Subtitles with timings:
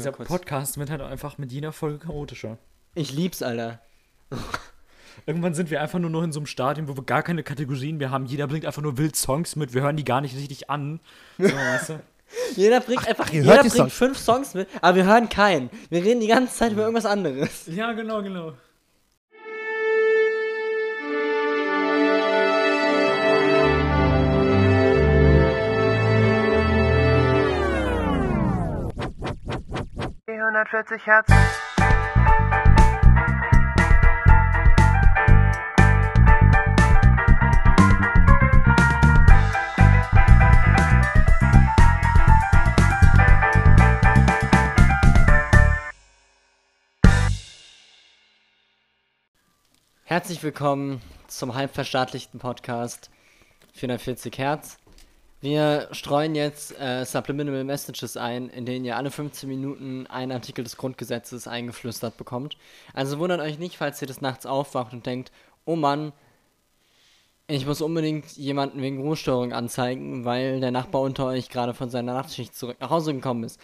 [0.00, 2.58] Dieser Podcast wird halt einfach mit jeder Folge chaotischer.
[2.94, 3.80] Ich lieb's, Alter.
[5.26, 7.98] Irgendwann sind wir einfach nur noch in so einem Stadium, wo wir gar keine Kategorien
[7.98, 8.26] mehr haben.
[8.26, 9.74] Jeder bringt einfach nur wild Songs mit.
[9.74, 11.00] Wir hören die gar nicht richtig an.
[11.38, 12.00] So, weißt du?
[12.56, 13.92] Jeder bringt einfach ihr jeder bringt Songs.
[13.92, 15.68] fünf Songs mit, aber wir hören keinen.
[15.88, 17.66] Wir reden die ganze Zeit über irgendwas anderes.
[17.66, 18.52] Ja, genau, genau.
[30.50, 31.28] 140 Hertz.
[50.02, 53.10] Herzlich willkommen zum halbverstaatlichten Podcast
[53.74, 54.79] 440 Hertz.
[55.42, 60.62] Wir streuen jetzt äh, Subliminal Messages ein, in denen ihr alle 15 Minuten einen Artikel
[60.64, 62.58] des Grundgesetzes eingeflüstert bekommt.
[62.92, 65.32] Also wundert euch nicht, falls ihr des Nachts aufwacht und denkt,
[65.64, 66.12] oh Mann,
[67.46, 72.12] ich muss unbedingt jemanden wegen Ruhestörung anzeigen, weil der Nachbar unter euch gerade von seiner
[72.12, 73.58] Nachtschicht zurück nach Hause gekommen ist.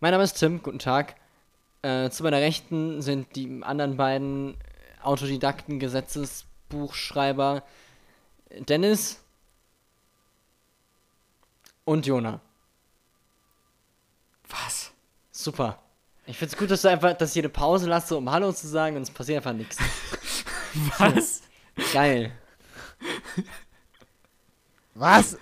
[0.00, 1.16] Mein Name ist Tim, guten Tag.
[1.82, 4.56] Äh, zu meiner Rechten sind die anderen beiden
[5.02, 7.62] Autodidakten, Gesetzesbuchschreiber
[8.60, 9.25] Dennis
[11.86, 12.40] und Jona.
[14.48, 14.92] Was?
[15.30, 15.78] Super.
[16.26, 18.96] Ich find's gut, dass du einfach, dass ich jede Pause lasse, um Hallo zu sagen
[18.96, 19.78] und es passiert einfach nichts.
[20.98, 21.42] Was?
[21.92, 22.32] Geil.
[24.94, 25.38] Was?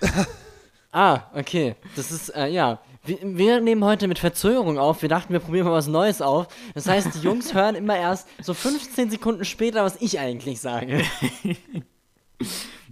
[0.93, 1.75] Ah, okay.
[1.97, 2.81] Das ist, äh, ja.
[3.05, 5.03] Wir, wir nehmen heute mit Verzögerung auf.
[5.03, 6.49] Wir dachten, wir probieren mal was Neues auf.
[6.75, 11.03] Das heißt, die Jungs hören immer erst so 15 Sekunden später, was ich eigentlich sage.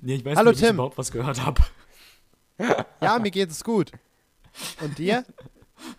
[0.05, 0.77] Nee, ich weiß Hallo, nicht, ob ich Tim.
[0.77, 1.62] überhaupt was gehört habe.
[3.00, 3.92] Ja, mir geht es gut.
[4.80, 5.24] Und dir?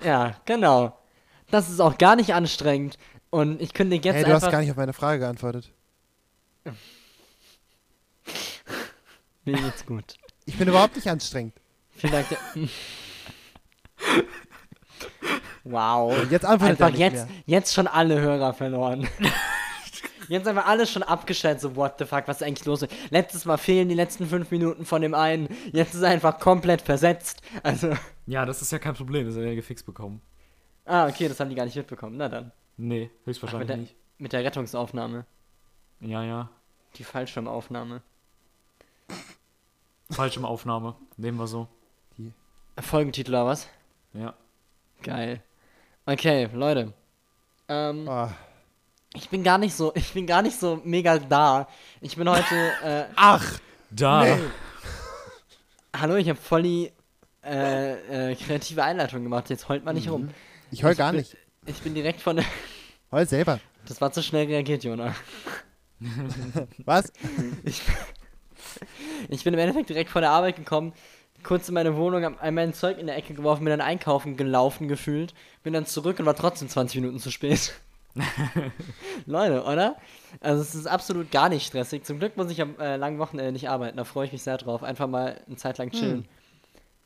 [0.03, 0.97] Ja, genau.
[1.51, 2.97] Das ist auch gar nicht anstrengend.
[3.29, 4.51] Und ich kündige jetzt Hey, du hast einfach.
[4.53, 5.71] gar nicht auf meine Frage geantwortet.
[9.45, 10.15] Mir geht's gut.
[10.45, 11.53] Ich bin überhaupt nicht anstrengend.
[11.95, 12.27] Vielen Dank.
[15.63, 16.17] wow.
[16.17, 17.27] Und jetzt Einfach jetzt, mehr.
[17.45, 19.07] jetzt schon alle Hörer verloren.
[20.29, 22.81] Jetzt einfach alles schon abgestellt, so what the fuck, was ist eigentlich los?
[22.81, 22.93] ist.
[23.11, 26.81] Letztes Mal fehlen die letzten fünf Minuten von dem einen, jetzt ist er einfach komplett
[26.81, 27.41] versetzt.
[27.63, 27.93] Also,
[28.25, 29.25] Ja, das ist ja kein Problem.
[29.25, 30.21] Das hat er ja gefixt bekommen.
[30.85, 32.17] ah, okay, das haben die gar nicht mitbekommen.
[32.17, 32.51] Na dann.
[32.77, 33.95] Nee, Ach, mit, höchstwahrscheinlich der, nicht.
[34.17, 35.25] mit der Rettungsaufnahme.
[35.99, 36.49] Ja, ja.
[36.95, 38.01] Die Fallschirmaufnahme.
[40.11, 40.95] Falsche Aufnahme.
[41.17, 41.67] Nehmen wir so.
[42.79, 43.67] Folgentitel oder was?
[44.13, 44.33] Ja.
[45.01, 45.41] Geil.
[46.05, 46.93] Okay, Leute.
[47.67, 48.29] Ähm, Oh,
[49.15, 51.67] ich bin gar nicht so, ich bin gar nicht so mega da.
[52.01, 53.59] Ich bin heute, äh, ach,
[53.91, 54.23] Da.
[54.25, 54.37] nee.
[55.95, 56.91] hallo, ich habe voll die
[57.43, 59.49] äh, äh, kreative Einleitung gemacht.
[59.49, 60.29] Jetzt heult man nicht rum.
[60.71, 61.37] Ich heul gar bin, nicht.
[61.65, 62.45] Ich bin direkt von der.
[63.11, 63.59] Heul selber.
[63.87, 65.13] Das war zu schnell reagiert, Jona.
[66.85, 67.11] Was?
[69.29, 70.93] Ich bin im Endeffekt direkt von der Arbeit gekommen,
[71.43, 74.87] kurz in meine Wohnung, hab mein Zeug in der Ecke geworfen, bin dann einkaufen gelaufen
[74.87, 77.73] gefühlt, bin dann zurück und war trotzdem 20 Minuten zu spät.
[79.25, 79.95] Leute, oder?
[80.41, 82.03] Also es ist absolut gar nicht stressig.
[82.05, 84.57] Zum Glück muss ich am äh, langen Wochenende nicht arbeiten, da freue ich mich sehr
[84.57, 84.83] drauf.
[84.83, 86.25] Einfach mal eine Zeit lang chillen.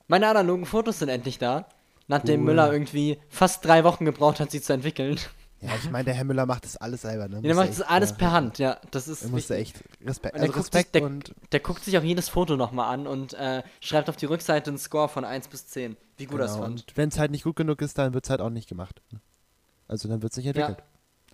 [0.08, 1.66] Meine analogen Fotos sind endlich da.
[2.10, 2.46] Nachdem Cool.
[2.48, 5.20] Müller irgendwie fast drei Wochen gebraucht hat, sie zu entwickeln.
[5.60, 7.38] Ja, ich meine, der Herr Müller macht das alles selber, ne?
[7.38, 8.78] Ja, der macht das alles per Hand, ja.
[8.92, 11.60] Das ist Er musste echt Respekt, Und der also guckt sich- Respekt der- und Der
[11.60, 15.10] guckt sich auch jedes Foto nochmal an und äh, schreibt auf die Rückseite einen Score
[15.10, 15.98] von 1 bis 10.
[16.18, 16.64] Wie gut genau, fand.
[16.82, 19.02] und wenn es halt nicht gut genug ist, dann wird es halt auch nicht gemacht.
[19.88, 20.78] Also dann wird es nicht entwickelt.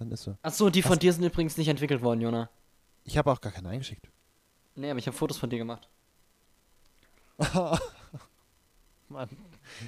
[0.04, 0.36] Dann ist so.
[0.42, 1.00] Achso, die von Was?
[1.00, 2.50] dir sind übrigens nicht entwickelt worden, Jona.
[3.06, 4.08] Ich habe auch gar keinen eingeschickt.
[4.76, 5.88] Nee, aber ich habe Fotos von dir gemacht.
[9.10, 9.30] Mann.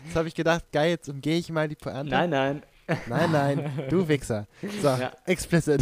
[0.05, 2.09] Jetzt habe ich gedacht, geil, jetzt umgehe ich mal die Pointe.
[2.11, 2.63] Nein, nein.
[3.07, 4.47] Nein, nein, du Wichser.
[4.81, 5.11] So, Ja.
[5.25, 5.81] explicit.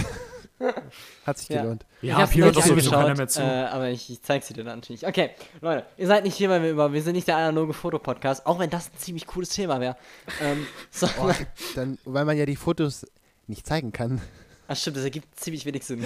[1.26, 1.62] Hat sich Ja.
[1.62, 1.86] gelohnt.
[2.02, 3.42] ich Ja, hab's hier hört doch sowieso keiner mehr zu.
[3.42, 5.06] Äh, aber ich, ich zeig sie dir dann natürlich.
[5.06, 8.46] Okay, Leute, ihr seid nicht hier, weil wir über, wir sind nicht der analoge Fotopodcast,
[8.46, 9.98] auch wenn das ein ziemlich cooles Thema wäre.
[10.42, 11.30] Ähm, so, Oh,
[11.76, 13.06] dann, weil man ja die Fotos
[13.48, 14.22] nicht zeigen kann.
[14.68, 16.04] Ach stimmt, das ergibt ziemlich wenig Sinn.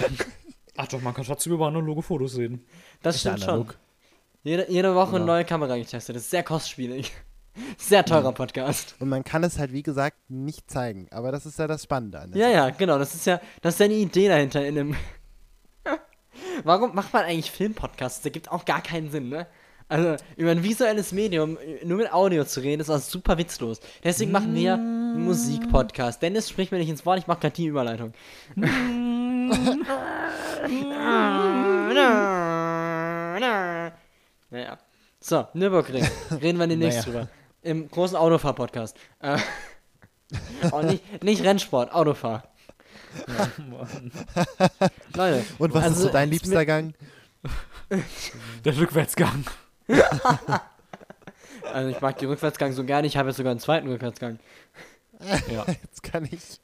[0.75, 2.65] Ach doch, man kann trotzdem über analoge Fotos reden.
[3.01, 3.49] Das Ist ja stimmt schon.
[3.53, 3.77] analog.
[4.43, 5.33] Jede, jede Woche eine Genau.
[5.33, 6.15] neue Kamera getestet.
[6.15, 7.11] Das ist sehr kostspielig.
[7.77, 8.95] Sehr teurer Podcast.
[8.99, 11.07] Und man kann es halt, wie gesagt, nicht zeigen.
[11.11, 12.99] Aber das ist ja das Spannende an der Ja, ja, genau.
[12.99, 14.95] Das ist ja, das ist ja eine Idee dahinter in einem.
[16.63, 18.19] Warum macht man eigentlich Filmpodcasts?
[18.19, 19.47] Das ergibt auch gar keinen Sinn, ne?
[19.89, 23.79] Also, über ein visuelles Medium, nur mit Audio zu reden, ist auch super witzlos.
[24.03, 26.21] Deswegen machen wir einen Musikpodcast.
[26.21, 28.13] Dennis spricht mir nicht ins Wort, ich mach gerade die Überleitung.
[34.49, 34.77] naja.
[35.19, 36.05] So, Nürburgring.
[36.41, 37.19] Reden wir demnächst Naja.
[37.21, 37.29] drüber.
[37.63, 38.97] Im großen Autofahr-Podcast.
[39.21, 39.37] Äh,
[40.73, 42.43] Oh, nicht, nicht Rennsport, Autofahr.
[45.15, 45.45] Leute.
[45.57, 46.93] Und was ist also so dein ist liebster Gang?
[48.65, 49.45] Der Rückwärtsgang.
[51.73, 54.39] Also ich mag die Rückwärtsgang so gerne, ich habe jetzt sogar einen zweiten Rückwärtsgang.
[55.51, 55.65] Ja.
[55.67, 56.59] Jetzt kann ich.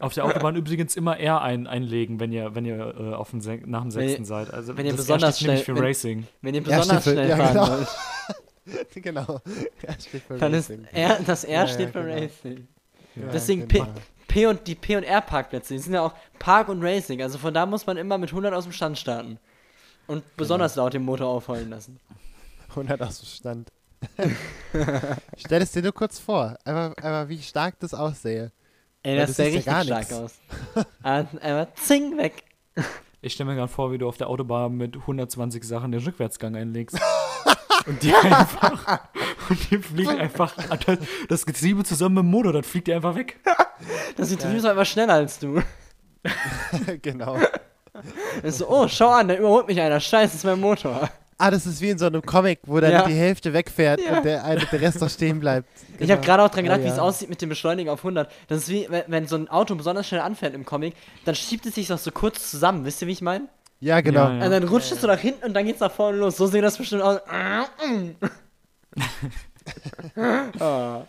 [0.00, 3.40] Auf der Autobahn übrigens immer R ein, einlegen, wenn ihr, wenn ihr äh, auf dem
[3.40, 4.52] Sen nach dem sechsten seid.
[4.52, 6.26] Also wenn ihr besonders R schnell- für wenn- Racing.
[6.42, 7.68] Wenn ihr Ja, besonders steht für- schnell ja, fahren genau.
[7.70, 9.40] wollt, genau.
[9.86, 10.84] Ja, steht für dann ist Racing.
[10.92, 12.14] R, das R Ja, steht ja, für genau.
[12.22, 12.68] Racing.
[13.14, 13.84] Ja, Deswegen genau.
[13.84, 13.90] P,
[14.28, 17.22] P und die P und R Parkplätze, die sind ja auch Park und Racing.
[17.22, 19.38] Also von da muss man immer mit 100 aus dem Stand starten.
[20.06, 20.84] Und besonders Genau.
[20.84, 21.98] laut den Motor aufheulen lassen.
[22.70, 23.72] 100 aus dem Stand.
[25.36, 28.52] Stell es dir nur kurz vor, einfach wie stark das aussehe.
[29.02, 30.12] Ey, das siehst ja richtig gar stark nix.
[30.12, 30.34] aus.
[31.02, 32.44] Ein- Einmal zing weg.
[33.22, 36.54] Ich stelle mir gerade vor, wie du auf der Autobahn mit 120 Sachen den Rückwärtsgang
[36.56, 36.98] einlegst.
[37.86, 39.00] und die einfach.
[39.48, 40.54] Und die fliegt einfach.
[40.84, 40.98] Das,
[41.28, 43.40] das Getriebe zusammen mit dem Motor, das fliegt dir einfach weg.
[44.16, 45.62] Das Getriebe ist einfach schneller als du.
[47.02, 47.38] genau.
[48.42, 50.00] Ist so, oh, schau an, da überholt mich einer.
[50.00, 51.08] Scheiße, das ist mein Motor.
[51.38, 53.02] Ah, das ist wie in so einem Comic, wo dann Ja.
[53.06, 54.16] die Hälfte wegfährt Ja.
[54.16, 55.68] und der, eine, der Rest noch stehen bleibt.
[55.98, 57.02] Ich habe gerade auch dran gedacht, Oh, wie es ja.
[57.02, 58.30] aussieht mit dem Beschleunigen auf 100.
[58.48, 60.94] Das ist wie, wenn, wenn so ein Auto besonders schnell anfährt im Comic,
[61.26, 62.84] dann schiebt es sich doch so kurz zusammen.
[62.86, 63.48] Wisst ihr, wie ich meine?
[63.80, 64.28] Ja, genau.
[64.28, 64.44] Ja, ja.
[64.46, 66.38] Und dann rutscht es so nach hinten und dann geht's nach vorne los.
[66.38, 67.20] So sieht das bestimmt aus.
[70.60, 71.02] Ah.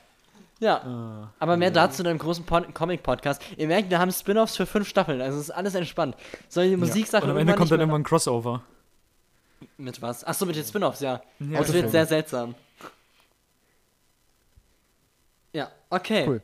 [0.60, 3.42] Ja, aber mehr dazu in einem großen Pod Comic-Podcast.
[3.58, 6.16] Ihr merkt, wir haben Spin-Offs für fünf Staffeln, also es ist alles entspannt.
[6.50, 8.64] Solche Musiksachen Und am Ende kommt dann irgendwann ein Crossover.
[9.78, 10.24] Mit was?
[10.24, 11.22] Achso, mit den Spin-Offs, ja.
[11.40, 12.56] Ja, das wird sehr seltsam.
[15.54, 16.26] Ja, okay.
[16.28, 16.42] Cool.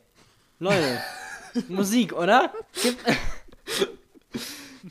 [0.60, 1.00] Leute,
[1.68, 2.52] Musik, oder?
[2.82, 2.96] Gib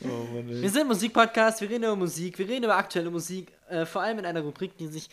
[0.02, 4.02] Oh, wir sind Musikpodcast, wir reden über Musik, wir reden über aktuelle Musik, äh, vor
[4.02, 5.08] allem in einer Rubrik, die sich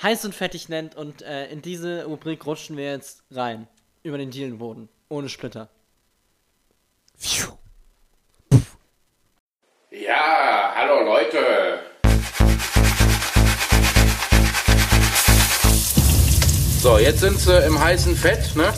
[0.00, 3.66] heiß und fettig nennt und äh, in diese Rubrik rutschen wir jetzt rein.
[4.02, 4.88] Über den Dielenboden.
[5.08, 5.68] Ohne Splitter.
[7.18, 7.56] Pfiuh.
[9.90, 11.80] Ja, hallo Leute.
[16.80, 18.72] So, jetzt sind sie im heißen Fett, ne?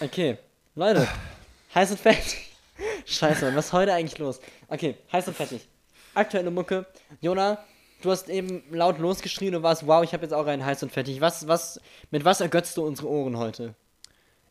[0.00, 0.38] Okay,
[0.76, 1.08] Leute,
[1.74, 2.50] heiß und fertig.
[3.06, 4.40] Scheiße, was ist heute eigentlich los?
[4.68, 5.66] Okay, heiß und fertig.
[6.14, 6.86] Aktuelle Mucke.
[7.20, 7.58] Jona,
[8.02, 10.92] du hast eben laut losgeschrien und warst, wow, ich habe jetzt auch einen heiß und
[10.92, 11.20] fertig.
[11.20, 11.80] Was, was,
[12.10, 13.74] mit was ergötzt du unsere Ohren heute?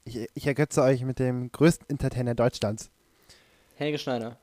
[0.06, 2.90] Ich, ich ergötze euch mit dem größten Entertainer Deutschlands.
[3.76, 4.38] Helge Schneider.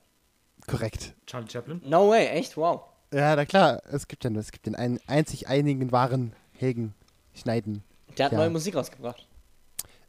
[0.66, 1.14] Korrekt.
[1.26, 1.80] Charlie Chaplin?
[1.84, 2.56] No way, echt?
[2.56, 2.82] Wow.
[3.12, 6.94] Ja, na klar, es gibt ja nur, es gibt den einen, einzig einigen wahren Helgen
[7.34, 7.82] Schneiden.
[8.16, 8.38] Der hat Ja.
[8.38, 9.26] neue Musik rausgebracht.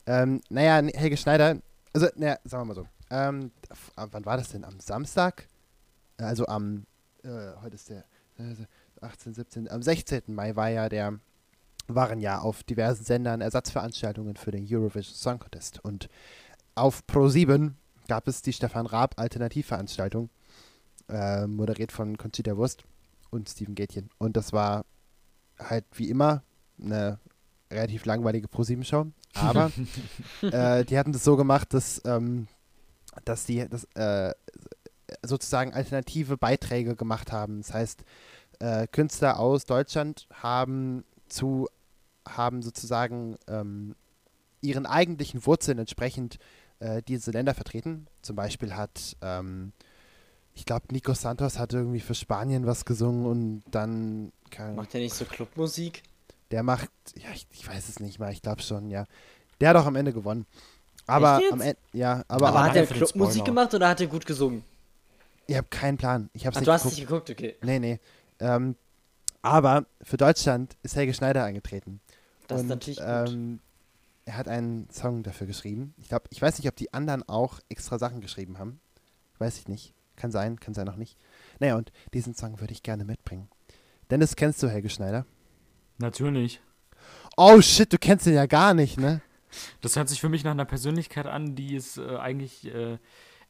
[0.05, 1.57] Ähm, naja, nee, Helge Schneider,
[1.93, 2.87] also, naja, sagen wir mal so.
[3.09, 4.63] Ähm, äh, wann war das denn?
[4.63, 5.47] Am Samstag?
[6.17, 6.85] Äh, Also am,
[7.23, 8.05] äh, heute ist der
[8.37, 8.55] äh,
[9.01, 10.23] 18, 17, am 16.
[10.27, 11.19] Mai war ja der,
[11.87, 15.83] waren ja auf diversen Sendern Ersatzveranstaltungen für den Eurovision Song Contest.
[15.83, 16.09] Und
[16.75, 17.73] auf Pro7
[18.07, 20.29] gab es die Stefan Raab Alternativveranstaltung,
[21.09, 22.83] äh, moderiert von Conchita Wurst
[23.29, 24.09] und Steven Gätchen.
[24.17, 24.85] Und das war
[25.57, 26.43] halt wie immer
[26.81, 27.19] eine
[27.71, 29.07] relativ langweilige Pro7-Show.
[29.33, 29.71] Aber
[30.41, 32.47] äh, die hatten das so gemacht, dass, ähm,
[33.25, 34.33] dass die das, äh,
[35.23, 37.61] sozusagen alternative Beiträge gemacht haben.
[37.61, 38.03] Das heißt,
[38.59, 41.67] äh, Künstler aus Deutschland haben zu
[42.27, 43.95] haben sozusagen ähm,
[44.61, 46.37] ihren eigentlichen Wurzeln entsprechend
[46.79, 48.07] äh, diese Länder vertreten.
[48.21, 49.73] Zum Beispiel hat ähm,
[50.53, 55.01] ich glaube, Nico Santos hat irgendwie für Spanien was gesungen und dann keine, Macht der
[55.01, 56.03] nicht so Clubmusik?
[56.51, 59.07] der macht, ja, ich, ich weiß es nicht mal, ich glaube schon, ja.
[59.59, 60.45] Der hat auch am Ende gewonnen.
[61.07, 61.53] Aber Echt jetzt?
[61.53, 64.63] am Ende, ja, aber, Aber hat er Clubmusik gemacht oder hat er gut gesungen?
[65.51, 66.29] Ich habe keinen Plan.
[66.33, 66.97] Ich habe Ach, nicht du hast geguckt.
[66.97, 67.55] nicht geguckt, okay.
[67.61, 67.99] Nee, nee.
[68.39, 68.75] Ähm,
[69.41, 71.99] aber für Deutschland ist Helge Schneider angetreten.
[72.47, 73.07] Das ist und, natürlich gut.
[73.07, 73.59] ähm,
[74.25, 75.93] er hat einen Song dafür geschrieben.
[75.97, 78.79] Ich glaube, ich weiß nicht, ob die anderen auch extra Sachen geschrieben haben.
[79.39, 79.93] Weiß ich nicht.
[80.15, 81.17] Kann sein, kann sein auch nicht.
[81.59, 83.49] Naja, und diesen Song würde ich gerne mitbringen.
[84.09, 85.25] Dennis, kennst du Helge Schneider?
[85.97, 86.61] Natürlich.
[87.37, 89.21] Oh shit, du kennst ihn ja gar nicht, ne?
[89.81, 92.65] Das hört sich für mich nach einer Persönlichkeit an, die ist äh, eigentlich.
[92.65, 92.99] Äh,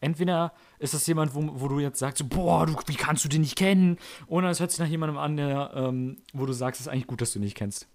[0.01, 3.29] entweder ist das jemand, wo, wo du jetzt sagst, so, boah, du, wie kannst du
[3.29, 3.97] den nicht kennen?
[4.27, 7.07] Oder es hört sich nach jemandem an, der, ähm, wo du sagst, es ist eigentlich
[7.07, 7.87] gut, dass du ihn nicht kennst.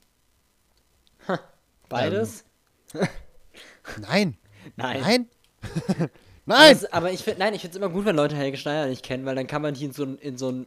[1.88, 2.44] Beides?
[4.00, 4.36] Nein.
[4.76, 5.00] Nein.
[5.00, 5.28] Nein.
[5.88, 6.10] Aber,
[6.46, 6.72] Nein.
[6.72, 9.04] es, aber ich finde, nein, ich finde es immer gut, wenn Leute Helge Schneider nicht
[9.04, 10.66] kennen, weil dann kann man die in so, ein- in so einen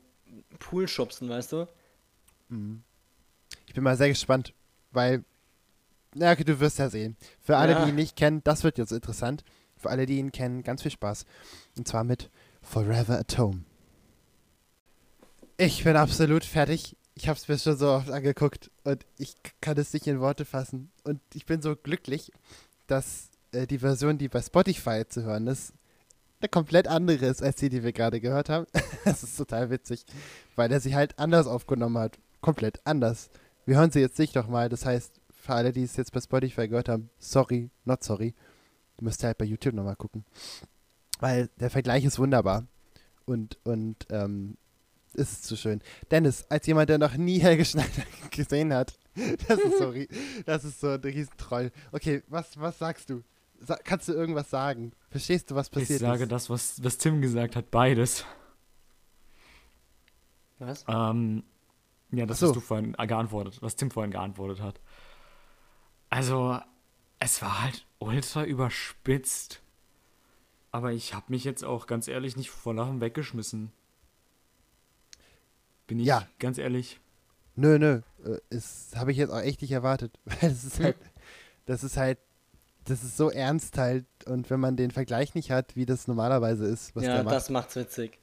[0.59, 1.67] Pool schubsen, weißt du?
[3.67, 4.53] Ich bin mal sehr gespannt,
[4.91, 5.23] weil,
[6.15, 7.15] na okay, du wirst ja sehen.
[7.41, 7.83] Für alle, Ja.
[7.85, 9.43] die ihn nicht kennen, das wird jetzt interessant.
[9.79, 11.25] Für alle, die ihn kennen, ganz viel Spaß.
[11.77, 12.29] Und zwar mit
[12.61, 13.63] Forever at Home.
[15.57, 16.95] Ich bin absolut fertig.
[17.15, 20.45] ich habe es mir schon so oft angeguckt und ich kann es nicht in Worte
[20.45, 20.91] fassen.
[21.03, 22.31] Und ich bin so glücklich,
[22.87, 25.73] dass äh, die Version, die bei Spotify zu hören ist,
[26.41, 28.67] eine komplett andere ist als die, die wir gerade gehört haben.
[29.05, 30.05] das ist total witzig,
[30.55, 32.17] weil er sie halt anders aufgenommen hat.
[32.41, 33.29] Komplett anders.
[33.65, 34.69] Wir hören sie jetzt nicht nochmal.
[34.69, 38.33] Das heißt, für alle, die es jetzt bei Spotify gehört haben, sorry, not sorry.
[39.01, 40.25] Müsst ihr halt bei YouTube nochmal gucken.
[41.19, 42.65] Weil der Vergleich ist wunderbar.
[43.25, 44.57] Und, und ähm,
[45.13, 45.81] ist zu schön.
[46.11, 48.97] Dennis, als jemand, der noch nie Helge Schneider gesehen hat,
[49.47, 49.93] das ist so,
[50.45, 51.71] das ist so ein Riesentroll.
[51.91, 53.23] Okay, was, was sagst du?
[53.61, 54.93] Sa kannst du irgendwas sagen?
[55.09, 56.31] Verstehst du, was Ich passiert sage ist?
[56.31, 58.25] das, was, was Tim gesagt hat, beides.
[60.59, 60.85] Was?
[60.87, 61.43] Ähm,
[62.11, 62.47] ja, das so.
[62.47, 64.79] hast du vorhin geantwortet, was Tim vorhin geantwortet hat.
[66.09, 66.59] Also,
[67.19, 69.61] es war halt ultra überspitzt.
[70.71, 73.71] Aber ich habe mich jetzt auch ganz ehrlich nicht vor Lachen weggeschmissen.
[75.87, 76.27] Bin ich Ja.
[76.37, 76.99] ganz ehrlich.
[77.55, 78.01] Nö, nö.
[78.23, 80.17] äh, Das habe ich jetzt auch echt nicht erwartet.
[80.25, 80.97] Weil das ist halt,
[81.65, 82.19] das ist halt,
[82.85, 84.05] das ist so ernst halt.
[84.27, 87.35] Und wenn man den Vergleich nicht hat, wie das normalerweise ist, was ja, der macht,
[87.35, 88.19] das macht's witzig.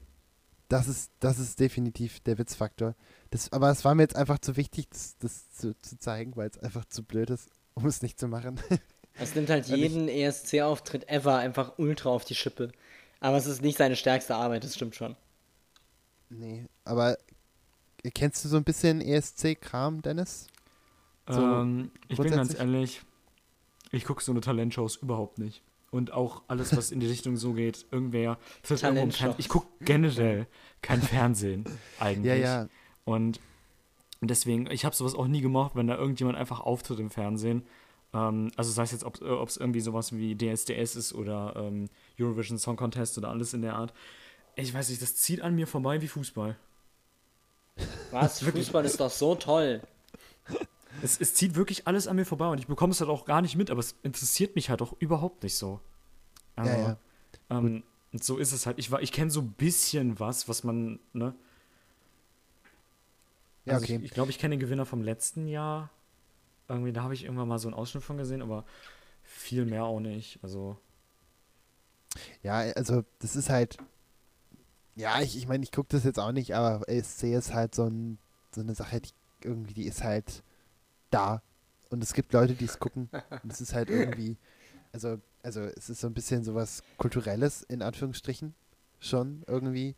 [0.69, 2.95] das ist, das ist definitiv der Witzfaktor.
[3.31, 6.49] Das, aber es war mir jetzt einfach zu wichtig, das, das zu, zu zeigen, weil
[6.49, 8.59] es einfach zu blöd ist, um es nicht zu machen.
[9.19, 12.71] Es nimmt halt ich- jeden ESC-Auftritt ever einfach ultra auf die Schippe.
[13.19, 15.17] Aber es ist nicht seine stärkste Arbeit, das stimmt schon.
[16.29, 17.17] nee, aber
[18.15, 20.49] kennst du so ein bisschen ESC-Kram, Dennis?
[21.29, 23.01] So, ähm, ich bin ganz ehrlich,
[23.91, 25.63] ich gucke so eine Talentshows überhaupt nicht.
[25.91, 28.39] Und auch alles, was in die Richtung so geht, irgendwer.
[29.39, 30.47] Ich gucke generell
[30.83, 31.65] kein Fernsehen
[32.01, 32.43] eigentlich.
[32.43, 32.69] Ja, ja.
[33.07, 33.41] Und
[34.21, 37.63] deswegen, ich habe sowas auch nie gemocht, wenn da irgendjemand einfach auftritt im Fernsehen.
[38.15, 42.59] Ähm, also sei es jetzt, ob es irgendwie sowas wie DSDS ist oder ähm, Eurovision
[42.59, 43.93] Song Contest oder alles in der Art.
[44.55, 46.57] Ich weiß nicht, das zieht an mir vorbei wie Fußball.
[48.11, 48.43] Was?
[48.43, 49.83] Fußball ist doch so toll.
[51.03, 53.43] Es, es zieht wirklich alles an mir vorbei und ich bekomme es halt auch gar
[53.43, 55.79] nicht mit, aber es interessiert mich halt auch überhaupt nicht so.
[56.55, 56.97] Also, Ja, ja.
[57.51, 57.83] Ähm,
[58.15, 58.79] und so ist es halt.
[58.79, 61.35] Ich, war- ich kenne so ein bisschen was, was man, ne?
[63.67, 63.97] Ja, Also okay.
[63.97, 65.91] Ich, ich glaube, ich kenne den Gewinner vom letzten Jahr.
[66.69, 68.65] Irgendwie, da habe ich irgendwann mal so einen Ausschnitt von gesehen, aber
[69.23, 70.39] viel mehr auch nicht.
[70.43, 70.79] Also,
[72.43, 73.79] Ja, also das ist halt.
[74.95, 77.85] Ja, ich, ich meine, ich gucke das jetzt auch nicht, aber ESC ist halt so,
[77.85, 78.19] ein,
[78.55, 79.11] so eine Sache, die
[79.43, 80.43] irgendwie, die ist halt
[81.11, 81.43] da.
[81.91, 83.11] Und es gibt Leute, die es gucken.
[83.43, 84.39] Und es ist halt irgendwie,
[84.93, 88.55] also, also es ist so ein bisschen sowas Kulturelles, in Anführungsstrichen,
[89.01, 89.97] schon irgendwie.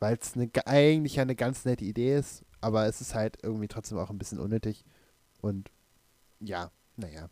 [0.00, 3.68] Weil es eine, ge- eigentlich eine ganz nette Idee ist, aber es ist halt irgendwie
[3.68, 4.84] trotzdem auch ein bisschen unnötig.
[5.40, 5.70] Und
[6.40, 7.28] ja, naja.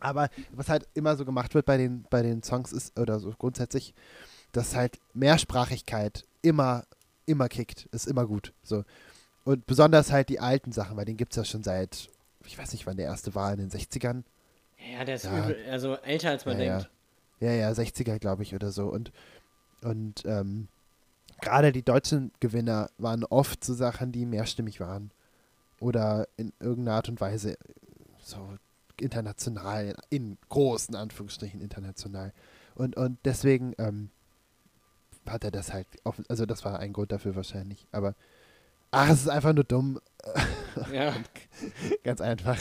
[0.00, 3.32] Aber was halt immer so gemacht wird bei den, bei den Songs ist, oder so
[3.36, 3.94] grundsätzlich,
[4.52, 6.84] dass halt Mehrsprachigkeit immer,
[7.26, 7.86] immer kickt.
[7.86, 8.52] Ist immer gut.
[8.62, 8.84] So.
[9.44, 12.10] Und besonders halt die alten Sachen, weil den gibt es ja schon seit,
[12.44, 14.22] ich weiß nicht, wann der erste war, in den 60ern.
[14.92, 15.38] Ja, der ist Ja.
[15.38, 16.90] übel, also älter als man Ja, denkt.
[17.40, 18.86] Ja, ja, 60er, glaube ich, oder so.
[18.88, 19.10] Und,
[19.82, 20.68] und ähm,
[21.40, 25.10] gerade die deutschen Gewinner waren oft so Sachen, die mehrstimmig waren.
[25.80, 27.56] Oder in irgendeiner Art und Weise
[28.20, 28.56] so
[29.00, 32.32] international, in großen Anführungsstrichen international.
[32.74, 34.10] Und, und deswegen ähm,
[35.26, 37.86] hat er das halt, offen, also das war ein Grund dafür wahrscheinlich.
[37.92, 38.14] Aber,
[38.90, 40.00] ach, es ist einfach nur dumm.
[40.92, 41.12] Ja.
[42.04, 42.58] Ganz einfach.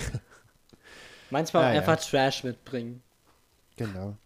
[1.29, 1.79] Manchmal Ja, ja.
[1.81, 3.03] einfach Trash mitbringen.
[3.75, 4.17] Genau.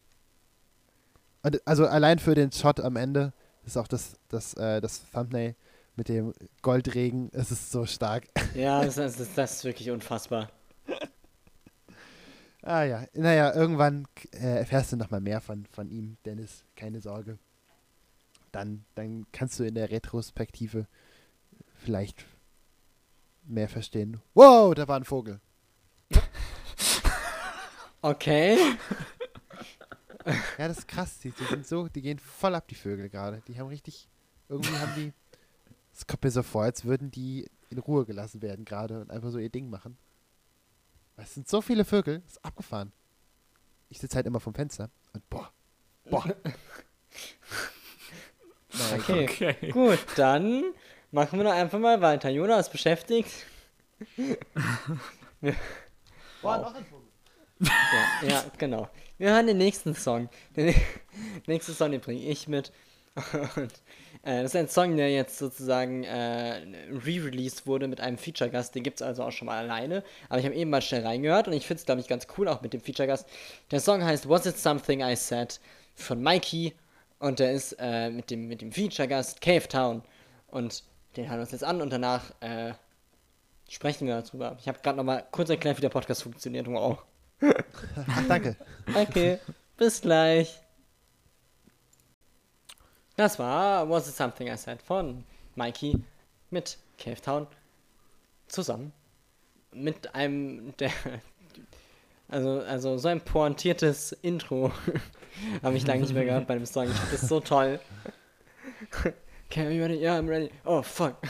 [1.44, 3.34] Und also allein für den Shot am Ende
[3.66, 5.56] ist auch das, das, äh, das Thumbnail
[5.96, 8.28] mit dem Goldregen, es ist so stark.
[8.56, 10.50] Ja, das, das, das, das ist wirklich unfassbar.
[12.62, 17.38] ah ja, naja, irgendwann äh, erfährst du nochmal mehr von, von ihm, Dennis, keine Sorge.
[18.52, 20.88] Dann, dann kannst du in der Retrospektive
[21.76, 22.26] vielleicht
[23.44, 24.22] mehr verstehen.
[24.34, 25.40] Wow, da war ein Vogel.
[28.04, 28.58] Okay.
[30.58, 31.20] Ja, das ist krass.
[31.20, 33.42] Die, die sind so, die gehen voll ab, die Vögel gerade.
[33.48, 34.08] Die haben richtig,
[34.50, 35.14] irgendwie haben die,
[35.94, 39.30] es kommt mir so vor, als würden die in Ruhe gelassen werden gerade und einfach
[39.30, 39.98] so ihr Ding machen.
[41.16, 42.92] Weil Es sind so viele Vögel, das ist abgefahren.
[43.90, 45.52] Ich sitze halt immer vom Fenster und boah,
[46.10, 46.26] boah.
[48.94, 49.28] Okay.
[49.30, 49.72] okay.
[49.72, 50.64] Gut, dann
[51.12, 52.30] machen wir doch einfach mal weiter.
[52.30, 53.30] Jonas ist beschäftigt.
[56.42, 57.08] Boah, noch ein Vogel.
[57.60, 58.90] Ja, ja, genau.
[59.22, 60.30] Wir hören den nächsten Song.
[60.56, 60.82] Den nä-
[61.46, 62.72] nächsten Song, den bringe ich mit.
[63.56, 63.72] Und,
[64.24, 66.64] äh, das ist ein Song, der jetzt sozusagen äh,
[67.06, 68.74] re-released wurde mit einem Feature-Gast.
[68.74, 70.04] Den gibt es also auch schon mal alleine.
[70.28, 72.48] Aber ich habe eben mal schnell reingehört und ich finde es, glaube ich, ganz cool
[72.48, 73.30] auch mit dem Feature-Gast.
[73.70, 75.60] Der Song heißt Was It Something I Said
[75.94, 76.74] von Mikey.
[77.20, 80.02] Und der ist äh, mit dem, mit dem Feature-Gast Cave Town.
[80.48, 80.84] Und
[81.16, 82.74] den hören wir uns jetzt an und danach äh,
[83.70, 84.58] Sprechen wir darüber.
[84.60, 86.66] Ich habe gerade noch mal kurz erklärt, wie der Podcast funktioniert.
[86.66, 86.98] Wow.
[88.08, 88.56] Ach, danke.
[88.94, 89.40] Okay,
[89.78, 90.62] bis gleich.
[93.16, 95.24] Das war Was It Something I Said von
[95.56, 95.98] Mikey
[96.50, 97.48] mit Cave Town
[98.48, 98.94] zusammen.
[99.74, 100.92] Mit einem der.
[102.28, 104.72] Also, also so ein pointiertes Intro
[105.64, 106.88] habe ich lange nicht mehr gehabt bei dem Song.
[107.12, 107.80] Das so toll.
[109.50, 109.96] Okay, are you ready?
[109.96, 110.50] Yeah, I'm ready.
[110.64, 111.16] Oh, fuck.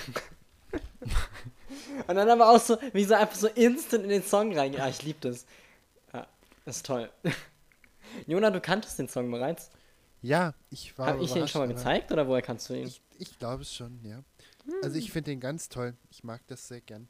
[2.07, 4.73] Und dann aber auch so, wie so einfach so instant in den Song rein.
[4.73, 5.45] Ja, ich liebe das.
[6.65, 7.09] Das ist toll.
[8.27, 9.69] Jona, du kanntest den Song bereits.
[10.21, 11.07] Ja, ich war.
[11.07, 12.87] Habe ich ihn schon mal gezeigt oder woher kannst du ihn?
[12.87, 14.23] Ich, ich glaube es schon, ja.
[14.83, 15.95] Also ich finde den ganz toll.
[16.11, 17.07] Ich mag das sehr gern.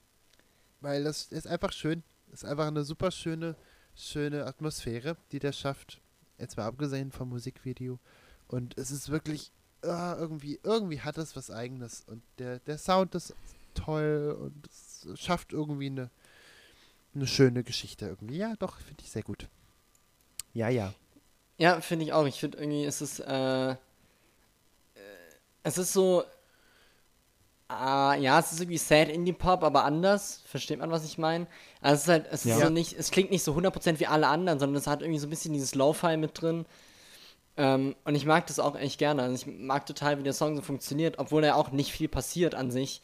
[0.80, 2.04] Weil das ist einfach schön.
[2.32, 3.56] Ist einfach eine super schöne,
[3.96, 6.02] schöne Atmosphäre, die der schafft.
[6.38, 8.00] Jetzt mal abgesehen vom Musikvideo.
[8.48, 9.52] Und es ist wirklich
[9.84, 12.04] ah, irgendwie, irgendwie hat es was eigenes.
[12.08, 13.36] Und der, der Sound ist
[13.74, 16.10] toll und es schafft irgendwie eine,
[17.14, 18.38] eine schöne Geschichte irgendwie.
[18.38, 19.48] Ja, doch, finde ich sehr gut.
[20.54, 20.94] Ja, ja.
[21.58, 22.26] Ja, finde ich auch.
[22.26, 23.76] Ich finde irgendwie, es ist, äh, äh,
[25.64, 26.24] es ist so,
[27.68, 30.42] ah, ja, es ist irgendwie Sad Indie Pop, aber anders.
[30.46, 31.48] Versteht man, was ich meine?
[31.82, 32.56] Also es ist halt, es Ja.
[32.58, 35.20] ist so nicht, es klingt nicht so 100% wie alle anderen, sondern es hat irgendwie
[35.20, 36.66] so ein bisschen dieses Lo-Fi mit drin.
[37.58, 39.24] Ähm, und ich mag das auch echt gerne.
[39.24, 42.56] Also ich mag total, wie der Song so funktioniert, obwohl er auch nicht viel passiert
[42.56, 43.02] an sich.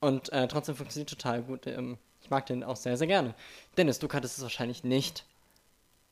[0.00, 1.66] Und äh, trotzdem funktioniert total gut.
[1.66, 1.98] Ähm,
[2.28, 3.34] ich mag den auch sehr, sehr gerne.
[3.78, 5.24] Dennis, du kanntest es wahrscheinlich nicht,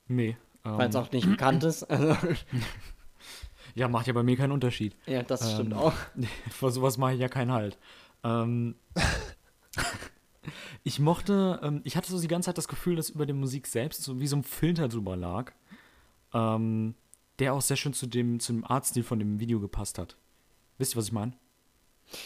[0.08, 0.38] Nee.
[0.62, 1.82] weil es Ähm, auch nicht bekannt ist.
[1.90, 2.16] Also,
[3.74, 4.96] ja, macht ja bei mir keinen Unterschied.
[5.04, 5.92] ja, das stimmt Ähm, auch.
[6.50, 7.76] Vor sowas mache ich ja keinen Halt.
[8.24, 8.76] Ähm,
[10.84, 13.66] ich mochte, ähm, ich hatte so die ganze Zeit das Gefühl, dass über der Musik
[13.66, 15.52] selbst so wie so ein Filter drüber lag,
[16.32, 16.94] ähm,
[17.38, 20.16] der auch sehr schön zu dem, zu dem Artstil von dem Video gepasst hat.
[20.78, 21.34] Wisst ihr, was ich meine?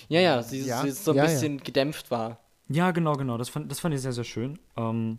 [0.09, 1.31] Ja, ja, sie, Ja, sie so ein ja, ja.
[1.31, 2.39] bisschen gedämpft war.
[2.73, 3.37] Ja, genau, genau.
[3.37, 4.59] Das fand, das fand ich sehr, sehr schön.
[4.77, 5.19] Ähm,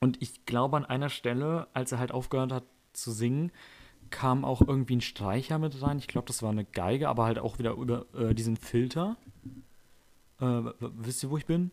[0.00, 3.50] und ich glaube, an einer Stelle, als er halt aufgehört hat zu singen,
[4.10, 5.98] kam auch irgendwie ein Streicher mit rein.
[5.98, 9.16] Ich glaube, das war eine Geige, aber halt auch wieder über äh, diesen Filter.
[10.40, 11.70] Äh, wisst ihr, wo ich bin?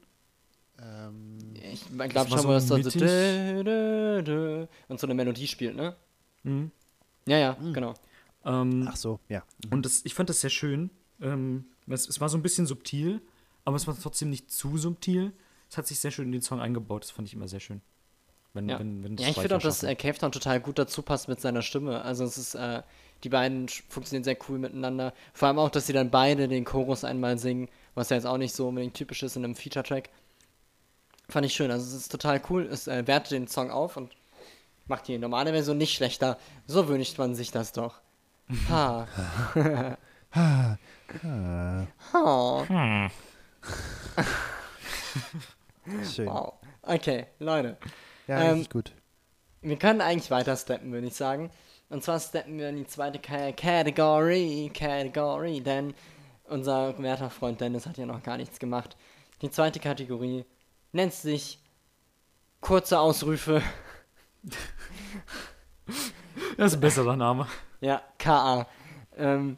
[0.80, 1.38] Ähm,
[1.72, 5.48] Ich glaube schon so mal, dass da so dö, dö, dö, und so eine Melodie
[5.48, 5.96] spielt, ne?
[6.44, 6.72] Mhm.
[7.28, 7.94] Ja, ja, genau.
[8.44, 9.44] Ähm, ach so, ja.
[9.72, 10.90] Und das, ich fand das sehr schön.
[11.22, 13.22] Ähm, es, es war so ein bisschen subtil,
[13.66, 15.34] aber es war trotzdem nicht zu subtil.
[15.70, 17.04] Es hat sich sehr schön in den Song eingebaut.
[17.04, 17.82] Das fand ich immer sehr schön.
[18.54, 21.02] Wenn, Ja, wenn, wenn ja ich finde auch, dass äh, Cave Town total gut dazu
[21.02, 22.04] passt mit seiner Stimme.
[22.04, 22.84] Also es ist, äh,
[23.24, 25.14] die beiden funktionieren sehr cool miteinander.
[25.34, 28.38] Vor allem auch, dass sie dann beide den Chorus einmal singen, was ja jetzt auch
[28.38, 30.10] nicht so unbedingt typisch ist in einem Feature-Track.
[31.28, 31.72] Fand ich schön.
[31.72, 32.70] Also es ist total cool.
[32.72, 34.16] Es äh, wertet den Song auf und
[34.88, 36.38] macht die normale Version nicht schlechter.
[36.68, 38.00] So wünscht man sich das doch.
[38.70, 39.08] Ha.
[40.36, 40.78] ha.
[46.14, 46.28] Schön.
[46.28, 46.54] Wow.
[46.82, 47.78] Okay, Leute.
[48.28, 48.92] Ja, Ähm, richtig gut.
[49.62, 51.52] Wir können eigentlich weiter steppen, würde ich sagen.
[51.90, 55.94] Und zwar steppen wir in die zweite Ka Kategorie, Kategorie, denn
[56.46, 58.96] unser werter Freund Dennis hat ja noch gar nichts gemacht.
[59.42, 60.46] Die zweite Kategorie
[60.92, 61.60] nennt sich
[62.62, 63.62] kurze Ausrufe,
[66.58, 67.48] Das ist ein besserer Name.
[67.82, 68.68] ja, KA.
[69.18, 69.58] Ähm,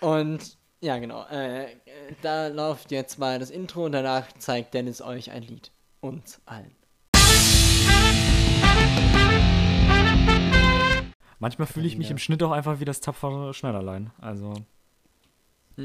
[0.00, 1.24] und ja, genau.
[1.30, 1.76] Äh, äh,
[2.22, 5.70] da läuft jetzt mal das Intro und danach zeigt Dennis euch ein Lied.
[6.00, 6.74] Uns allen.
[11.38, 14.10] Manchmal fühle ich mich im Schnitt auch einfach wie das tapfere Schneiderlein.
[14.18, 14.54] Also,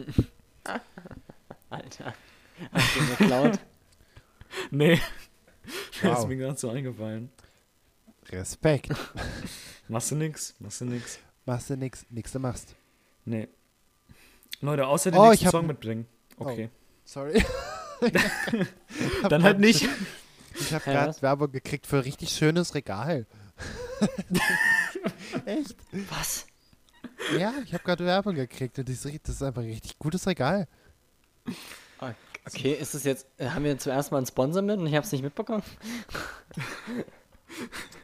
[1.70, 2.14] Alter.
[2.72, 3.60] Hast du geklaut?
[4.72, 5.00] nee.
[6.02, 6.28] Das ist Wow.
[6.28, 7.30] mir gerade so eingefallen.
[8.30, 8.92] Respekt.
[9.88, 10.56] Machst du nix?
[10.60, 11.20] Machst du nix?
[11.46, 12.76] Machst du nix, nix du machst.
[13.26, 13.48] Nee.
[14.62, 16.08] Leute, außer den Oh, nächsten ich hab Song mitbringen.
[16.38, 16.70] Okay.
[17.04, 17.44] Sorry.
[19.30, 19.88] Dann halt nicht.
[20.60, 21.22] Ich habe gerade?
[21.22, 23.26] Werbung gekriegt für ein richtig schönes Regal.
[25.46, 25.76] Echt?
[26.10, 26.46] Was?
[27.38, 30.68] Ja, ich habe gerade Werbung gekriegt und das ist einfach ein richtig gutes Regal.
[32.46, 35.06] Okay, ist es jetzt, äh, haben wir zuerst mal einen Sponsor mit und ich habe
[35.06, 35.64] es nicht mitbekommen?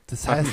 [0.06, 0.52] Das heißt,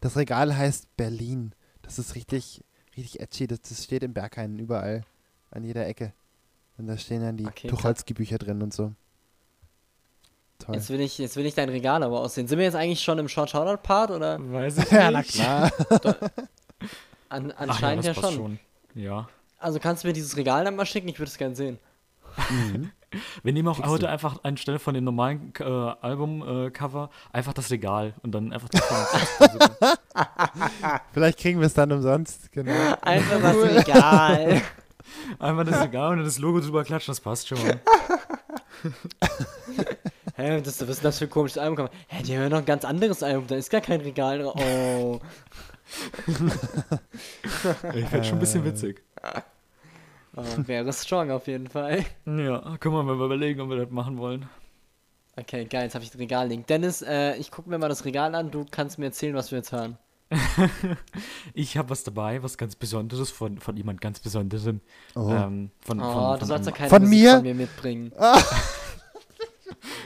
[0.00, 1.54] das Regal heißt Berlin.
[1.80, 2.62] Das ist richtig,
[2.96, 3.46] richtig edgy.
[3.46, 5.02] Das, das steht in Berghain überall.
[5.50, 6.12] An jeder Ecke.
[6.78, 8.92] Und da stehen dann die Okay, Tucholsky-Bücher drin und so.
[10.58, 10.76] Toll.
[10.76, 12.46] Jetzt will, ich, jetzt will ich dein Regal aber aussehen.
[12.46, 14.38] Sind wir jetzt eigentlich schon im Short Shoutout Part oder?
[14.40, 15.32] Weiß ich ja, na nicht.
[15.34, 15.70] klar.
[17.28, 18.58] An, Ach ja, anscheinend das ja, passt schon.
[18.94, 19.02] schon.
[19.02, 19.28] Ja.
[19.58, 21.08] Also kannst du mir dieses Regal dann mal schicken?
[21.08, 21.78] Ich würde es gerne sehen.
[23.42, 24.10] Wir nehmen auch Kriegst heute du.
[24.10, 28.82] einfach anstelle von dem normalen äh, Album-Cover einfach das Regal und dann einfach das
[31.12, 32.50] Vielleicht kriegen wir es dann umsonst.
[32.52, 32.72] Genau.
[33.02, 34.62] Einfach das Regal.
[35.38, 37.80] Einfach das Regal und dann das Logo drüber klatschen, das passt schon mal.
[40.36, 41.88] Hä, das, was ist denn das für ein komisches Album?
[42.08, 44.54] Hä, die haben ja noch ein ganz anderes Album, da ist gar kein Regal drauf.
[44.56, 45.20] Oh.
[47.94, 49.02] Ich fände schon ein bisschen witzig.
[50.36, 52.04] Oh, wäre strong auf jeden Fall.
[52.26, 54.48] Ja, können wir mal überlegen, ob wir das machen wollen.
[55.36, 56.66] Okay, geil, jetzt habe ich das Regal liegen.
[56.66, 59.58] Dennis, äh, ich gucke mir mal das Regal an, du kannst mir erzählen, was wir
[59.58, 59.96] jetzt hören.
[61.54, 64.80] Ich habe was dabei, was ganz Besonderes von, von jemand ganz Besonderem.
[65.14, 65.28] Oh.
[65.30, 67.34] Ähm, von, Oh, von, du von sollst einem- doch keine Von mir?
[67.34, 68.12] von mir mitbringen.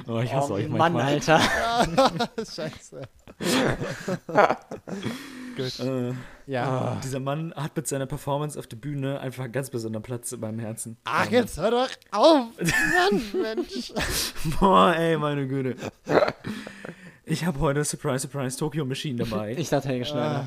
[0.08, 1.14] Oh, ich hasse oh, euch Mann, manchmal.
[1.14, 1.40] Alter.
[2.38, 3.02] Scheiße.
[5.58, 6.12] Äh,
[6.46, 6.98] Ja.
[7.02, 10.40] Dieser Mann hat mit seiner Performance auf der Bühne einfach einen ganz besonderen Platz in
[10.40, 10.96] meinem Herzen.
[11.04, 12.46] Ach, jetzt hör doch auf.
[12.58, 13.92] Mann, Mensch.
[14.60, 15.76] Boah, ey, meine Güte.
[17.24, 19.54] Ich habe heute Surprise, Surprise Tokyo Machine dabei.
[19.58, 20.46] Ich dachte Helge Schneider.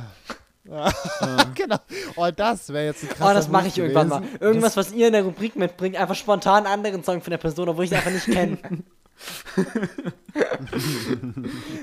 [1.55, 1.77] genau.
[2.15, 4.19] Oh, das wäre jetzt ein Oh, krasser das mache ich irgendwann mal.
[4.19, 4.37] gewesen.
[4.41, 7.67] Irgendwas, was ihr in der Rubrik mitbringt, einfach spontan einen anderen Song von der Person,
[7.69, 8.57] obwohl ich sie einfach nicht kenne.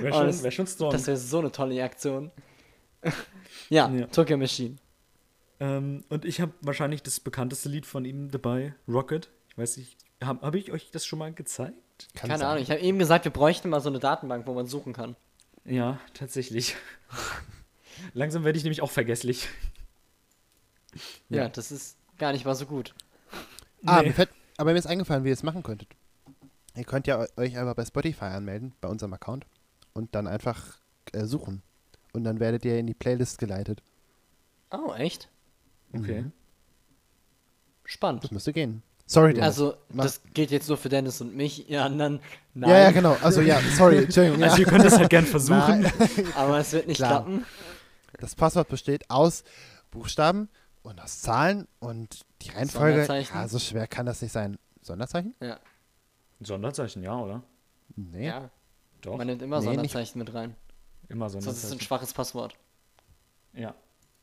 [0.00, 0.92] Wäre Oh, schon, das- wär schon strong.
[0.92, 2.30] Das wäre so eine tolle Aktion.
[3.70, 4.06] ja, Ja.
[4.06, 4.76] Tokyo Machine.
[5.60, 9.28] ähm, und ich habe wahrscheinlich das bekannteste Lied von ihm dabei, Rocket.
[9.50, 11.74] Ich weiß nicht, habe hab ich euch das schon mal gezeigt?
[12.14, 12.48] Kann Keine sein.
[12.48, 15.16] Ahnung, ich habe eben gesagt, wir bräuchten mal so eine Datenbank, wo man suchen kann.
[15.64, 16.76] Ja, tatsächlich.
[18.14, 19.48] Langsam werde ich nämlich auch vergesslich.
[21.28, 21.48] Ja, Ja.
[21.48, 22.94] das ist gar nicht mal so gut.
[23.84, 24.08] Ah, Nee.
[24.08, 25.88] mir fällt, aber mir ist eingefallen, wie ihr es machen könntet.
[26.74, 29.46] Ihr könnt ja eu- euch einfach bei Spotify anmelden, bei unserem Account,
[29.94, 30.78] und dann einfach
[31.12, 31.62] äh, suchen.
[32.16, 33.82] Und dann werdet ihr in die Playlist geleitet.
[34.70, 35.28] Oh, echt?
[35.92, 36.22] Okay.
[36.22, 36.32] Mhm.
[37.84, 38.24] Spannend.
[38.24, 38.82] Das müsste gehen.
[39.04, 39.46] Sorry, Dennis.
[39.48, 42.20] Also, Mach- das geht jetzt nur für Dennis und mich, ihr anderen
[42.54, 42.70] nein.
[42.70, 43.16] ja, ja, genau.
[43.22, 44.42] Also ja, sorry, Entschuldigung.
[44.42, 44.60] Also ja.
[44.62, 45.82] ihr könnt das halt gern versuchen.
[45.82, 45.92] Nein.
[46.34, 47.22] Aber es wird nicht Klar.
[47.22, 47.44] klappen.
[48.18, 49.44] Das Passwort besteht aus
[49.90, 50.48] Buchstaben
[50.82, 53.00] und aus Zahlen und die Reihenfolge.
[53.04, 53.36] Sonderzeichen.
[53.36, 54.58] Ja, so schwer kann das nicht sein.
[54.82, 55.34] Sonderzeichen?
[55.40, 55.58] Ja,
[56.40, 57.42] Sonderzeichen, ja, oder?
[57.94, 58.26] Nee.
[58.28, 58.50] ja.
[59.02, 59.18] Doch.
[59.18, 60.56] Man nimmt immer Nee, nicht- Sonderzeichen mit rein.
[61.08, 62.54] Immer Sonst ist es ein schwaches Passwort.
[63.54, 63.74] Ja.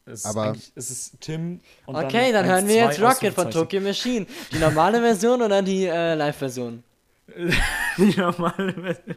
[0.06, 3.34] Es ist Aber- eigentlich, es ist Tim und Okay, dann, eins, hören wir jetzt Rocket
[3.34, 3.50] von.
[3.52, 4.26] Tokyo Machine.
[4.52, 6.84] Die normale Version oder die äh, Live-Version?
[7.98, 9.16] Die normale Version.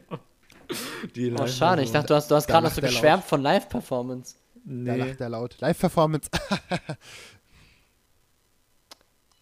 [1.17, 1.83] Die Oh, schade.
[1.83, 2.91] Ich dachte, du hast, du hast Da gerade noch so er laut.
[2.93, 4.37] geschwärmt von Live-Performance.
[4.65, 4.97] Da Nee.
[4.97, 5.57] lacht er laut.
[5.61, 6.31] Live-Performance.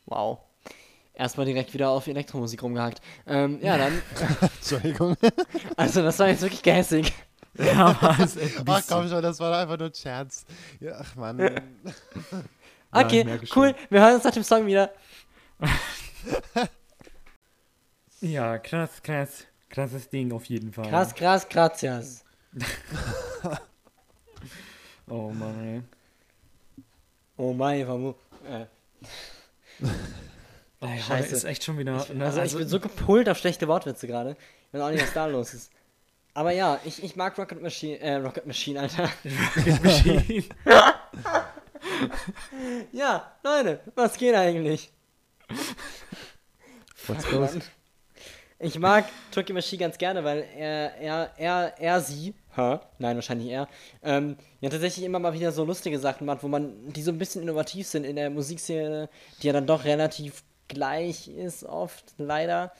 [0.07, 0.39] Wow.
[1.15, 3.01] Erstmal direkt wieder auf Elektromusik rumgehakt.
[3.27, 4.03] Ähm, ja, dann.
[4.61, 5.17] Entschuldigung.
[5.77, 7.13] Also, das war jetzt wirklich gehässig.
[7.59, 7.87] Ja,
[8.19, 8.29] ein
[8.67, 10.45] Ach komm schon, das war doch einfach nur ein Scherz.
[10.81, 11.39] Ja, ach Mann.
[12.97, 13.75] Okay, ich merke cool.
[13.91, 14.93] Wir hören uns nach dem Song wieder.
[18.21, 19.47] Ja, krass, krass.
[19.69, 20.89] Krasses Ding auf jeden Fall.
[20.89, 22.25] Krass, krass, gracias.
[25.09, 25.83] Oh Mann, ey.
[27.37, 28.15] Oh mein, Famu.
[28.49, 28.67] Äh,
[30.81, 31.35] Oh, Scheiße.
[31.35, 32.07] Ist echt schon wieder.
[32.13, 34.37] ne, also, ich bin so gepult auf schlechte Wortwitze gerade.
[34.69, 35.73] Ich weiß auch nicht, was da los ist.
[36.35, 39.09] Aber ja, ich, ich mag Rocket Machine, äh, Rocket Machine, Alter.
[39.83, 40.45] Machine.
[42.93, 44.91] Ja, Leute, was geht eigentlich?
[47.07, 47.59] What's los?
[48.59, 52.79] Ich mag Tokyo Machine ganz gerne, weil er, er, er, er, sie, hä?
[52.99, 53.69] Nein, wahrscheinlich er,
[54.03, 57.19] ähm, ja tatsächlich immer mal wieder so lustige Sachen macht, wo man, die so ein
[57.19, 59.11] bisschen innovativ sind in der Musikszene,
[59.43, 62.73] die ja dann doch relativ gleich ist oft, leider.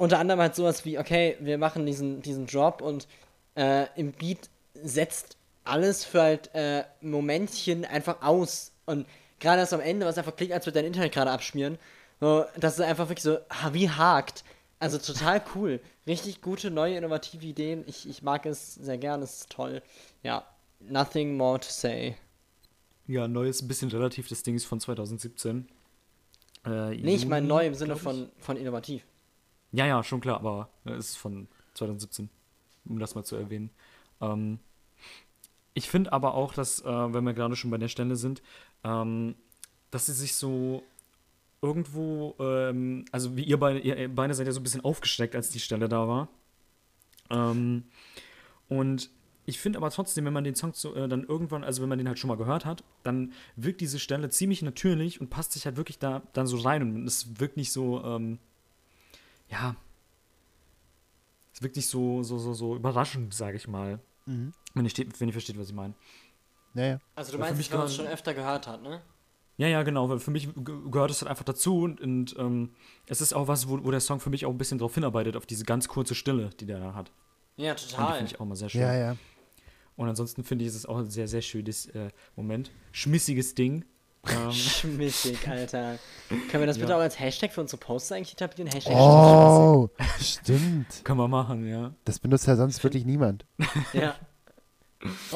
[0.00, 3.06] Unter anderem halt sowas wie, okay, wir machen diesen, diesen Drop und
[3.54, 8.72] äh, im Beat setzt alles für halt äh, Momentchen einfach aus.
[8.86, 9.06] Und
[9.40, 11.78] gerade erst am Ende, was einfach klingt, als würde dein Internet gerade abschmieren.
[12.18, 13.36] So, das ist einfach wirklich so,
[13.72, 14.42] wie hakt.
[14.78, 15.80] Also total cool.
[16.06, 17.84] Richtig gute, neue, innovative Ideen.
[17.86, 19.82] Ich, ich mag es sehr gern, es ist toll.
[20.22, 20.46] Ja,
[20.78, 22.16] nothing more to say.
[23.06, 24.28] Ja, neu ist ein bisschen relativ.
[24.28, 25.68] Das Ding ist von 2017.
[26.64, 29.02] Äh, Nee, ich meine neu im Sinne von, von innovativ.
[29.72, 32.28] Ja, ja, schon klar, aber äh, es ist von 2017,
[32.86, 33.70] um das mal zu erwähnen.
[34.20, 34.58] Ähm,
[35.74, 38.42] ich finde aber auch, dass, äh, wenn wir gerade schon bei der Stelle sind,
[38.84, 39.34] ähm,
[39.90, 40.82] dass sie sich so
[41.62, 45.50] irgendwo, ähm, also wie ihr beide, ihr beide seid ja so ein bisschen aufgesteckt, als
[45.50, 46.28] die Stelle da war.
[47.30, 47.84] Ähm,
[48.68, 49.10] und
[49.46, 51.98] ich finde aber trotzdem, wenn man den Song so, äh, dann irgendwann, also wenn man
[51.98, 55.66] den halt schon mal gehört hat, dann wirkt diese Stelle ziemlich natürlich und passt sich
[55.66, 58.38] halt wirklich da dann so rein und es wirkt nicht so, ähm,
[59.50, 59.76] ja,
[61.52, 64.00] es wirkt nicht so, so, so, so überraschend, sage ich mal.
[64.26, 64.52] Mhm.
[64.74, 65.94] Wenn ihr, steht, wenn ihr versteht, was ich meine.
[66.74, 66.98] Ja, ja.
[67.16, 69.02] Also du meinst, mich wenn man es schon öfter gehört hat, ne?
[69.56, 72.70] Ja, ja, genau, weil für mich ge- gehört es halt einfach dazu und, und ähm,
[73.06, 75.36] es ist auch was, wo, wo der Song für mich auch ein bisschen drauf hinarbeitet,
[75.36, 77.12] auf diese ganz kurze Stille, die der da hat.
[77.56, 78.16] Ja, Und die total.
[78.18, 78.80] finde ich auch mal sehr schön.
[78.80, 79.16] Ja, ja.
[79.96, 82.70] Und ansonsten finde ich, ist es auch ein sehr, sehr schönes äh, Moment.
[82.92, 83.84] Schmissiges Ding.
[84.28, 85.98] Ähm, Schmittig, Alter.
[86.28, 86.96] Können wir das bitte Ja.
[86.98, 88.70] auch als Hashtag für unsere Posts eigentlich etablieren?
[88.70, 89.88] Hashtag Oh,
[90.20, 91.02] stimmt.
[91.04, 91.92] können wir machen, ja.
[92.04, 93.46] Das benutzt ja sonst wirklich niemand.
[93.92, 94.14] Ja.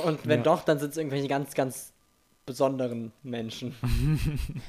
[0.05, 0.45] Und wenn Ja.
[0.45, 1.93] doch, dann sind es irgendwelche ganz, ganz
[2.47, 3.75] besonderen Menschen.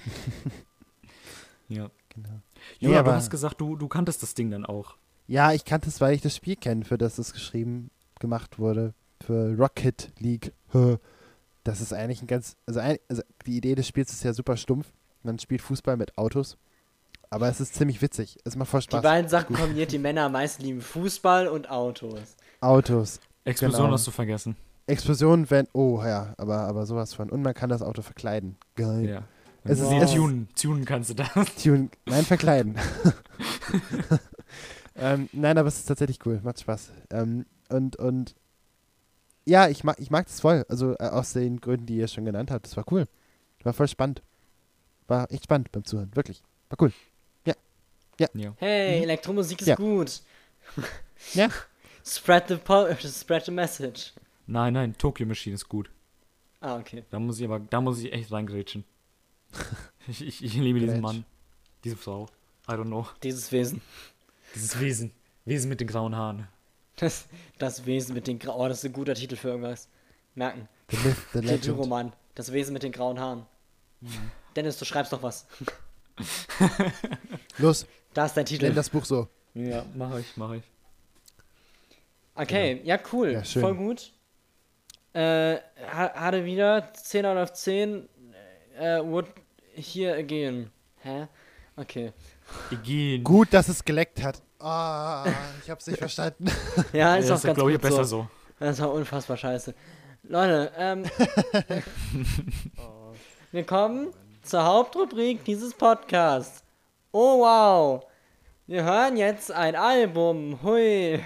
[1.67, 1.89] Ja.
[2.09, 2.29] Genau.
[2.29, 2.41] Jura,
[2.79, 4.95] Nee, du aber- hast gesagt, du, du kanntest das Ding dann auch.
[5.27, 8.93] Ja, ich kannte es, weil ich das Spiel kenne, für das es geschrieben, gemacht wurde.
[9.21, 10.53] Für Rocket League.
[11.65, 12.55] Das ist eigentlich ein ganz.
[12.65, 14.87] Also, ein, also die Idee des Spiels ist ja super stumpf.
[15.23, 16.57] Man spielt Fußball mit Autos.
[17.31, 18.37] Aber es ist ziemlich witzig.
[18.45, 19.01] Es macht voll Die Spaß.
[19.01, 22.37] beiden Sachen kombiniert die Männer am meisten lieben: Fußball und Autos.
[22.61, 23.19] Autos.
[23.43, 23.93] Explosion Genau.
[23.93, 24.55] hast du vergessen.
[24.87, 25.67] Explosionen, wenn.
[25.73, 27.29] Oh ja, aber, aber sowas von.
[27.31, 28.57] Und man kann das Auto verkleiden.
[28.75, 29.09] Geil.
[29.09, 29.23] Ja.
[29.63, 30.03] Es ist, Wow.
[30.03, 31.29] Ist tunen, tunen kannst du das.
[31.61, 31.89] Tune.
[32.05, 32.75] Nein, verkleiden.
[34.95, 36.39] ähm, nein, aber es ist tatsächlich cool.
[36.43, 36.91] Macht Spaß.
[37.11, 38.35] Ähm, und, und
[39.45, 40.65] ja, ich mag, ich mag das voll.
[40.69, 42.65] Also äh, aus den Gründen, die ihr schon genannt habt.
[42.65, 43.05] Das war cool.
[43.63, 44.21] War voll spannend.
[45.07, 46.15] War echt spannend beim Zuhören.
[46.15, 46.41] Wirklich.
[46.69, 46.91] War cool.
[48.17, 48.53] Ja.
[48.57, 49.75] Hey, Elektromusik ist Ja.
[49.75, 50.21] gut.
[51.33, 51.49] Ja.
[52.05, 54.13] Spread the, po spread the message.
[54.47, 55.89] Nein, nein, Tokyo Machine ist gut.
[56.61, 57.03] Ah, okay.
[57.09, 58.85] Da muss ich aber, da muss ich echt reingrätschen.
[60.07, 61.01] ich, ich, ich liebe diesen Grätsch.
[61.01, 61.25] Mann.
[61.83, 62.27] Diese Frau.
[62.69, 63.05] I don't know.
[63.21, 63.81] Dieses Wesen.
[64.53, 65.11] Dieses Wesen.
[65.43, 66.47] Wesen mit den grauen Haaren.
[66.97, 67.25] Das,
[67.57, 68.59] das Wesen mit den grauen.
[68.61, 69.89] Oh, das ist ein guter Titel für irgendwas.
[70.33, 70.67] Merken.
[70.89, 71.61] The Myth, the Legend.
[71.63, 72.13] Titelroman.
[72.35, 73.45] Das Wesen mit den grauen Haaren.
[74.55, 75.45] Dennis, du schreibst doch was.
[77.57, 78.65] Los, Da ist dein Titel.
[78.65, 79.27] nenn das Buch so.
[79.53, 80.63] Ja, mach ich, mach ich.
[82.35, 83.31] Okay, ja, cool.
[83.31, 83.61] Ja, schön.
[83.61, 84.11] Voll gut.
[85.13, 85.55] Äh,
[85.91, 88.09] ha- hatte wieder 10 out of 10.
[88.77, 89.27] Äh, would
[89.73, 90.69] here again.
[90.97, 91.27] Hä?
[91.77, 92.11] Okay.
[92.71, 93.23] Again.
[93.23, 94.41] Gut, dass es geleckt hat.
[94.59, 95.25] Ah,
[95.63, 96.45] ich hab's nicht verstanden.
[96.93, 98.21] Ja, ist Ja, auch ist ganz glaube ich, gut besser so.
[98.21, 98.27] so.
[98.59, 99.73] Das war unfassbar scheiße.
[100.23, 101.03] Leute, ähm.
[103.51, 104.07] wir kommen
[104.43, 106.63] zur Hauptrubrik dieses Podcasts.
[107.11, 108.03] Oh wow.
[108.67, 110.59] Wir hören jetzt ein Album.
[110.63, 111.19] Hui.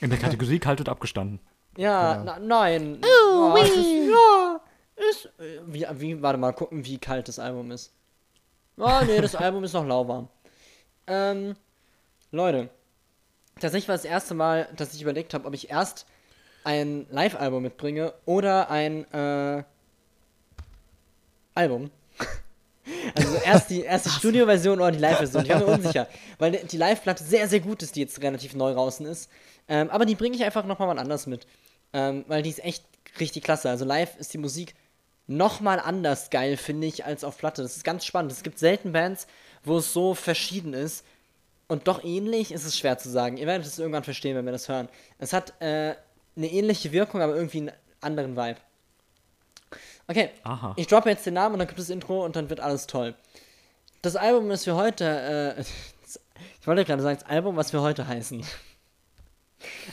[0.00, 1.40] In der Kategorie kalt und abgestanden.
[1.76, 2.24] Ja, Genau.
[2.24, 2.98] na, nein.
[3.02, 4.60] Oh, es ist, ja,
[5.10, 5.26] ist.
[5.38, 7.94] äh, Wie, wie, warte mal, gucken, wie kalt das Album ist.
[8.76, 10.28] Oh, nee, das Album ist noch lauwarm.
[11.06, 11.54] Ähm,
[12.30, 12.70] Leute,
[13.60, 16.06] tatsächlich war das erste Mal, dass ich überlegt habe, ob ich erst
[16.64, 19.64] ein Live-Album mitbringe oder ein äh,
[21.54, 21.90] Album.
[23.14, 25.44] Also erst die, erst die Studioversion oder die Live-Version.
[25.44, 26.08] Ich war mir unsicher,
[26.38, 29.30] weil die Live-Platte sehr, sehr gut ist, die jetzt relativ neu draußen ist.
[29.68, 31.46] Ähm, aber die bringe ich einfach nochmal mal anders mit.
[31.92, 32.84] Ähm, weil die ist echt
[33.20, 33.70] richtig klasse.
[33.70, 34.74] Also live ist die Musik
[35.26, 37.62] nochmal anders geil, finde ich, als auf Platte.
[37.62, 38.32] Das ist ganz spannend.
[38.32, 39.26] Es gibt selten Bands,
[39.64, 41.04] wo es so verschieden ist.
[41.68, 43.36] Und doch ähnlich ist es schwer zu sagen.
[43.36, 44.88] Ihr werdet es irgendwann verstehen, wenn wir das hören.
[45.18, 45.94] Es hat äh,
[46.36, 48.58] eine ähnliche Wirkung, aber irgendwie einen anderen Vibe.
[50.08, 50.74] Okay, Aha.
[50.76, 52.86] ich droppe jetzt den Namen und dann gibt es das Intro und dann wird alles
[52.86, 53.14] toll.
[54.02, 55.60] Das Album, das wir heute, äh,
[56.60, 58.44] ich wollte gerade sagen, das Album, was wir heute heißen.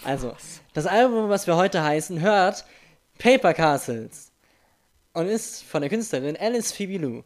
[0.03, 0.35] Also,
[0.73, 2.65] das Album, was wir heute heißen, hört
[3.19, 4.28] Paper Castles
[5.13, 7.23] und ist von der Künstlerin Alice Phoebe Lou.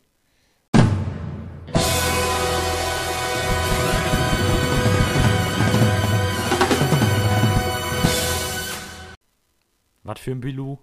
[10.05, 10.77] Was für ein Bilou?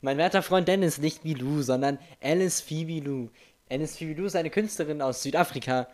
[0.00, 3.30] Mein werter Freund Dennis, nicht wie Lou, sondern Alice Phoebe Lou.
[3.70, 5.88] Alice Phoebe Lou ist eine Künstlerin aus Südafrika,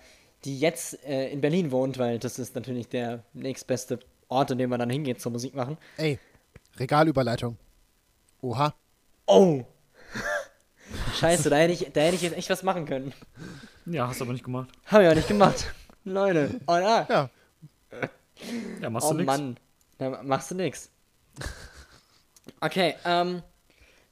[0.44, 4.70] die jetzt äh, in Berlin wohnt, weil das ist natürlich der nächstbeste Ort, in dem
[4.70, 5.78] man dann hingeht zur Musik machen.
[5.96, 6.18] Ey,
[6.76, 7.56] Regalüberleitung.
[8.44, 8.74] Oha.
[9.26, 9.64] Oh!
[11.18, 13.14] Scheiße, da hätte, ich, da hätte ich jetzt echt was machen können.
[13.86, 14.68] Ja, hast aber nicht gemacht.
[14.86, 15.72] Hab ich auch nicht gemacht.
[16.04, 16.60] Leute.
[16.66, 17.06] Oh, na.
[17.08, 17.30] Ja,
[18.82, 19.26] Ja, machst oh du nix.
[19.26, 19.56] Mann.
[19.96, 20.90] Da machst du nix.
[22.60, 23.42] Okay, ähm.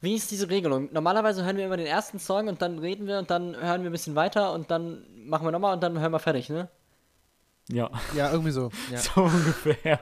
[0.01, 0.89] Wie ist diese Regelung?
[0.91, 3.89] Normalerweise hören wir immer den ersten Song und dann reden wir und dann hören wir
[3.89, 6.67] ein bisschen weiter und dann machen wir nochmal und dann hören wir fertig, ne?
[7.69, 8.69] Ja, ja, irgendwie so.
[8.91, 8.97] Ja.
[8.97, 10.01] so ungefähr.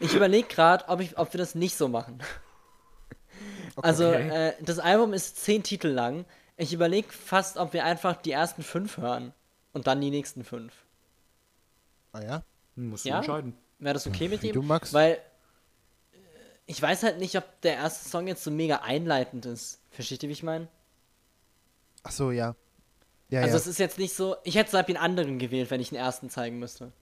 [0.00, 2.18] Ich überlege gerade, ob, ich- ob wir das nicht so machen.
[3.82, 4.48] Also, Okay.
[4.48, 6.24] äh, das Album ist zehn Titel lang.
[6.56, 9.32] Ich überlege fast, ob wir einfach die ersten fünf hören
[9.72, 10.72] und dann die nächsten fünf.
[12.12, 12.42] Ah ja?
[12.76, 13.18] Musst du Ja?
[13.18, 13.56] entscheiden.
[13.78, 14.52] Wäre das okay mit Wie ihm?
[14.54, 14.92] du magst.
[14.92, 16.16] Weil äh,
[16.66, 19.80] ich weiß halt nicht, ob der erste Song jetzt so mega einleitend ist.
[19.90, 20.68] Versteht ihr, wie ich meine?
[22.02, 22.54] Ach so, ja.
[23.30, 23.56] Ja, also ja.
[23.60, 26.58] es ist jetzt nicht so, ich hätte den anderen gewählt, wenn ich den ersten zeigen
[26.58, 26.92] müsste.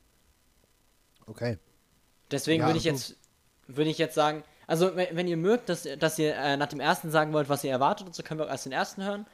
[1.27, 1.59] Okay.
[2.31, 3.17] Deswegen Ja, würde ich jetzt
[3.67, 7.11] würde ich jetzt sagen, also wenn, ihr mögt, dass, dass ihr äh, nach dem ersten
[7.11, 9.27] sagen wollt, was ihr erwartet und so, können wir auch erst den ersten hören.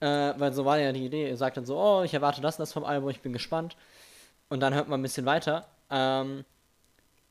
[0.00, 1.30] Äh, weil so war ja die Idee.
[1.30, 3.76] Ihr sagt dann so, oh, ich erwarte das und das vom Album, ich bin gespannt.
[4.50, 5.66] Und dann hört man ein bisschen weiter.
[5.90, 6.44] Ähm,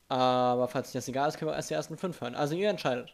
[0.10, 2.34] aber falls euch das egal ist, können wir erst die ersten fünf hören.
[2.34, 3.13] Also ihr entscheidet.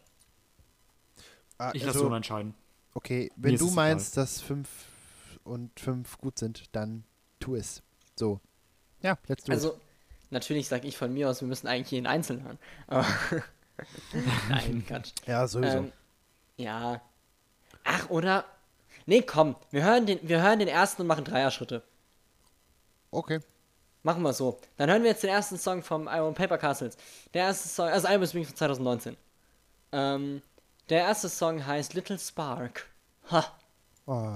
[1.58, 2.54] Ah, Ich lasse also, Jona entscheiden.
[2.94, 4.68] Okay, wenn du meinst, dass fünf
[5.44, 7.04] und fünf gut sind, dann
[7.40, 7.82] tu es.
[8.16, 8.40] So.
[9.02, 9.56] Ja, let's do it.
[9.56, 9.78] Also,
[10.30, 12.58] natürlich sage ich von mir aus, wir müssen eigentlich jeden einzeln hören.
[12.86, 13.06] Aber
[14.48, 15.12] Nein, Quatsch.
[15.26, 15.78] Ja, sowieso.
[15.78, 15.92] Ähm,
[16.56, 17.00] ja.
[17.84, 18.44] Ach, oder?
[19.06, 21.82] Nee, komm, wir hören den, wir hören den ersten und machen Dreier-Schritte.
[23.10, 23.40] okay.
[24.06, 24.60] Machen wir so.
[24.76, 26.98] Dann hören wir jetzt den ersten Song vom Album Paper Castles.
[27.32, 29.16] Der erste Song, also Album ist übrigens von 2019.
[29.92, 30.42] Ähm,
[30.90, 32.86] der erste Song heißt Little Spark.
[33.30, 33.46] Ha,
[34.04, 34.28] Oh.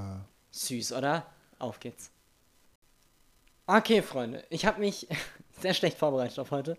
[0.53, 1.27] süß, oder?
[1.59, 2.11] Auf geht's.
[3.67, 5.07] Okay, Freunde, ich habe mich
[5.61, 6.79] sehr schlecht vorbereitet auf heute.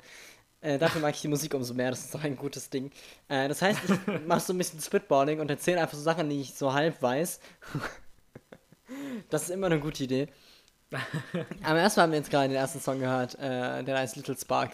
[0.62, 2.92] Äh, dafür mag ich die Musik umso mehr, das ist doch ein gutes Ding.
[3.30, 6.42] Äh, das heißt, ich mache so ein bisschen Spitballing und erzähle einfach so Sachen, die
[6.42, 7.40] ich so halb weiß.
[9.30, 10.28] das ist immer eine gute Idee.
[11.64, 14.72] Aber erstmal haben wir jetzt gerade den ersten Song gehört, äh, der heißt Little Spark.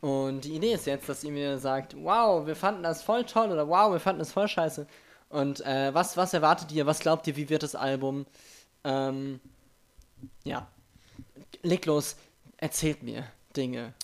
[0.00, 3.50] Und die Idee ist jetzt, dass ihr mir sagt, wow, wir fanden das voll toll
[3.50, 4.86] oder wow, wir fanden das voll scheiße.
[5.28, 6.86] Und äh, was, was erwartet ihr?
[6.86, 8.26] Was glaubt ihr, wie wird das Album?
[8.84, 9.40] Ähm,
[10.44, 10.68] ja.
[11.62, 12.16] Leg los,
[12.56, 13.24] erzählt mir
[13.56, 13.94] Dinge.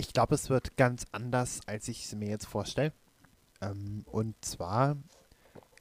[0.00, 2.94] Ich glaube, es wird ganz anders, als ich es mir jetzt vorstelle.
[3.60, 4.96] Ähm, und zwar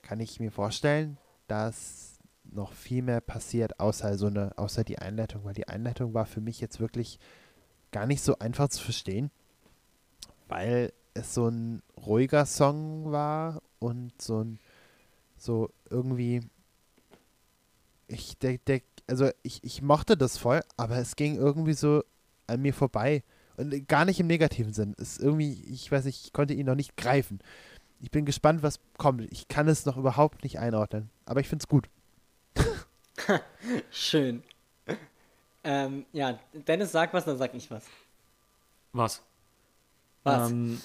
[0.01, 5.45] kann ich mir vorstellen, dass noch viel mehr passiert, außer so eine, außer die Einleitung,
[5.45, 7.17] weil die Einleitung war für mich jetzt wirklich
[7.93, 9.31] gar nicht so einfach zu verstehen,
[10.49, 14.59] weil es so ein ruhiger Song war und so ein
[15.37, 16.41] so irgendwie
[18.07, 22.03] ich der, der, also ich, ich mochte das voll, aber es ging irgendwie so
[22.47, 23.23] an mir vorbei
[23.59, 24.93] und gar nicht im negativen Sinn.
[24.93, 27.39] Ist irgendwie, ich weiß nicht, ich konnte ihn noch nicht greifen.
[27.99, 29.29] Ich bin gespannt, was kommt.
[29.31, 31.89] Ich kann es noch überhaupt nicht einordnen, aber ich finde es gut.
[33.91, 34.43] Schön.
[35.63, 37.85] Ähm, ja, Dennis sagt was, dann sag ich was.
[38.93, 39.21] Was?
[40.23, 40.49] Was?
[40.49, 40.81] Ähm,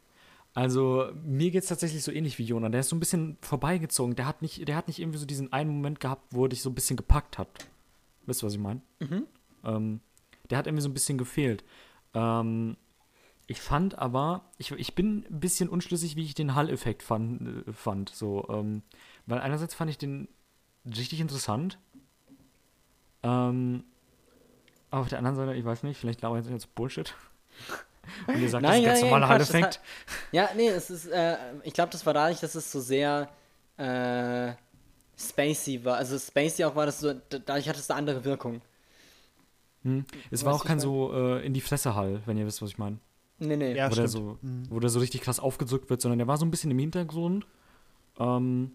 [0.54, 2.68] also, mir geht es tatsächlich so ähnlich wie Jona.
[2.68, 4.14] Der ist so ein bisschen vorbeigezogen.
[4.14, 6.60] Der hat nicht, der hat nicht irgendwie so diesen einen Moment gehabt, wo er dich
[6.60, 7.48] so ein bisschen gepackt hat.
[8.26, 8.82] Wisst ihr, was ich meine?
[9.64, 10.00] Ähm,
[10.50, 11.64] der hat irgendwie so ein bisschen gefehlt.
[12.14, 12.76] Ähm,
[13.46, 17.72] ich fand aber, ich, ich bin ein bisschen unschlüssig, wie ich den Hall-Effekt fand, äh,
[17.72, 18.10] fand.
[18.10, 18.82] So, ähm,
[19.26, 20.28] weil einerseits fand ich den
[20.86, 21.78] richtig interessant.
[23.22, 23.84] Ähm,
[24.90, 27.14] aber auf der anderen Seite, ich weiß nicht, vielleicht glaube ich jetzt Bullshit.
[28.26, 29.80] Und ihr sagt, das ist Nein, ein ganz nein, normaler Hall-Effekt.
[30.32, 33.28] Ja, nee, es ist, äh, ich glaube, das war dadurch, dass es so sehr,
[33.76, 34.52] äh,
[35.16, 35.96] spacey war.
[35.96, 38.62] Also spacey auch war das so, dadurch hat es eine andere Wirkung.
[39.82, 40.04] Hm.
[40.30, 42.78] Es war auch kein so äh, in die Fresse Hall, wenn ihr wisst, was ich
[42.78, 42.98] meine.
[43.38, 43.74] Nee, nee.
[43.74, 44.64] Ja, wo, der so, Mhm.
[44.68, 47.46] wo der so richtig krass aufgedrückt wird, sondern der war so ein bisschen im Hintergrund.
[48.18, 48.72] Ähm,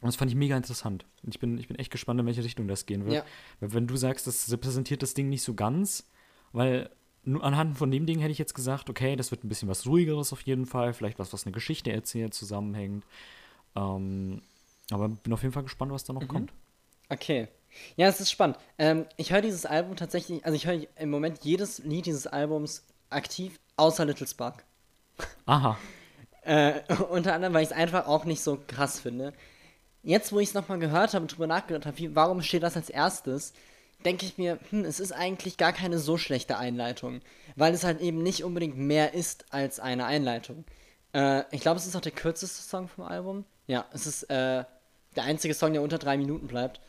[0.00, 1.04] und das fand ich mega interessant.
[1.22, 3.14] Und ich bin, ich bin echt gespannt, in welche Richtung das gehen wird.
[3.16, 3.24] Ja.
[3.60, 6.08] Weil wenn du sagst, das repräsentiert das Ding nicht so ganz,
[6.52, 6.90] weil
[7.24, 9.86] nur anhand von dem Ding hätte ich jetzt gesagt, okay, das wird ein bisschen was
[9.86, 13.04] ruhigeres auf jeden Fall, vielleicht was, was eine Geschichte erzählt, zusammenhängt.
[13.76, 14.42] Ähm,
[14.90, 16.52] aber bin auf jeden Fall gespannt, was da noch kommt.
[17.08, 17.48] Okay.
[17.96, 18.58] Ja, es ist spannend.
[18.78, 22.84] Ähm, ich höre dieses Album tatsächlich, also ich höre im Moment jedes Lied dieses Albums
[23.10, 24.64] aktiv, außer Little Spark.
[25.46, 25.78] Aha.
[26.42, 26.80] Äh,
[27.10, 29.32] unter anderem, weil ich es einfach auch nicht so krass finde.
[30.02, 32.90] Jetzt, wo ich es nochmal gehört habe und drüber nachgedacht habe, warum steht das als
[32.90, 33.52] erstes,
[34.04, 37.20] denke ich mir, hm, es ist eigentlich gar keine so schlechte Einleitung.
[37.54, 40.64] Weil es halt eben nicht unbedingt mehr ist als eine Einleitung.
[41.14, 43.44] Äh, ich glaube, es ist auch der kürzeste Song vom Album.
[43.66, 44.64] Ja, es ist äh,
[45.14, 46.80] der einzige Song, der unter drei Minuten bleibt.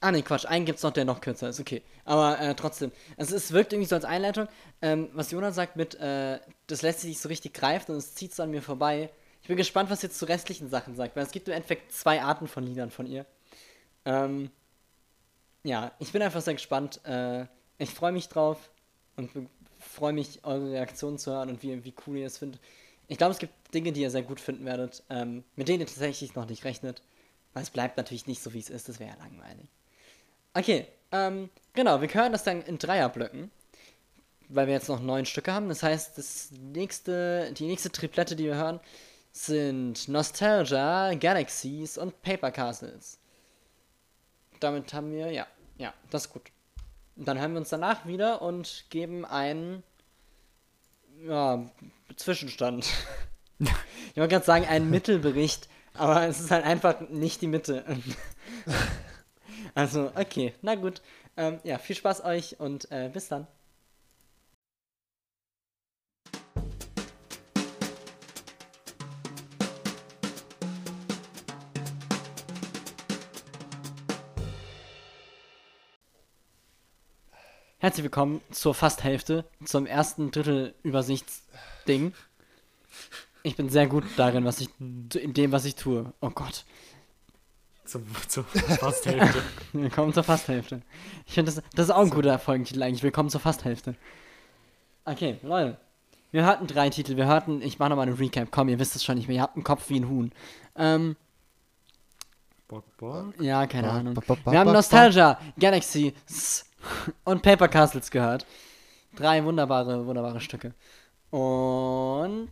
[0.00, 0.46] Ah, nee, Quatsch.
[0.46, 1.58] Einen gibt's noch, der noch kürzer ist.
[1.58, 1.82] Okay.
[2.04, 2.92] Aber äh, trotzdem.
[3.16, 4.46] Also, es wirkt irgendwie so als Einleitung.
[4.80, 8.14] Ähm, was Jonas sagt mit, äh, das lässt sich nicht so richtig greifen und es
[8.14, 9.10] zieht so an mir vorbei.
[9.42, 12.22] Ich bin gespannt, was jetzt zu restlichen Sachen sagt, weil es gibt im Endeffekt zwei
[12.22, 13.26] Arten von Liedern von ihr.
[14.04, 14.50] Ähm,
[15.64, 17.04] ja, ich bin einfach sehr gespannt.
[17.04, 17.46] Äh,
[17.78, 18.70] ich freue mich drauf
[19.16, 19.30] und
[19.78, 22.60] freue mich, eure Reaktionen zu hören und wie, wie cool ihr es findet.
[23.08, 25.86] Ich glaube, es gibt Dinge, die ihr sehr gut finden werdet, ähm, mit denen ihr
[25.86, 27.02] tatsächlich noch nicht rechnet.
[27.54, 28.88] Weil es bleibt natürlich nicht so, wie es ist.
[28.88, 29.68] Das wäre ja langweilig.
[30.58, 33.52] Okay, ähm, genau, wir hören das dann in Dreierblöcken,
[34.48, 35.68] weil wir jetzt noch neun Stücke haben.
[35.68, 38.80] Das heißt, das nächste, die nächste Triplette, die wir hören,
[39.30, 43.20] sind Nostalgia, Galaxies und Paper Castles.
[44.58, 46.50] Damit haben wir, ja, ja, das ist gut.
[47.14, 49.84] Dann hören wir uns danach wieder und geben einen,
[51.24, 51.64] ja,
[52.16, 52.84] Zwischenstand.
[53.60, 57.84] ich wollte gerade sagen, einen Mittelbericht, aber es ist halt einfach nicht die Mitte.
[59.78, 61.02] Also, okay, na gut.
[61.36, 63.46] Ähm, ja, viel Spaß euch und äh, bis dann.
[77.78, 82.14] Herzlich willkommen zur fast Hälfte, zum ersten Drittel Übersichtsding.
[83.44, 86.12] Ich bin sehr gut darin, was ich in dem, was ich tue.
[86.20, 86.64] Oh Gott.
[87.88, 89.42] Zur, zur fast Hälfte.
[89.72, 90.82] Willkommen zur Fasthälfte.
[91.26, 93.02] Ich finde, das, das ist auch ein guter Folgentitel eigentlich.
[93.02, 93.94] Willkommen zur Fasthälfte.
[95.06, 95.78] Okay, Leute.
[96.30, 97.16] Wir hörten drei Titel.
[97.16, 98.48] Wir hörten, ich mache nochmal eine Recap.
[98.50, 99.36] Komm, ihr wisst es schon nicht mehr.
[99.36, 100.30] Ihr habt einen Kopf wie ein Huhn.
[100.76, 101.16] Ähm,
[102.68, 103.40] Bock, Bock.
[103.40, 104.12] ja, keine Ba- Ahnung.
[104.14, 106.12] ba- Wir haben Nostalgia, Galaxy
[107.24, 108.44] und Paper Castles gehört.
[109.16, 110.74] Drei wunderbare, wunderbare Stücke.
[111.30, 112.50] Und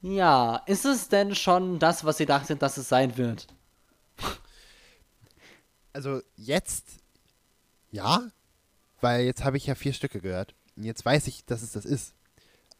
[0.00, 3.46] ja, ist es denn schon das, was ihr dachtet, dass es sein wird?
[5.96, 7.00] Also jetzt
[7.90, 8.30] ja,
[9.00, 10.54] weil jetzt habe ich ja vier Stücke gehört.
[10.76, 12.12] Und jetzt weiß ich, dass es das ist.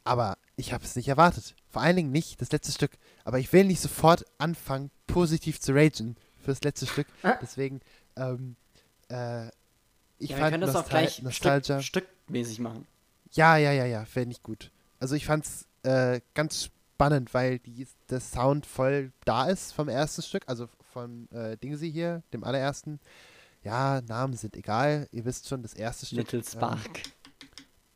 [0.03, 1.55] Aber ich habe es nicht erwartet.
[1.71, 2.91] Vor allen Dingen nicht das letzte Stück.
[3.23, 7.07] Aber ich will nicht sofort anfangen, positiv zu ragen fürs letzte Stück.
[7.41, 7.81] Deswegen,
[8.17, 8.55] ähm,
[9.09, 9.47] äh,
[10.19, 11.81] ich ja, wir fand können das auch Nostal gleich Nostalgia.
[11.81, 12.85] Stück, stückmäßig machen.
[13.31, 14.69] Ja, ja, ja, ja, fände ich gut.
[14.99, 20.21] Also ich fand's äh, ganz spannend, weil die, der Sound voll da ist vom ersten
[20.21, 22.99] Stück, also von äh, Dingsy hier, dem allerersten.
[23.63, 26.31] Ja, Namen sind egal, ihr wisst schon, das erste Stück.
[26.31, 27.01] Little Ähm, Spark.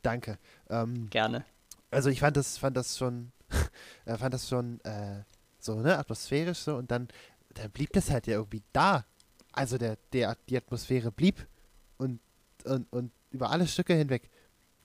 [0.04, 0.38] danke.
[0.70, 1.44] Ähm, Gerne.
[1.90, 3.32] also ich fand das, fand das schon,
[4.06, 5.24] äh, fand das schon äh,
[5.58, 7.08] so, ne, atmosphärisch so und dann,
[7.56, 9.04] dann blieb das halt ja irgendwie da.
[9.52, 11.48] Also der, der, die Atmosphäre blieb
[11.98, 12.20] und,
[12.66, 14.30] und, und über alle Stücke hinweg.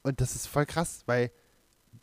[0.02, 1.30] Und das ist voll krass, weil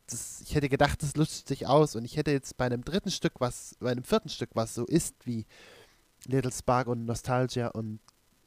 [0.05, 3.09] das, ich hätte gedacht, das lutscht sich aus und ich hätte jetzt bei einem dritten
[3.09, 5.45] Stück, was, bei einem vierten Stück, was so ist wie
[6.27, 7.99] Little Spark und Nostalgia und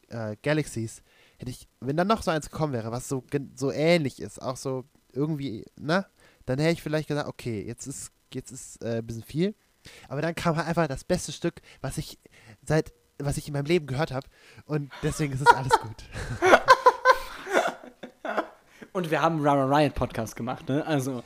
[0.08, 1.02] äh, Galaxies,
[1.38, 3.24] hätte ich, wenn dann noch so eins gekommen wäre, was so,
[3.54, 6.06] so ähnlich ist, auch so irgendwie, ne,
[6.44, 9.54] dann hätte ich vielleicht gesagt, okay, jetzt ist, jetzt ist äh, ein bisschen viel.
[10.08, 12.18] Aber dann kam halt einfach das beste Stück, was ich
[12.62, 14.26] seit, was ich in meinem Leben gehört habe.
[14.64, 16.04] Und deswegen ist es alles gut.
[18.92, 20.84] Und wir haben Rara Riot Podcast gemacht, ne?
[20.86, 21.22] Also,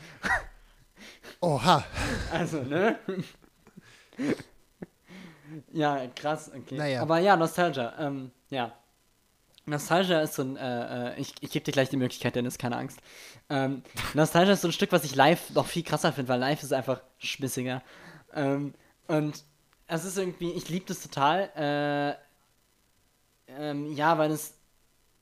[1.40, 1.84] Oha.
[2.32, 2.98] also, ne?
[5.72, 6.76] ja, krass, okay.
[6.76, 7.02] Naja.
[7.02, 8.72] Aber ja, Nostalgia, ähm, ja.
[9.66, 12.76] Nostalgia ist so ein, äh, äh, ich, ich gebe dir gleich die Möglichkeit, Dennis, keine
[12.76, 12.98] Angst.
[13.48, 13.82] Ähm,
[14.14, 16.72] Nostalgia ist so ein Stück, was ich live noch viel krasser finde, weil live ist
[16.72, 17.82] einfach schmissiger.
[18.34, 18.74] Ähm,
[19.06, 19.44] und
[19.86, 21.50] es ist irgendwie, ich liebe das total.
[21.56, 22.30] Äh,
[23.58, 24.54] ähm, ja, weil es,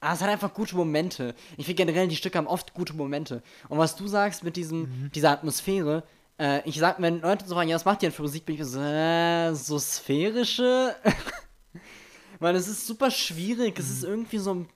[0.01, 1.35] ah, es hat einfach gute Momente.
[1.57, 3.43] Ich finde generell, die Stücke haben oft gute Momente.
[3.69, 6.05] Und was du sagst mit diesem, dieser Atmosphäre,
[6.39, 8.57] äh, ich sag, wenn Leute so fragen, ja, was macht ihr denn für Musik, bin
[8.57, 10.95] ich so, äh, so sphärische.
[12.41, 13.79] Weil es ist super schwierig.
[13.79, 14.69] Es ist irgendwie so ein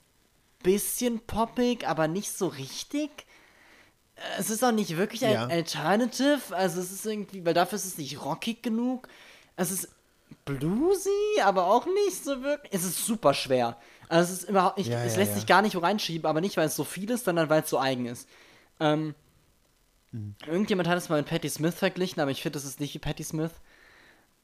[0.62, 3.10] bisschen poppig, aber nicht so richtig.
[4.16, 5.46] Äh, Es ist auch nicht wirklich ein Ja.
[5.46, 6.40] Alternative.
[6.50, 9.08] Also es ist irgendwie, weil dafür ist es nicht rockig genug.
[9.56, 9.88] Es ist
[10.44, 11.10] bluesy,
[11.44, 12.72] aber auch nicht so wirklich.
[12.72, 13.76] Es ist super schwer.
[14.08, 16.56] Also es ist überhaupt nicht, Ja, es ja, lässt sich gar nicht reinschieben, aber nicht,
[16.56, 18.28] weil es so viel ist, sondern weil es so eigen ist.
[18.80, 19.14] Ähm,
[20.12, 20.34] Mhm.
[20.46, 22.98] Irgendjemand hat es mal mit Patti Smith verglichen, aber ich finde, das ist nicht wie
[22.98, 23.50] Patti Smith.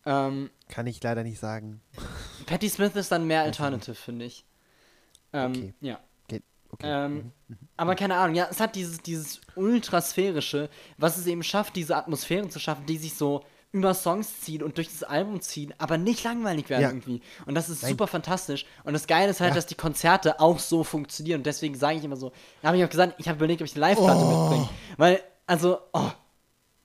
[0.06, 1.80] Ähm, Kann ich leider nicht sagen.
[2.46, 4.44] Patti Smith ist dann mehr Alternative, finde ich.
[5.32, 5.74] Ähm, Okay.
[5.80, 6.00] Ja.
[6.28, 6.42] Geht.
[6.70, 6.86] Okay.
[6.86, 7.32] Ähm,
[7.76, 12.50] aber keine Ahnung, ja, es hat dieses, dieses Ultrasphärische, was es eben schafft, diese Atmosphären
[12.50, 16.24] zu schaffen, die sich so über Songs ziehen und durch das Album ziehen, aber nicht
[16.24, 16.88] langweilig werden Ja.
[16.88, 17.20] irgendwie.
[17.44, 17.90] Und das ist Nein.
[17.90, 18.64] super fantastisch.
[18.84, 19.56] Und das Geile ist halt, Ja.
[19.56, 21.40] dass die Konzerte auch so funktionieren.
[21.40, 23.66] Und deswegen sage ich immer so, da habe ich auch gesagt, ich habe überlegt, ob
[23.66, 24.40] ich eine Live-Platte Oh.
[24.48, 24.68] mitbringe.
[24.96, 26.10] Weil, also, oh,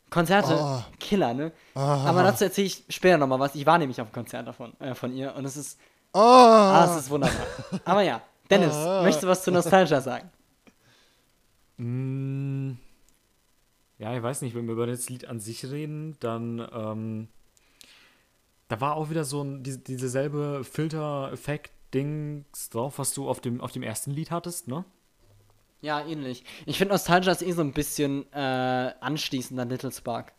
[0.09, 0.82] Konzerte, Oh.
[0.99, 1.51] Killer, ne?
[1.76, 1.80] Oh.
[1.80, 3.55] Aber dazu erzähle ich später nochmal was.
[3.55, 5.80] Ich war nämlich auf einem Konzert davon, äh, von ihr und es ist,
[6.14, 6.20] Oh!
[6.20, 7.45] ah, es ist wunderbar.
[7.86, 9.01] Aber ja, Dennis, Ah.
[9.03, 10.30] möchtest du was zu Nostalgia sagen?
[11.78, 12.74] Mm,
[13.97, 17.28] ja, ich weiß nicht, wenn wir über das Lied an sich reden, dann ähm,
[18.68, 23.59] da war auch wieder so ein, diese, diese selbe Filter-Effekt-Dings drauf, was du auf dem,
[23.61, 24.86] auf dem ersten Lied hattest, ne?
[25.84, 26.46] Ja, ähnlich.
[26.66, 30.32] Ich finde Nostalgia ist eh so ein bisschen äh, anschließend an Little Spark.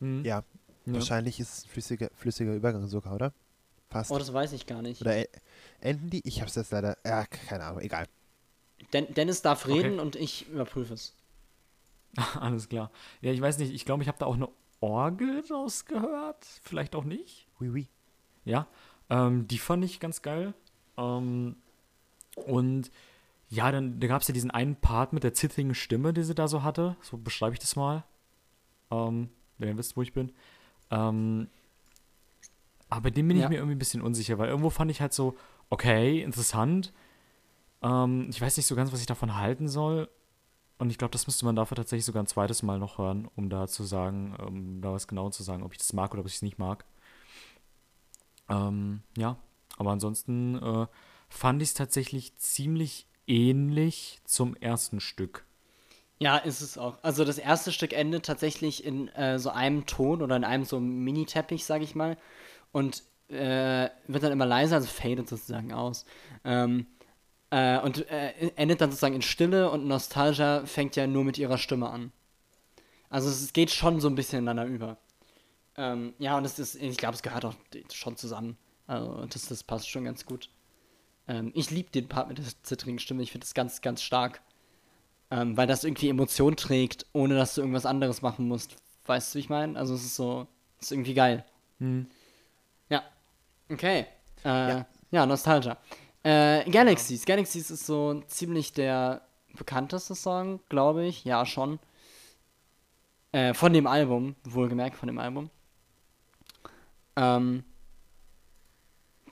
[0.00, 0.24] Hm.
[0.24, 0.42] Ja,
[0.86, 0.94] Ja.
[0.94, 3.32] wahrscheinlich ist es ein flüssiger, flüssiger Übergang sogar, oder?
[3.90, 4.10] Fast.
[4.10, 5.02] Oh, das weiß ich gar nicht.
[5.02, 5.28] Oder e-
[5.80, 6.26] enden die?
[6.26, 6.96] Ich hab's jetzt leider.
[7.04, 8.06] Ja, keine Ahnung, egal.
[8.94, 9.74] Den Dennis darf Okay.
[9.82, 11.14] reden und ich überprüfe es.
[12.40, 12.90] Alles klar.
[13.20, 14.48] Ja, ich weiß nicht, ich glaube, ich habe da auch eine
[14.80, 16.44] Orgel draus gehört.
[16.62, 17.46] Vielleicht auch nicht.
[17.60, 17.88] Oui, oui.
[18.46, 18.66] Ja,
[19.10, 20.54] ähm, die fand ich ganz geil.
[20.96, 21.56] Ähm,
[22.46, 22.90] und
[23.54, 26.34] ja, dann da gab es ja diesen einen Part mit der zittrigen Stimme, die sie
[26.34, 26.96] da so hatte.
[27.02, 28.04] So beschreibe ich das mal.
[28.90, 30.32] Ähm, wenn ihr wisst, wo ich bin.
[30.90, 31.48] Ähm,
[32.88, 33.44] aber dem bin Ja.
[33.44, 35.36] ich mir irgendwie ein bisschen unsicher, weil irgendwo fand ich halt so,
[35.70, 36.92] okay, interessant.
[37.82, 40.08] Ähm, ich weiß nicht so ganz, was ich davon halten soll.
[40.78, 43.48] Und ich glaube, das müsste man dafür tatsächlich sogar ein zweites Mal noch hören, um
[43.48, 46.26] da zu sagen, um da was genau zu sagen, ob ich das mag oder ob
[46.26, 46.84] ich es nicht mag.
[48.48, 49.36] Ähm, ja,
[49.78, 50.86] aber ansonsten äh,
[51.28, 55.44] fand ich es tatsächlich ziemlich ähnlich zum ersten Stück.
[56.18, 56.98] Ja, ist es auch.
[57.02, 60.80] Also das erste Stück endet tatsächlich in äh, so einem Ton oder in einem so
[60.80, 62.16] Mini-Teppich, sag ich mal.
[62.72, 66.04] Und äh, wird dann immer leiser, also fadet sozusagen aus.
[66.44, 66.86] Ähm,
[67.50, 71.58] äh, und äh, endet dann sozusagen in Stille und Nostalgia fängt ja nur mit ihrer
[71.58, 72.12] Stimme an.
[73.10, 74.96] Also es geht schon so ein bisschen ineinander über.
[75.76, 77.54] Ähm, ja, und es ist, ich glaube, es gehört auch
[77.92, 78.56] schon zusammen.
[78.86, 80.48] Also das, das passt schon ganz gut.
[81.28, 83.22] Ähm, ich liebe den Part mit der zittrigen Stimme.
[83.22, 84.42] Ich finde das ganz, ganz stark.
[85.30, 88.76] Ähm, weil das irgendwie Emotion trägt, ohne dass du irgendwas anderes machen musst.
[89.06, 89.78] Weißt du, wie ich meine?
[89.78, 90.46] Also es ist so,
[90.78, 91.44] es ist irgendwie geil.
[91.78, 92.06] Hm.
[92.88, 93.02] Ja.
[93.70, 94.06] Okay.
[94.44, 94.86] Äh, ja.
[95.10, 95.26] Ja.
[95.26, 95.78] Nostalgia.
[96.22, 97.24] Äh, Galaxies.
[97.24, 99.22] Galaxies ist so ziemlich der
[99.54, 101.24] bekannteste Song, glaube ich.
[101.24, 101.78] Ja, schon.
[103.32, 105.50] Äh, von dem Album, wohlgemerkt von dem Album.
[107.16, 107.64] Ähm,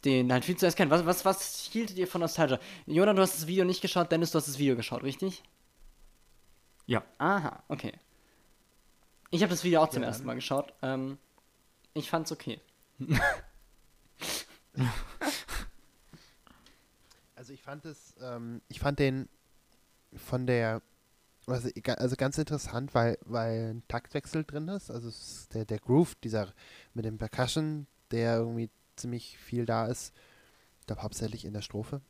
[0.05, 0.91] den halt viel zu erst kennen.
[0.91, 2.59] Was, was, was hieltet ihr von Nostalgia?
[2.87, 5.43] Jonah, du hast das Video nicht geschaut, Dennis, du hast das Video geschaut, richtig?
[6.87, 7.03] Ja.
[7.19, 7.93] Aha, okay.
[9.31, 10.27] Ich habe das Video auch zum Ja, ersten.
[10.27, 10.75] Mal geschaut.
[10.83, 11.19] Ähm,
[11.95, 12.61] ich fand's okay.
[17.35, 19.29] Also ich fand es, ähm, ich fand den
[20.15, 20.81] von der,
[21.47, 24.93] also, also ganz interessant, weil, weil ein Taktwechsel drin ist.
[24.93, 25.11] Also
[25.53, 26.53] der, der Groove, dieser
[26.95, 30.13] mit dem Percussion, der irgendwie ziemlich viel da ist.
[30.81, 32.01] Ich glaube hauptsächlich in der Strophe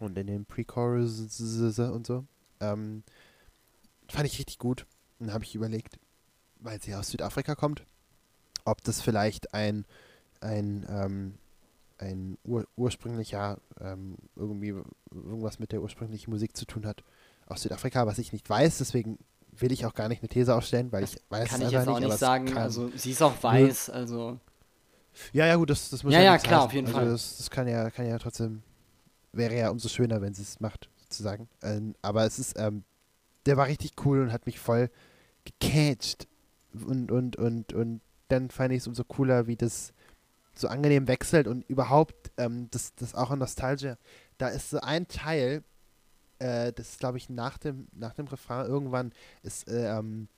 [0.00, 1.40] und in den Pre-Chorus
[1.78, 2.24] und so.
[2.60, 3.02] Ähm,
[4.08, 4.86] fand ich richtig gut.
[5.18, 5.98] Und habe ich überlegt,
[6.60, 7.86] weil sie aus Südafrika kommt,
[8.64, 9.86] ob das vielleicht ein,
[10.40, 11.38] ein, ähm,
[11.98, 14.74] ein ur ursprünglicher, ähm, irgendwie
[15.10, 17.02] irgendwas mit der ursprünglichen Musik zu tun hat
[17.46, 18.78] aus Südafrika, was ich nicht weiß.
[18.78, 19.18] Deswegen
[19.52, 21.88] will ich auch gar nicht eine These aufstellen, weil ich weiß Kann es ich jetzt
[21.88, 22.08] auch nicht.
[22.08, 22.56] nicht sagen.
[22.56, 24.38] Also, sie ist auch weiß, also.
[25.32, 26.66] Ja, ja, gut, das, das muss Ja, ja, ja, klar, heißen.
[26.66, 27.08] auf jeden also Fall.
[27.08, 28.62] Das, das kann ja, kann ja trotzdem,
[29.32, 31.48] wäre ja umso schöner, wenn sie es macht, sozusagen.
[31.62, 32.84] Ähm, aber es ist, ähm,
[33.46, 34.90] der war richtig cool und hat mich voll
[35.44, 36.26] gecatcht.
[36.72, 39.92] Und, und, und, und dann fand ich es umso cooler, wie das
[40.54, 43.98] so angenehm wechselt und überhaupt, ähm, das, das auch in Nostalgia,
[44.38, 45.62] da ist so ein Teil,
[46.38, 49.12] äh, das ist, glaube ich, nach dem, nach dem Refrain irgendwann
[49.42, 50.28] ist äh, ähm,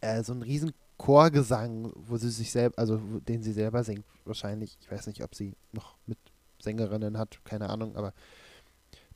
[0.00, 2.96] äh, so ein riesen Chorgesang, wo sie sich selber, also
[3.28, 4.76] den sie selber singt, wahrscheinlich.
[4.80, 6.18] Ich weiß nicht, ob sie noch mit
[6.60, 8.12] Sängerinnen hat, keine Ahnung, aber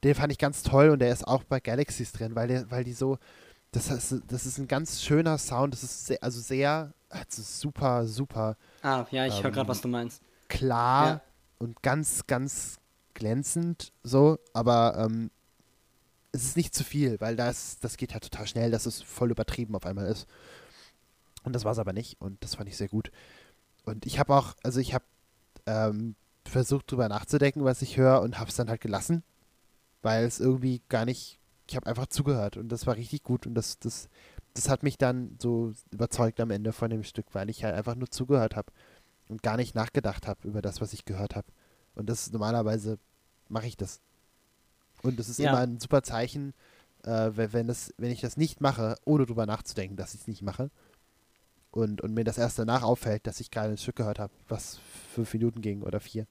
[0.05, 2.85] den fand ich ganz toll und der ist auch bei Galaxies drin, weil der, weil
[2.85, 3.18] die so,
[3.72, 8.07] das ist, das ist ein ganz schöner Sound, das ist sehr, also sehr, also super,
[8.07, 10.22] super Ah, ja, ich höre Ähm, gerade, was du meinst.
[10.49, 11.20] klar Ja.
[11.59, 12.78] und ganz, ganz
[13.14, 15.31] glänzend so, aber ähm,
[16.33, 19.31] es ist nicht zu viel, weil das, das geht halt total schnell, dass es voll
[19.31, 20.26] übertrieben auf einmal ist.
[21.43, 23.11] Und das war es aber nicht und das fand ich sehr gut.
[23.84, 25.05] Und ich habe auch, also ich habe
[25.66, 26.14] ähm,
[26.47, 29.22] versucht drüber nachzudenken, was ich höre und habe es dann halt gelassen,
[30.03, 33.55] weil es irgendwie gar nicht, ich habe einfach zugehört und das war richtig gut und
[33.55, 34.09] das, das,
[34.55, 37.95] das hat mich dann so überzeugt am Ende von dem Stück, weil ich halt einfach
[37.95, 38.72] nur zugehört habe
[39.28, 41.47] und gar nicht nachgedacht habe über das, was ich gehört habe.
[41.95, 42.99] Und das normalerweise
[43.49, 44.01] mache ich das.
[45.03, 45.51] Und es ist Ja.
[45.51, 46.53] immer ein super Zeichen,
[47.05, 50.26] äh, wenn, wenn, das, wenn ich das nicht mache, ohne drüber nachzudenken, dass ich es
[50.28, 50.70] nicht mache.
[51.73, 54.81] Und, und mir das erst danach auffällt, dass ich gerade ein Stück gehört habe, was
[55.14, 56.27] fünf Minuten ging oder vier.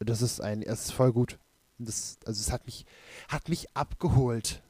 [0.00, 1.38] Das ist ein, es ist voll gut.
[1.78, 2.84] Das, also es hat mich,
[3.28, 4.62] hat mich abgeholt.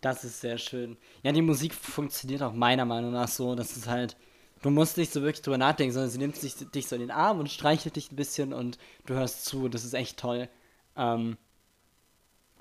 [0.00, 0.96] Das ist sehr schön.
[1.22, 4.16] Ja, die Musik funktioniert auch meiner Meinung nach so, dass es halt,
[4.62, 7.10] du musst nicht so wirklich drüber nachdenken, sondern sie nimmt dich, dich so in den
[7.10, 9.68] Arm und streichelt dich ein bisschen und du hörst zu.
[9.68, 10.48] Das ist echt toll.
[10.96, 11.36] Ähm,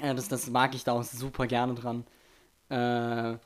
[0.01, 2.05] ja, das, das mag ich da auch super gerne dran.
[2.69, 3.37] Äh,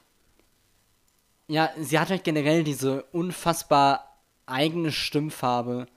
[1.52, 5.88] ja, sie hat halt generell diese unfassbar eigene Stimmfarbe.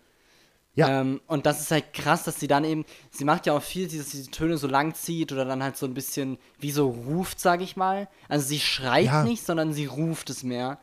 [0.75, 1.01] Ja.
[1.01, 3.87] Ähm, und das ist halt krass, dass sie dann eben, sie macht ja auch viel,
[3.87, 6.89] dass sie die Töne so lang zieht oder dann halt so ein bisschen wie so
[6.89, 8.09] ruft, sag ich mal.
[8.29, 9.23] Also sie schreit Ja.
[9.23, 10.79] nicht, sondern sie ruft es mehr.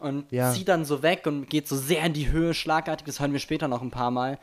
[0.00, 0.52] Und Ja.
[0.52, 3.06] zieht dann so weg und geht so sehr in die Höhe, schlagartig.
[3.06, 4.38] Das hören wir später noch ein paar Mal.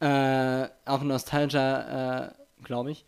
[0.00, 2.32] Äh, auch Nostalgia, äh,
[2.64, 3.04] glaube ich.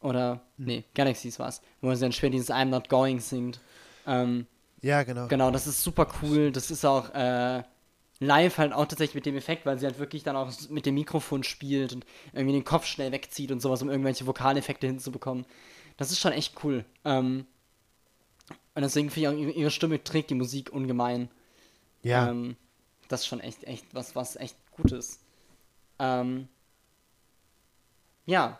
[0.00, 0.64] Oder, Hm.
[0.64, 1.60] nee, Galaxies war's.
[1.82, 3.60] Wo sie dann später dieses I'm Not Going singt.
[4.06, 4.46] Ähm,
[4.84, 5.28] Ja, genau.
[5.28, 6.52] Genau, das ist super cool.
[6.52, 7.62] Das ist auch äh,
[8.20, 10.94] live halt auch tatsächlich mit dem Effekt, weil sie halt wirklich dann auch mit dem
[10.94, 12.04] Mikrofon spielt und
[12.34, 15.46] irgendwie den Kopf schnell wegzieht und sowas, um irgendwelche Vokaleffekte hinzubekommen.
[15.96, 16.84] Das ist schon echt cool.
[17.06, 17.46] Ähm,
[18.74, 21.30] und deswegen finde ich auch, ihre, Stimme trägt die Musik ungemein.
[22.02, 22.28] Ja.
[22.28, 22.56] Ähm,
[23.08, 25.18] das ist schon echt, echt was, was echt gut ist.
[25.98, 26.46] Ähm,
[28.26, 28.58] ja.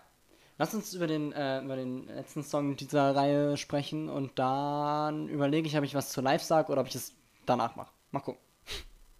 [0.56, 5.66] Lass uns über den, äh, über den letzten Song dieser Reihe sprechen und dann überlege
[5.66, 7.12] ich, ob ich was zu live sage oder ob ich es
[7.44, 7.92] danach mache.
[8.12, 8.40] Mal gucken.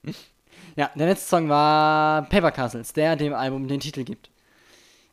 [0.77, 4.31] ja, der letzte Song war Paper Castles, der dem Album den Titel gibt.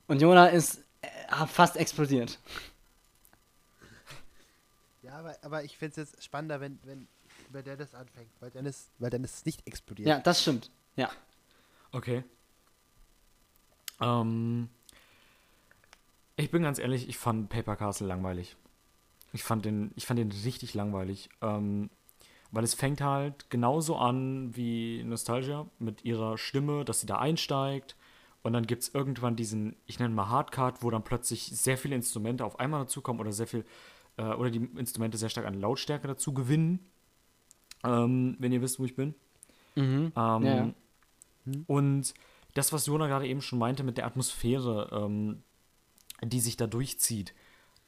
[0.07, 2.37] Und Jona ist äh, fast explodiert.
[5.01, 7.07] Ja, aber, aber ich finde es jetzt spannender, wenn, wenn
[7.51, 10.07] bei der das anfängt, weil dann ist, weil dann ist es nicht explodiert.
[10.07, 10.69] Ja, das stimmt.
[10.95, 11.09] Ja.
[11.91, 12.23] Okay.
[13.99, 14.69] Ähm,
[16.37, 18.55] ich bin ganz ehrlich, ich fand Paper Castle langweilig.
[19.33, 21.29] Ich fand den, ich fand den richtig langweilig.
[21.41, 21.89] Ähm,
[22.51, 27.95] weil es fängt halt genauso an wie Nostalgia mit ihrer Stimme, dass sie da einsteigt.
[28.43, 31.95] Und dann gibt es irgendwann diesen, ich nenne mal Hardcard, wo dann plötzlich sehr viele
[31.95, 33.65] Instrumente auf einmal dazukommen oder sehr viel,
[34.17, 36.79] äh, oder die Instrumente sehr stark an Lautstärke dazu gewinnen.
[37.83, 39.15] Ähm, wenn ihr wisst, wo ich bin.
[39.75, 40.11] Mhm.
[40.15, 41.53] Ähm, Ja.
[41.67, 42.13] Und
[42.53, 45.43] das, was Jona gerade eben schon meinte mit der Atmosphäre, ähm,
[46.29, 47.33] die sich da durchzieht,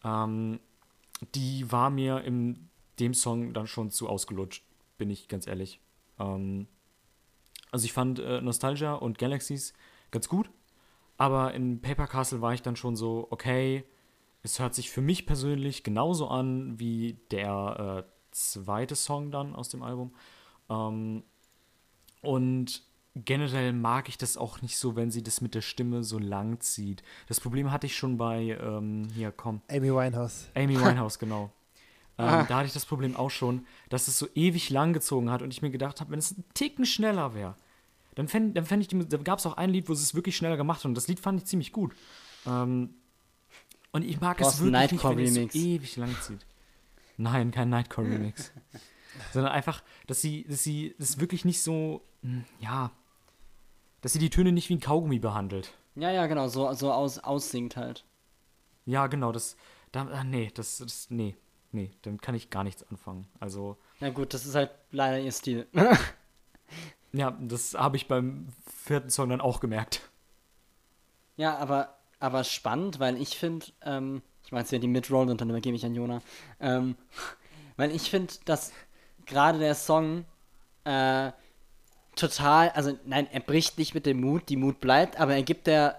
[0.04, 0.60] ähm,
[1.36, 2.70] die war mir in
[3.00, 4.64] dem Song dann schon zu ausgelutscht,
[4.98, 5.80] bin ich ganz ehrlich.
[6.20, 6.68] Ähm,
[7.72, 9.74] also ich fand äh, Nostalgia und Galaxies
[10.12, 10.50] ganz gut,
[11.18, 13.84] aber in Paper Castle war ich dann schon so, okay,
[14.44, 19.70] es hört sich für mich persönlich genauso an wie der äh, zweite Song dann aus
[19.70, 20.14] dem Album.
[20.70, 21.24] Ähm,
[22.22, 22.84] und
[23.16, 26.59] generell mag ich das auch nicht so, wenn sie das mit der Stimme so lang
[26.61, 27.03] zieht.
[27.28, 30.49] Das Problem hatte ich schon bei, ähm, hier, komm, Amy Winehouse.
[30.55, 31.51] Amy Winehouse, genau.
[32.16, 32.43] Ähm, Ah.
[32.43, 35.51] Da hatte ich das Problem auch schon, dass es so ewig lang gezogen hat und
[35.51, 37.55] ich mir gedacht habe, wenn es ein Ticken schneller wäre,
[38.14, 40.14] dann fände dann fänd ich, die, da gab es auch ein Lied, wo sie es
[40.14, 41.95] wirklich schneller gemacht hat und das Lied fand ich ziemlich gut.
[42.45, 42.93] Ähm,
[43.93, 46.45] und ich mag Brauchst es einen wirklich nicht, wenn es so ewig lang zieht.
[47.18, 48.51] Nein, kein Nightcore-Remix.
[49.34, 52.91] Sondern einfach, dass sie, dass sie das wirklich nicht so, hm, ja,
[54.04, 55.74] dass sie die Töne nicht wie ein Kaugummi behandelt.
[55.95, 58.04] Ja, ja, genau, so, so aus, aussingt halt.
[58.86, 59.56] Ja, genau, das,
[59.93, 61.38] da, ah, nee, das, das, nee,
[61.72, 63.28] nee, damit kann ich gar nichts anfangen.
[63.39, 65.68] Also, Na gut, das ist halt leider ihr Stil.
[67.14, 68.49] ja, das habe ich beim
[68.84, 70.01] vierten Song dann auch gemerkt.
[71.38, 75.39] ja, aber, aber spannend, weil ich finde, ähm, ich meine, es wäre die Mid-Roll und
[75.39, 76.22] dann übergebe ich an Jona.
[76.60, 76.97] Ähm,
[77.78, 78.74] weil ich finde, dass
[79.26, 80.26] gerade der Song
[80.84, 81.32] äh,
[82.16, 85.68] total, also nein, er bricht nicht mit dem Mut, die Mut bleibt, aber er gibt
[85.68, 85.97] der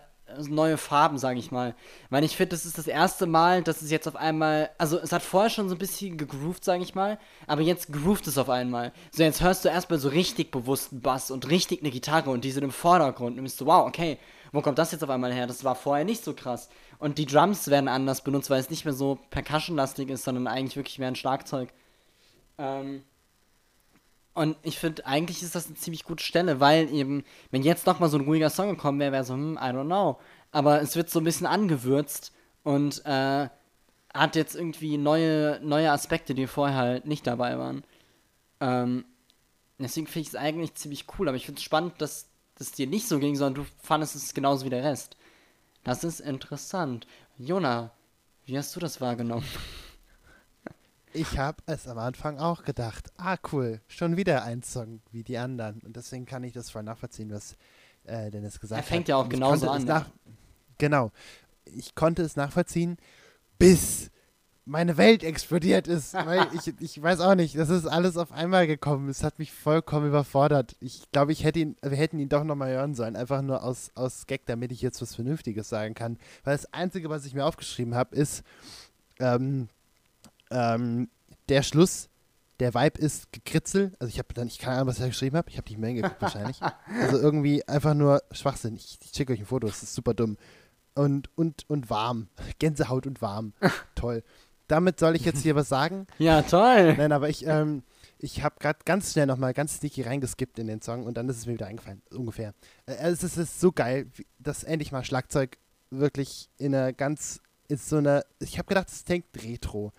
[0.49, 1.75] neue Farben, sage ich mal.
[2.11, 5.13] Weil ich finde, das ist das erste Mal, dass es jetzt auf einmal, also es
[5.13, 8.51] hat vorher schon so ein bisschen gegroovt, sage ich mal, aber jetzt groovt es auf
[8.51, 8.93] einmal.
[9.13, 12.51] So, jetzt hörst du erstmal so richtig bewussten Bass und richtig eine Gitarre und die
[12.51, 14.19] sind im Vordergrund und bist so, wow, okay,
[14.53, 15.47] wo kommt das jetzt auf einmal her?
[15.47, 16.69] Das war vorher nicht so krass.
[16.99, 20.77] Und die Drums werden anders benutzt, weil es nicht mehr so percussionlastig ist, sondern eigentlich
[20.77, 21.71] wirklich mehr ein Schlagzeug.
[22.57, 23.03] Ähm,
[24.35, 28.09] und ich finde, eigentlich ist das eine ziemlich gute Stelle, weil eben, wenn jetzt nochmal
[28.11, 30.19] so ein ruhiger Song gekommen wäre, wäre so, hm, I don't know.
[30.51, 32.33] Aber es wird so ein bisschen angewürzt
[32.65, 33.49] und äh,
[34.13, 37.85] hat jetzt irgendwie neue, neue Aspekte, die vorher halt nicht dabei waren.
[38.61, 39.05] Ähm,
[39.79, 42.87] deswegen finde ich es eigentlich ziemlich cool, aber ich finde es spannend, dass das dir
[42.87, 45.17] nicht so ging, sondern du fandest es genauso wie der Rest.
[45.85, 47.07] Das ist interessant.
[47.39, 47.93] Jona,
[48.47, 49.47] wie hast du das wahrgenommen?
[51.17, 53.13] Ich habe es am Anfang auch gedacht.
[53.17, 55.81] Ah, cool, schon wieder ein Song wie die anderen.
[55.83, 57.57] Und deswegen kann ich das voll nachvollziehen, was
[58.03, 58.87] äh, Dennis gesagt hat.
[58.87, 60.07] Er fängt ja auch genauso an, Nach
[60.77, 61.13] genau.
[61.67, 62.97] Ich konnte es nachvollziehen,
[63.61, 64.11] bis
[64.65, 66.15] meine Welt explodiert ist.
[66.15, 69.09] weil ich, ich weiß auch nicht, das ist alles auf einmal gekommen.
[69.09, 70.75] Es hat mich vollkommen überfordert.
[70.81, 73.15] Ich glaube, ich hätte ihn, wir hätten ihn doch nochmal hören sollen.
[73.15, 76.19] Einfach nur aus, aus Gag, damit ich jetzt was Vernünftiges sagen kann.
[76.43, 78.43] Weil das Einzige, was ich mir aufgeschrieben habe, ist,
[79.21, 79.69] ähm,
[80.55, 81.09] ähm,
[81.49, 82.09] der Schluss,
[82.61, 83.93] der Vibe ist gekritzel.
[83.99, 85.51] Also ich habe dann, ich keine Ahnung, was ich da geschrieben habe.
[85.51, 86.61] Ich habe nicht mehr hingeguckt wahrscheinlich.
[87.01, 88.77] Also irgendwie einfach nur Schwachsinn.
[88.77, 90.37] Ich, ich schicke euch ein Foto, das ist super dumm.
[90.95, 92.29] Und, und, und warm.
[92.59, 93.53] Gänsehaut und warm.
[93.95, 94.23] Toll.
[94.69, 96.07] Damit soll ich jetzt hier was sagen.
[96.19, 96.95] Ja, toll.
[96.97, 97.83] Nein, aber ich, ähm,
[98.19, 101.37] ich habe gerade ganz schnell nochmal ganz sneaky reingeskippt in den Song und dann ist
[101.37, 102.55] es mir wieder eingefallen, ungefähr.
[102.87, 104.07] Äh, es, ist, es ist so geil,
[104.39, 105.59] dass endlich mal Schlagzeug
[105.91, 109.93] wirklich in einer ganz, ist so einer, ich habe gedacht, es klingt retro.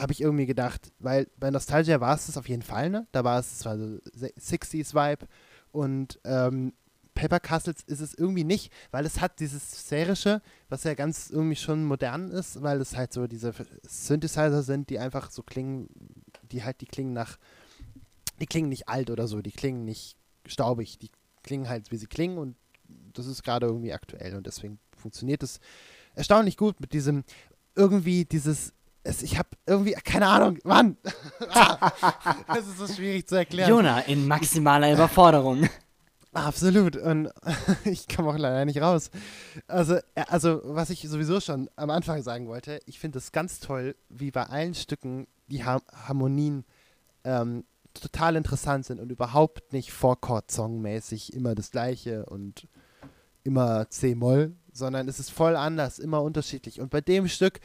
[0.00, 3.06] Habe ich irgendwie gedacht, weil bei Nostalgia war es das auf jeden Fall, ne?
[3.12, 5.26] Da war es zwar so 60s-Vibe
[5.72, 6.72] und ähm,
[7.14, 11.56] Paper Castles ist es irgendwie nicht, weil es hat dieses sphärische, was ja ganz irgendwie
[11.56, 15.88] schon modern ist, weil es halt so diese Synthesizer sind, die einfach so klingen,
[16.50, 17.38] die halt, die klingen nach,
[18.40, 21.10] die klingen nicht alt oder so, die klingen nicht staubig, die
[21.42, 22.56] klingen halt, wie sie klingen und
[23.12, 25.60] das ist gerade irgendwie aktuell und deswegen funktioniert es
[26.14, 27.24] erstaunlich gut mit diesem,
[27.74, 28.72] irgendwie dieses,
[29.02, 30.96] es, ich habe irgendwie, keine Ahnung, Mann,
[32.48, 33.70] das ist so schwierig zu erklären.
[33.70, 35.68] Jona in maximaler Überforderung.
[36.32, 36.96] Absolut.
[36.96, 37.30] Und
[37.84, 39.10] ich komme auch leider nicht raus.
[39.66, 43.58] Also, äh, also, was ich sowieso schon am Anfang sagen wollte, ich finde es ganz
[43.58, 46.64] toll, wie bei allen Stücken die Har Harmonien
[47.24, 52.68] ähm, total interessant sind und überhaupt nicht Four-Chord-Song-mäßig immer das gleiche und
[53.42, 56.80] immer C-Moll, sondern es ist voll anders, immer unterschiedlich.
[56.80, 57.60] Und bei dem Stück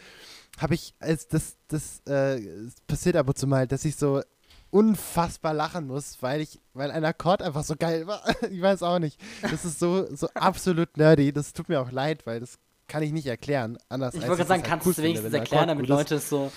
[0.57, 4.21] habe ich, als das, das, äh, es passiert ab und zu mal, dass ich so
[4.69, 8.23] unfassbar lachen muss, weil ich, weil ein Akkord einfach so geil war.
[8.49, 9.19] ich weiß auch nicht.
[9.41, 11.31] Das ist so, so absolut nerdy.
[11.31, 13.77] Das tut mir auch leid, weil das kann ich nicht erklären.
[13.89, 15.87] Anders Ich wollte gerade sagen, halt kannst du finde, wenigstens wenn ein erklären, damit.
[15.87, 16.51] Leute es so.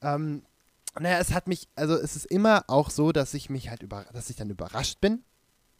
[0.00, 0.42] Ähm,
[0.98, 4.06] naja, es hat mich, also es ist immer auch so, dass ich mich halt über,
[4.12, 5.24] dass ich dann überrascht bin,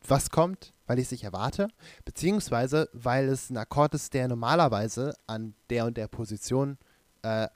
[0.06, 1.68] was kommt, weil ich es nicht erwarte,
[2.04, 6.93] beziehungsweise weil es ein Akkord ist, der normalerweise an der und der Position äh,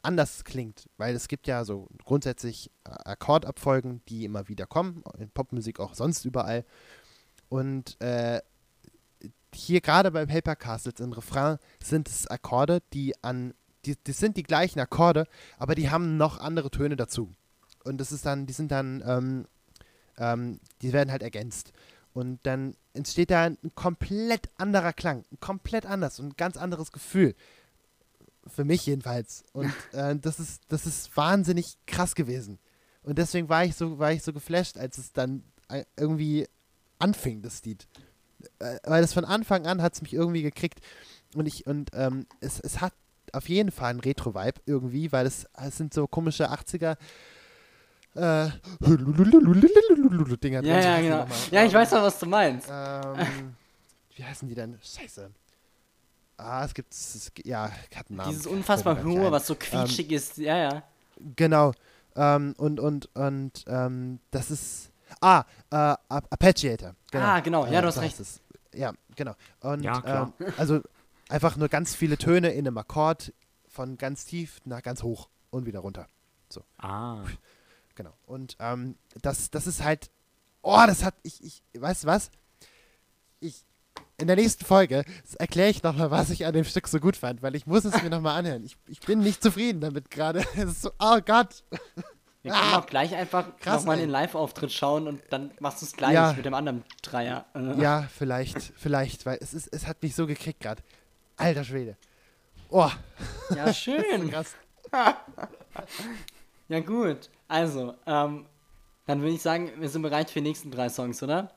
[0.03, 5.31] anders klingt, weil es gibt ja so grundsätzlich äh, Akkordabfolgen, die immer wieder kommen, in
[5.31, 6.64] Popmusik auch sonst überall.
[7.49, 8.41] Und äh,
[9.55, 13.55] hier gerade bei Paper Castles im Refrain sind es Akkorde, die an,
[13.85, 15.27] die, die sind die gleichen Akkorde,
[15.59, 17.35] aber die haben noch andere Töne dazu.
[17.85, 19.47] Und das ist dann, die sind dann, ähm,
[20.19, 21.73] ähm, die werden halt ergänzt.
[22.12, 27.35] Und dann entsteht da ein komplett anderer Klang, komplett anders und ein ganz anderes Gefühl.
[28.49, 29.44] Für mich jedenfalls.
[29.53, 32.59] Und äh, das, ist, das ist wahnsinnig krass gewesen.
[33.03, 36.46] Und deswegen war ich so, war ich so geflasht, als es dann äh, irgendwie
[36.99, 37.86] anfing, das Lied.
[38.59, 40.80] Äh, weil das von Anfang an hat es mich irgendwie gekriegt.
[41.34, 42.92] Und ich, und ähm, es, es hat
[43.32, 46.96] auf jeden Fall einen Retro-Vibe irgendwie, weil es, es sind so komische 80er
[48.14, 48.49] äh,
[50.40, 51.26] Dinger Ja, ja, genau.
[51.51, 52.68] Ja, ich weiß noch, was du meinst.
[52.70, 53.55] Ähm,
[54.16, 54.78] wie heißen die denn?
[54.82, 55.30] Scheiße.
[56.39, 58.30] Ah, es gibt, es, ja, hat einen Namen.
[58.30, 60.39] Dieses unfassbar hohe, was so quietschig ist.
[60.39, 60.82] Ja, ja.
[61.36, 61.72] Genau.
[62.16, 65.74] Ähm, und, und, und, ähm, das ist, ah, äh,
[66.09, 66.95] Arpeggiator.
[67.11, 67.24] Genau.
[67.24, 67.66] Ah, genau.
[67.66, 68.20] Ja, Äh, du hast so recht.
[68.20, 68.41] es.
[68.72, 69.34] Ja, genau.
[69.61, 70.32] Und, Ja, klar.
[70.39, 70.80] Ähm, also
[71.28, 73.32] einfach nur ganz viele Töne in einem Akkord
[73.68, 76.07] von ganz tief nach ganz hoch und wieder runter.
[76.78, 77.24] Ah.
[77.95, 78.14] Genau.
[78.26, 80.11] Und ähm, das, das ist halt,
[80.62, 82.30] oh, das hat, ich, ich, weißt du was?
[83.41, 83.64] Ich,
[84.21, 85.05] in der nächsten Folge
[85.39, 88.03] erkläre ich nochmal, was ich an dem Stück so gut fand, weil ich muss es
[88.03, 88.64] mir nochmal anhören.
[88.64, 90.41] Ich, ich bin nicht zufrieden damit gerade.
[90.57, 91.62] Es ist so, oh Gott.
[92.43, 92.79] Wir können Ah.
[92.79, 96.33] auch gleich einfach nochmal den Live-Auftritt schauen und dann machst du es gleich Ja.
[96.33, 97.47] mit dem anderen Dreier.
[97.79, 100.83] Ja, vielleicht, vielleicht, weil es ist, es hat mich so gekriegt gerade.
[101.37, 101.97] Alter Schwede.
[102.71, 102.91] Oh,
[103.55, 104.31] ja schön.
[104.31, 104.55] krass.
[106.69, 107.31] Ja, gut.
[107.47, 108.47] Also, ähm,
[109.07, 111.51] dann würde ich sagen, wir sind bereit für die nächsten drei Songs, oder?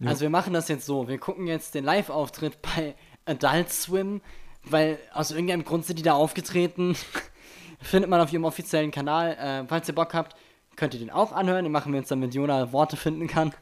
[0.00, 0.08] Ja.
[0.08, 1.08] Also, wir machen das jetzt so.
[1.08, 2.94] Wir gucken jetzt den Live-Auftritt bei
[3.24, 4.20] Adult Swim,
[4.64, 6.96] weil aus irgendeinem Grund sind die da aufgetreten.
[7.80, 9.32] Findet man auf ihrem offiziellen Kanal.
[9.34, 10.36] Äh, falls ihr Bock habt,
[10.76, 11.64] könnt ihr den auch anhören.
[11.64, 13.52] Den machen wir jetzt, damit Jona Worte finden kann.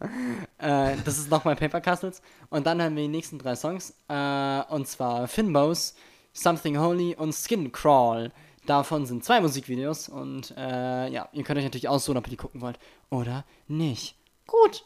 [0.58, 2.22] äh, das ist nochmal Paper Castles.
[2.48, 3.94] Und dann haben wir die nächsten drei Songs.
[4.08, 5.94] Äh, und zwar Finbows,
[6.32, 8.32] Something Holy und Skin Crawl.
[8.66, 10.08] Davon sind zwei Musikvideos.
[10.08, 12.78] Und äh, ja, ihr könnt euch natürlich aussuchen, ob ihr die gucken wollt
[13.10, 14.16] oder nicht.
[14.46, 14.84] Gut.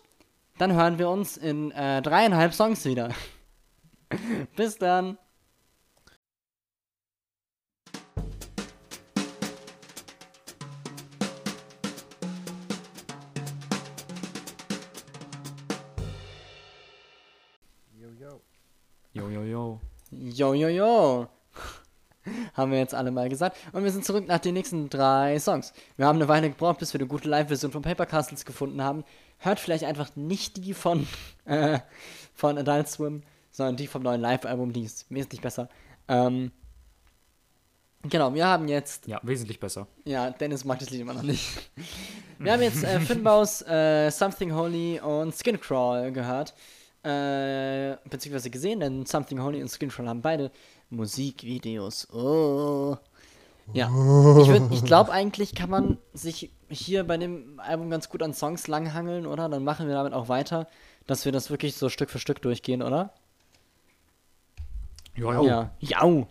[0.58, 3.10] Dann hören wir uns in äh, dreieinhalb Songs wieder.
[4.56, 5.18] Bis dann.
[19.12, 19.80] Jo, jo, jo.
[20.10, 21.28] Jo, jo, jo.
[22.54, 23.56] haben wir jetzt alle mal gesagt.
[23.72, 25.72] Und wir sind zurück nach den nächsten drei Songs.
[25.96, 29.04] Wir haben eine Weile gebraucht, bis wir eine gute Live-Version von Paper Castles gefunden haben.
[29.38, 31.06] Hört vielleicht einfach nicht die von,
[31.44, 31.78] äh,
[32.34, 34.72] von Adult Swim, sondern die vom neuen Live-Album.
[34.72, 35.68] Die ist wesentlich besser.
[36.08, 36.50] Ähm,
[38.02, 39.86] genau, wir haben jetzt Ja, wesentlich besser.
[40.04, 41.46] ja, Dennis mag das Lied immer noch nicht.
[42.38, 46.52] Wir haben jetzt äh, Finbaus äh, Something Holy und Skin Crawl gehört.
[47.02, 50.50] Äh, beziehungsweise gesehen, denn Something Holy und Skin Crawl haben beide
[50.90, 52.08] Musikvideos.
[52.12, 52.96] Oh.
[53.72, 53.88] Ja.
[54.42, 58.34] Ich, würd- ich glaube, eigentlich kann man sich hier bei dem Album ganz gut an
[58.34, 59.48] Songs langhangeln, oder?
[59.48, 60.66] Dann machen wir damit auch weiter,
[61.06, 63.12] dass wir das wirklich so Stück für Stück durchgehen, oder?
[65.16, 65.46] Jo, jo.
[65.46, 65.70] Ja.
[65.80, 66.26] Jau.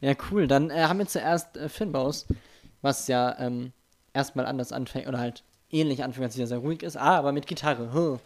[0.00, 0.46] Ja, cool.
[0.46, 2.26] Dann äh, haben wir zuerst äh, Finbaus,
[2.82, 3.72] was ja ähm,
[4.12, 7.46] erstmal anders anfängt, oder halt ähnlich anfängt, als wieder sehr ruhig ist, ah, aber mit
[7.46, 7.92] Gitarre.
[7.92, 8.18] Huh.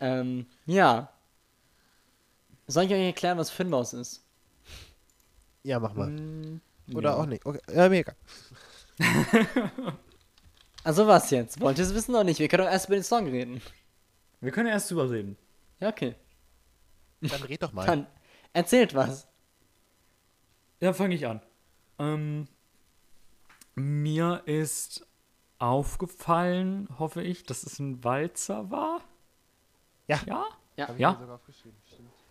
[0.00, 1.08] Ähm, ja.
[2.66, 4.21] Soll ich euch erklären, was Finbaus ist?
[5.62, 6.10] Ja, mach mal.
[6.10, 6.60] Mm,
[6.94, 7.16] Oder ja.
[7.16, 7.46] auch nicht.
[7.46, 7.60] Okay.
[7.72, 8.14] Ja, mega.
[10.84, 11.60] Also was jetzt?
[11.60, 12.40] Wollt ihr es wissen oder nicht?
[12.40, 13.62] Wir können doch erst über den Song reden.
[14.40, 15.36] Wir können erst drüber reden.
[15.78, 16.16] Ja, okay.
[17.20, 17.86] Dann red doch mal.
[17.86, 18.06] Dann
[18.52, 19.28] erzählt was.
[20.80, 21.40] Ja, fange ich an.
[22.00, 22.48] Ähm,
[23.76, 25.06] mir ist
[25.60, 29.00] aufgefallen, hoffe ich, dass es ein Walzer war.
[30.08, 30.20] Ja.
[30.26, 30.46] Ja?
[30.76, 31.38] Ja, Hab ich Ja?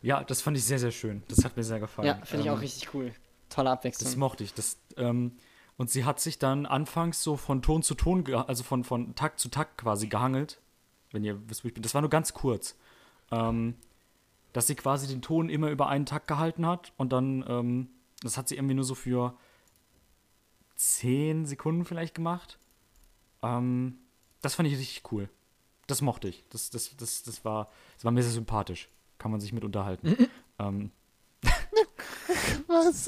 [0.02, 1.24] Ja, das fand ich sehr, sehr schön.
[1.28, 2.08] Das hat mir sehr gefallen.
[2.08, 3.14] ja finde ich Ähm, auch richtig cool.
[3.50, 4.20] Tolle Das Abwechslung.
[4.20, 4.54] mochte ich.
[4.54, 5.34] Das, ähm,
[5.78, 9.40] und sie hat sich dann anfangs so von Ton zu Ton, also von, von Takt
[9.40, 10.60] zu Takt quasi gehangelt.
[11.12, 11.84] Wenn ihr wisst, wo ich bin.
[11.84, 12.76] Das war nur ganz kurz.
[13.32, 13.76] Ähm,
[14.54, 17.90] dass sie quasi den Ton immer über einen Takt gehalten hat und dann ähm,
[18.22, 19.34] das hat sie irgendwie nur so für
[20.76, 22.58] 10 Sekunden vielleicht gemacht.
[23.42, 23.98] Ähm,
[24.42, 25.30] das fand ich richtig cool.
[25.88, 26.44] Das mochte ich.
[26.50, 28.90] Das, das, das, das, war, das war mir sehr sympathisch.
[29.22, 30.18] Kann man sich mit unterhalten.
[30.58, 30.90] ähm,
[32.68, 33.08] Was?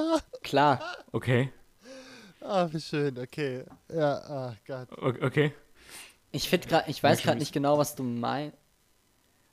[0.42, 0.80] Klar.
[1.12, 1.52] okay.
[2.40, 3.64] Ah, wie schön, okay.
[3.88, 4.88] Ja, ah Gott.
[5.22, 5.54] Okay.
[6.32, 8.56] Ich finde gerade, ich weiß gerade nicht genau, was du meinst.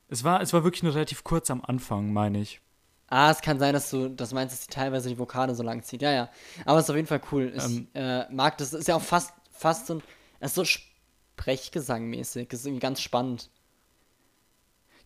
[0.07, 2.59] Es war, es war wirklich nur relativ kurz am Anfang, meine ich.
[3.05, 5.83] Ah, es kann sein, dass du das meinst, dass sie teilweise die Vokale so lang
[5.83, 6.01] zieht.
[6.01, 6.29] Ja, ja.
[6.65, 7.53] Aber es ist auf jeden Fall cool.
[7.55, 7.87] Ich Ähm.
[7.93, 8.73] äh, mag das.
[8.73, 10.03] Ist ja auch fast, fast so ein.
[10.39, 12.47] Es ist so Sprechgesangmäßig.
[12.49, 13.51] Das ist irgendwie ganz spannend.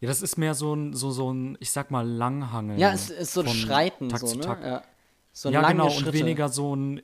[0.03, 2.77] Ja, das ist mehr so ein, so, so ein, ich sag mal, Langhangeln.
[2.77, 4.43] Ja, es ist so ein Schreiten, Takt so, zu ne?
[4.43, 4.65] Takt.
[4.65, 4.83] Ja,
[5.31, 6.09] so ja, genau, Schritte.
[6.09, 7.01] und weniger so ein.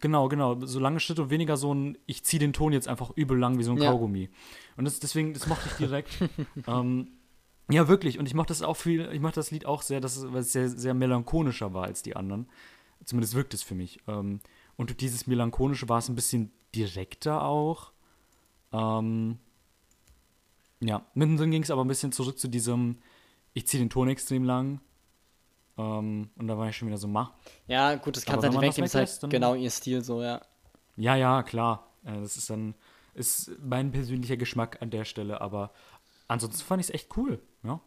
[0.00, 0.58] Genau, genau.
[0.66, 3.58] So lange Schritte und weniger so ein, ich ziehe den Ton jetzt einfach übel lang
[3.58, 3.92] wie so ein Ja.
[3.92, 4.28] Kaugummi.
[4.76, 6.10] Und das, deswegen, das mochte ich direkt.
[6.66, 7.12] ähm,
[7.70, 8.18] ja, wirklich.
[8.18, 10.40] Und ich mochte das auch viel, ich mochte das Lied auch sehr, dass es, weil
[10.40, 12.48] es sehr, sehr melancholischer war als die anderen.
[13.04, 14.00] Zumindest wirkt es für mich.
[14.08, 14.40] Ähm,
[14.74, 17.92] und dieses Melancholische war es ein bisschen direkter auch.
[18.72, 19.38] Ähm,
[20.80, 22.98] ja, mittendrin ging es aber ein bisschen zurück zu diesem,
[23.54, 24.80] ich ziehe den Ton extrem lang.
[25.78, 27.32] Ähm, und da war ich schon wieder so, mach.
[27.66, 28.86] Ja, gut, das kannst Aber du halt wegnehmen.
[28.86, 30.40] Ist halt genau ihr Stil so, ja.
[30.96, 31.88] Ja, ja, klar.
[32.04, 32.74] Äh, Das ist dann
[33.14, 35.72] ist mein persönlicher Geschmack an der Stelle, aber
[36.28, 37.42] ansonsten fand ich es echt cool.
[37.62, 37.80] Ja.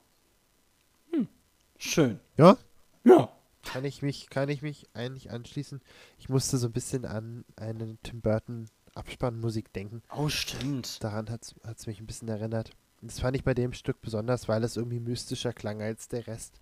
[1.78, 2.20] Schön.
[2.38, 2.58] Ja?
[3.04, 3.30] Ja.
[3.64, 5.82] Kann ich mich, kann ich mich eigentlich anschließen?
[6.18, 10.02] Ich musste so ein bisschen an eine Tim Burton Abspannmusik denken.
[10.16, 11.04] Oh, stimmt.
[11.04, 12.72] Daran hat es mich ein bisschen erinnert.
[13.06, 16.60] Das fand ich bei dem Stück besonders, weil es irgendwie mystischer klang als der Rest.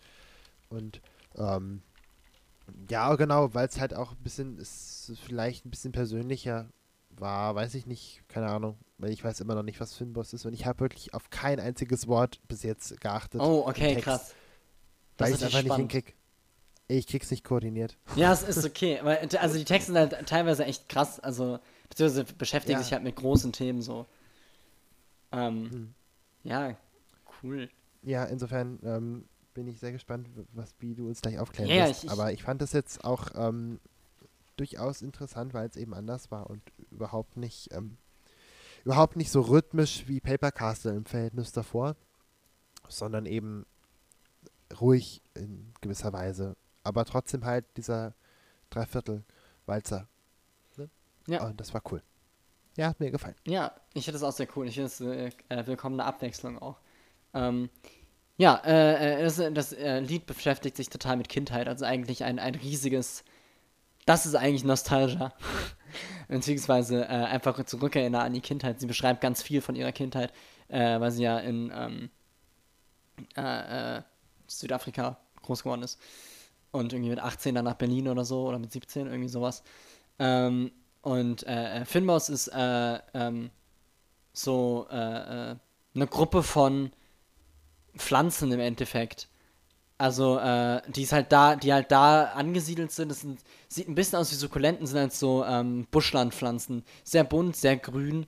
[0.70, 1.02] Und
[1.36, 1.82] ähm,
[2.90, 6.68] ja, genau, weil es halt auch ein bisschen, es vielleicht ein bisschen persönlicher
[7.12, 10.46] war, weiß ich nicht, keine Ahnung, weil ich weiß immer noch nicht, was Finboss ist
[10.46, 13.42] und ich habe wirklich auf kein einziges Wort bis jetzt geachtet.
[13.42, 14.34] Oh, okay, krass.
[15.18, 15.92] Weil Das ich es ist einfach nicht spannend.
[15.92, 16.16] hinkrieg.
[16.88, 17.98] Ich krieg's nicht koordiniert.
[18.16, 19.00] Ja, es ist okay.
[19.04, 22.84] Weil, also die Texte sind halt teilweise echt krass, also beziehungsweise beschäftigen Ja.
[22.84, 24.06] sich halt mit großen Themen so.
[25.34, 25.94] Ähm, Hm.
[26.44, 26.76] Ja,
[27.44, 27.70] cool.
[28.04, 32.04] Ja, insofern ähm, bin ich sehr gespannt, was wie du uns gleich aufklären Ja, wirst.
[32.06, 33.80] ich- Aber ich fand das jetzt auch ähm,
[34.58, 36.62] durchaus interessant, weil es eben anders war und
[36.92, 37.98] überhaupt nicht ähm,
[38.84, 41.96] überhaupt nicht so rhythmisch wie Paper Castle im Verhältnis davor,
[42.88, 43.66] sondern eben
[44.80, 46.56] ruhig in gewisser Weise.
[46.84, 48.16] Aber trotzdem halt dieser
[48.72, 50.08] Dreiviertel-Walzer.
[50.78, 50.90] Ne?
[51.28, 51.46] Ja.
[51.46, 52.02] Und das war cool.
[52.82, 53.36] Ja, hat mir gefallen.
[53.46, 54.68] Ja, ich finde das auch sehr cool.
[54.68, 56.80] Ich finde es äh, äh, willkommene Abwechslung auch.
[57.32, 57.70] Ähm,
[58.38, 62.40] ja, äh, äh, das, das äh, Lied beschäftigt sich total mit Kindheit, also eigentlich ein,
[62.40, 63.24] ein riesiges,
[64.08, 65.32] das ist eigentlich Nostalgia.
[66.28, 68.80] Beziehungsweise äh, einfach zurückerinnern an die Kindheit.
[68.80, 70.34] Sie beschreibt ganz viel von ihrer Kindheit,
[70.68, 72.10] äh, weil sie ja in ähm,
[73.38, 74.02] äh, äh,
[74.48, 76.02] Südafrika groß geworden ist.
[76.72, 79.62] Und irgendwie mit 18 dann nach Berlin oder so, oder mit 17, irgendwie sowas.
[80.18, 80.72] Ähm,
[81.02, 83.50] und äh, äh, Finmaus ist äh, ähm,
[84.34, 85.56] so äh, äh,
[85.96, 86.92] eine Gruppe von
[87.98, 89.28] Pflanzen im Endeffekt.
[89.98, 93.10] Also, äh, die ist halt da, die halt da angesiedelt sind.
[93.10, 96.84] Das sind, sieht ein bisschen aus wie Sukkulenten, sind halt so ähm, Buschlandpflanzen.
[97.04, 98.26] Sehr bunt, sehr grün.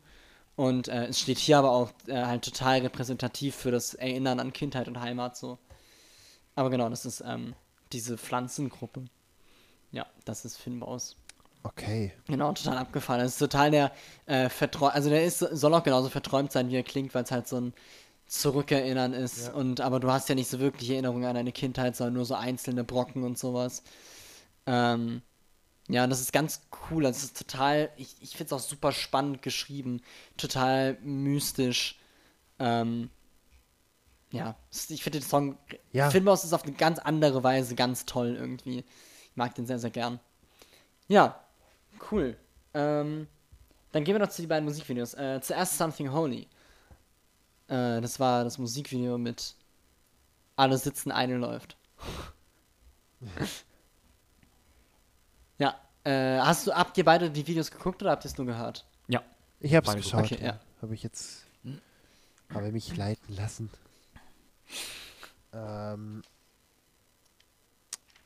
[0.55, 5.01] Und es steht hier aber auch halt total repräsentativ für das Erinnern an Kindheit und
[5.01, 5.57] Heimat so.
[6.53, 7.55] Aber genau, das ist ähm,
[7.91, 9.05] diese Pflanzengruppe.
[9.91, 11.15] Ja, das ist Finbaus.
[11.63, 12.11] Okay.
[12.27, 13.21] Genau, total abgefahren.
[13.21, 13.91] Das ist total der
[14.25, 17.31] äh, verträumt, also der ist, soll auch genauso verträumt sein, wie er klingt, weil es
[17.31, 17.73] halt so ein
[18.27, 19.47] Zurückerinnern ist.
[19.47, 19.53] Ja.
[19.53, 22.35] Und aber du hast ja nicht so wirklich Erinnerungen an deine Kindheit, sondern nur so
[22.35, 23.83] einzelne Brocken und sowas.
[24.67, 25.21] Ähm,
[25.89, 26.61] ja, und das ist ganz
[26.91, 27.03] cool.
[27.03, 30.01] Das ist total, ich, ich finde es auch super spannend geschrieben,
[30.37, 31.99] total mystisch.
[32.59, 33.09] Ähm,
[34.31, 34.55] ja,
[34.89, 35.57] ich finde den Song,
[35.91, 36.09] Ja.
[36.09, 38.79] Filmhaus ist auf eine ganz andere Weise ganz toll irgendwie.
[38.79, 40.19] Ich mag den sehr, sehr gern.
[41.07, 41.42] Ja,
[42.11, 42.37] cool.
[42.73, 43.27] Ähm,
[43.91, 45.13] dann gehen wir noch zu den beiden Musikvideos.
[45.13, 46.47] Äh, zuerst Something Holy.
[47.67, 49.55] Äh, das war das Musikvideo mit
[50.55, 51.77] Alle sitzen, eine läuft.
[55.57, 58.47] ja, äh, hast du, habt ihr beide die Videos geguckt oder habt ihr es nur
[58.47, 58.85] gehört?
[59.07, 59.21] Ja.
[59.59, 60.25] Ich hab's geschaut.
[60.25, 60.59] Okay, ja.
[60.81, 61.45] Habe ich jetzt.
[62.53, 63.69] Habe mich leiten lassen.
[65.55, 66.23] Ähm,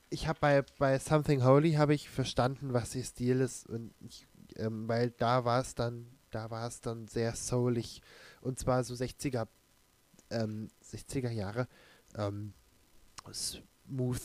[0.10, 4.26] ich habe bei, bei Something Holy habe ich verstanden, was ihr Stil ist und ich,
[4.56, 8.02] ähm, weil da war es dann, da war es dann sehr soulig
[8.42, 9.48] und zwar so 60er,
[10.30, 11.68] ähm, 60er Jahre,
[12.16, 12.54] ähm,
[13.34, 14.22] Smooth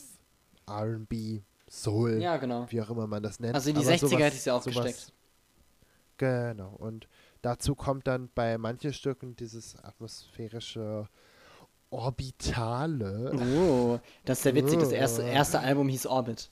[0.67, 2.67] R&B, Soul, Ja, genau.
[2.71, 3.55] wie auch immer man das nennt.
[3.55, 5.13] Also in die aber 60er sowas- hätte ich sie auch sowas- gesteckt.
[6.19, 6.71] Genau.
[6.75, 7.09] Und
[7.41, 11.09] dazu kommt dann bei manchen Stücken dieses atmosphärische
[11.93, 13.33] Orbitale.
[13.57, 14.81] Oh, das ist sehr witzig.
[14.81, 15.27] Das erste, Oh.
[15.27, 16.51] erste Album hieß Orbit.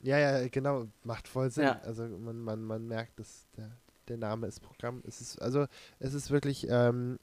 [0.00, 1.64] Ja, ja, genau, macht voll Sinn.
[1.64, 1.80] Ja.
[1.82, 3.70] Also man, man, man merkt, dass der,
[4.08, 5.02] der Name ist Programm.
[5.06, 5.66] Es ist, also
[6.00, 7.18] es ist wirklich ähm,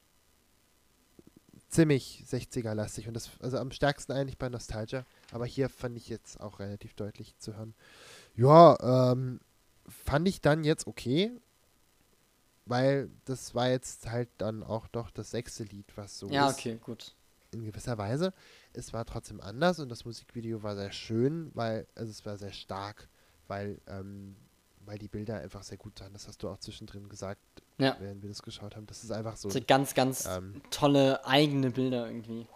[1.68, 6.40] ziemlich 60er-lastig und das, also am stärksten eigentlich bei Nostalgia, aber hier fand ich jetzt
[6.40, 7.74] auch relativ deutlich zu hören.
[8.34, 9.40] Ja, ähm,
[9.86, 11.32] fand ich dann jetzt okay,
[12.66, 16.58] weil das war jetzt halt dann auch doch das sechste Lied, was so Ja, ist
[16.58, 17.14] okay, gut.
[17.52, 18.32] In gewisser Weise.
[18.72, 22.52] Es war trotzdem anders und das Musikvideo war sehr schön, weil, also es war sehr
[22.52, 23.08] stark,
[23.48, 24.36] weil, ähm,
[24.84, 26.12] weil die Bilder einfach sehr gut waren.
[26.12, 27.40] Das hast du auch zwischendrin gesagt,
[27.78, 27.96] Ja.
[28.00, 28.86] während wir das geschaut haben.
[28.86, 32.46] Das ist einfach so, So ganz, ganz ähm, tolle eigene Bilder irgendwie.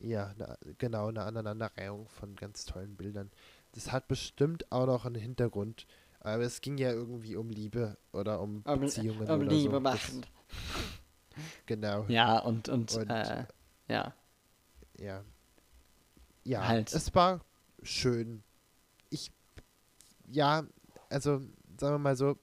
[0.00, 3.30] ja, ne, genau, eine Aneinanderreihung von ganz tollen Bildern.
[3.72, 5.86] Das hat bestimmt auch noch einen Hintergrund,
[6.20, 9.80] aber es ging ja irgendwie um Liebe oder um Um, Beziehungen um oder Liebe so.
[9.80, 10.26] Machen.
[11.66, 13.44] genau, Ja, und, und, Und- äh,
[13.88, 14.12] ja.
[14.98, 15.22] Ja.
[16.44, 16.92] Ja, Halt.
[16.92, 17.40] es war
[17.82, 18.42] schön.
[19.08, 19.30] Ich,
[20.30, 20.64] ja,
[21.08, 21.38] also
[21.78, 22.36] sagen wir mal so,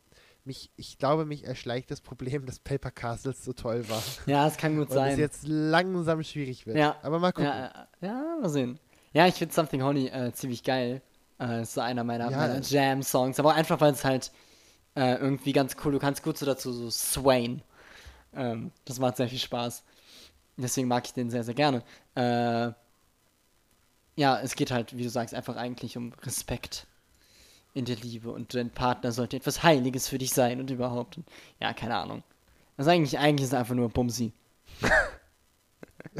[0.44, 4.02] mich, ich glaube, mich erschleicht das Problem, dass Paper Castles so toll war.
[4.26, 5.12] Ja, es kann gut Und sein.
[5.14, 6.78] es jetzt langsam schwierig wird.
[6.78, 6.98] Ja.
[7.04, 7.46] Aber mal gucken.
[7.52, 8.80] Ja, äh, ja, mal sehen.
[9.14, 11.02] Ja, ich finde Something Honey äh, ziemlich geil.
[11.40, 12.38] Äh, ist so einer meiner, Ja.
[12.38, 13.40] meiner Jam-Songs.
[13.40, 14.32] Aber einfach, weil es halt
[14.96, 17.62] äh, irgendwie ganz cool, du kannst gut so dazu so swain.
[18.34, 19.84] Ähm, das macht sehr viel Spaß.
[20.62, 21.84] Deswegen mag ich den sehr, sehr gerne.
[22.16, 22.72] Äh,
[24.16, 26.88] ja, es geht halt, wie du sagst, einfach eigentlich um Respekt
[27.74, 31.18] in der Liebe und dein Partner sollte etwas Heiliges für dich sein und überhaupt.
[31.18, 31.26] Und,
[31.60, 32.24] ja, keine Ahnung.
[32.78, 34.34] Also eigentlich, eigentlich ist es einfach nur Bumsi.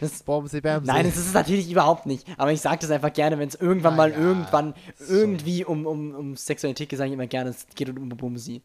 [0.00, 0.86] das, Bamsi, Bamsi.
[0.86, 2.26] Nein, das ist es natürlich überhaupt nicht.
[2.38, 5.12] Aber ich sage das einfach gerne, wenn es irgendwann Ah, mal ja, irgendwann so.
[5.14, 8.62] irgendwie um, um, um Sexualität geht, sage ich immer gerne, es geht um Bumsi.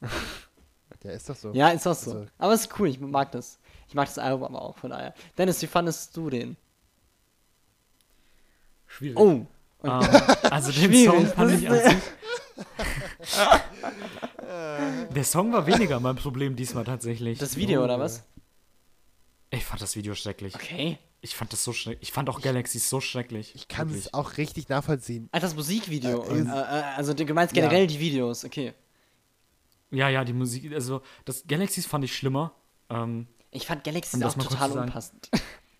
[1.02, 1.52] Der ist doch so.
[1.52, 2.12] Ja, ist auch so.
[2.12, 3.58] Also- aber es ist cool, ich mag das.
[3.92, 5.12] Ich mag das Album aber auch, von daher.
[5.36, 6.56] Dennis, wie fandest du den?
[8.86, 9.18] Schwierig.
[9.18, 9.44] Oh,
[9.84, 10.00] Ähm,
[10.50, 11.96] also den Schwierig, Song fand ich an sich.
[15.14, 17.38] Der Song war weniger mein Problem diesmal tatsächlich.
[17.38, 18.24] das Video oder was?
[19.50, 20.54] Ich fand das Video schrecklich.
[20.54, 20.96] Okay.
[21.20, 22.08] Ich fand das so schrecklich.
[22.08, 23.54] Ich fand auch Galaxy so schrecklich.
[23.54, 25.28] Ich kann es auch richtig nachvollziehen.
[25.32, 26.22] Ah, das Musikvideo.
[26.30, 26.48] Äh, Äh, äh,
[26.96, 27.60] also du meinst Ja.
[27.62, 28.72] generell die Videos, okay.
[29.90, 32.54] Ja, ja, die Musik, also das Galaxies fand ich schlimmer.
[32.88, 35.30] Ähm, Ich fand Galaxy Um auch total unpassend.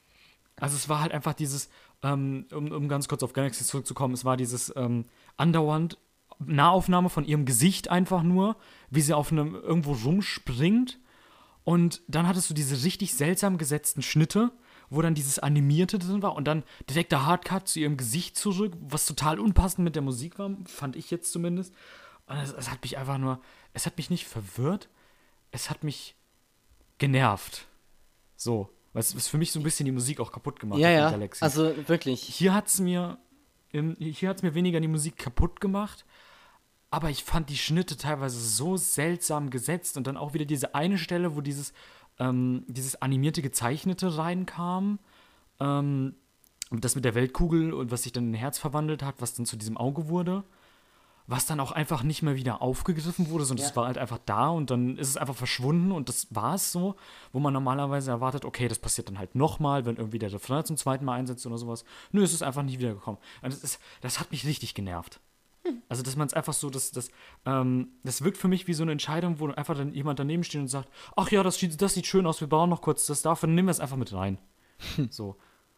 [0.61, 1.69] also es war halt einfach dieses,
[2.03, 5.07] ähm, um, um ganz kurz auf Galaxy zurückzukommen, es war dieses ähm,
[5.37, 5.99] andauernd
[6.39, 8.57] Nahaufnahme von ihrem Gesicht einfach nur,
[8.91, 10.99] wie sie auf einem irgendwo rumspringt.
[11.65, 14.51] Und dann hattest du diese richtig seltsam gesetzten Schnitte,
[14.91, 18.75] wo dann dieses Animierte drin war und dann direkt der Hardcut zu ihrem Gesicht zurück,
[18.81, 21.73] was total unpassend mit der Musik war, fand ich jetzt zumindest.
[22.27, 23.41] Und es, es hat mich einfach nur,
[23.73, 24.89] es hat mich nicht verwirrt,
[25.51, 26.17] es hat mich
[27.03, 27.67] genervt.
[28.37, 31.11] So, was, was für mich so ein bisschen die Musik auch kaputt gemacht ja, ja.
[31.11, 31.43] Galaxy.
[31.43, 32.23] Also wirklich.
[32.23, 33.19] Hier hat es mir,
[33.73, 36.05] hier hat's mir weniger die Musik kaputt gemacht,
[36.91, 40.97] aber ich fand die Schnitte teilweise so seltsam gesetzt und dann auch wieder diese eine
[40.97, 41.73] Stelle, wo dieses,
[42.21, 45.01] ähm, dieses animierte Gezeichnete reinkam,
[45.59, 46.15] ähm,
[46.71, 49.45] das mit der Weltkugel und was sich dann in ein Herz verwandelt hat, was dann
[49.45, 50.45] zu diesem Auge wurde,
[51.33, 53.77] was dann auch einfach nicht mehr wieder aufgegriffen wurde, sondern es Ja.
[53.77, 56.95] war halt einfach da und dann ist es einfach verschwunden und das war es so,
[57.33, 60.77] wo man normalerweise erwartet, okay, das passiert dann halt nochmal, wenn irgendwie der Refrain zum
[60.77, 61.85] zweiten Mal einsetzt oder sowas.
[62.13, 63.21] Nö, es ist einfach nicht wiedergekommen.
[63.43, 65.21] Und das, ist, das hat mich richtig genervt.
[65.89, 67.09] Also, dass man es einfach so, das, das,
[67.47, 70.61] ähm, das wirkt für mich wie so eine Entscheidung, wo einfach dann jemand daneben steht
[70.61, 73.23] und sagt, ach ja, das, sieht- das sieht schön aus, wir bauen noch kurz das
[73.23, 74.39] dafür, dann nehmen wir es einfach mit rein.
[75.11, 75.37] So.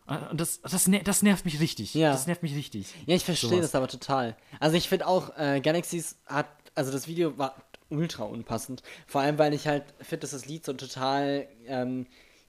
[0.08, 1.94] Äh, Und das, das, das nervt mich richtig.
[1.94, 2.12] Ja.
[2.12, 2.94] Das nervt mich richtig.
[3.06, 4.36] Ja, ich verstehe das aber total.
[4.60, 7.54] Also ich finde auch, äh, Galaxies hat, also das Video war
[7.90, 8.82] ultra unpassend.
[9.06, 12.06] Vor allem, weil ich halt finde, dass das Lied so einen total ähm,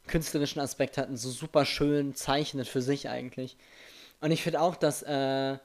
[0.08, 3.58] künstlerischen Aspekt hat und so super schön zeichnet für sich eigentlich.
[4.22, 5.58] Und ich finde auch, dass äh,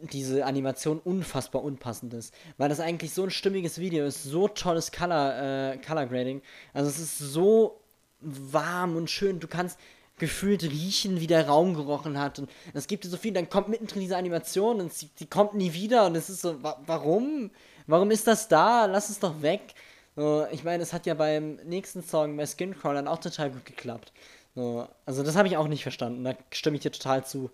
[0.00, 2.34] diese Animation unfassbar unpassend ist.
[2.56, 6.42] Weil das eigentlich so ein stimmiges Video ist, so tolles Color, äh, Color Grading.
[6.72, 7.80] Also es ist so
[8.20, 9.40] warm und schön.
[9.40, 9.78] Du kannst
[10.18, 12.38] gefühlt riechen, wie der Raum gerochen hat.
[12.38, 15.72] Und es gibt so viel, dann kommt mittendrin diese Animation und sie, die kommt nie
[15.72, 16.06] wieder.
[16.06, 17.50] Und es ist so, wa warum?
[17.86, 18.86] Warum ist das da?
[18.86, 19.74] Lass es doch weg.
[20.16, 24.12] So, ich meine, es hat ja beim nächsten Song bei Skincrawlern auch total gut geklappt.
[24.54, 26.22] So, also das habe ich auch nicht verstanden.
[26.22, 27.50] Da stimme ich dir total zu.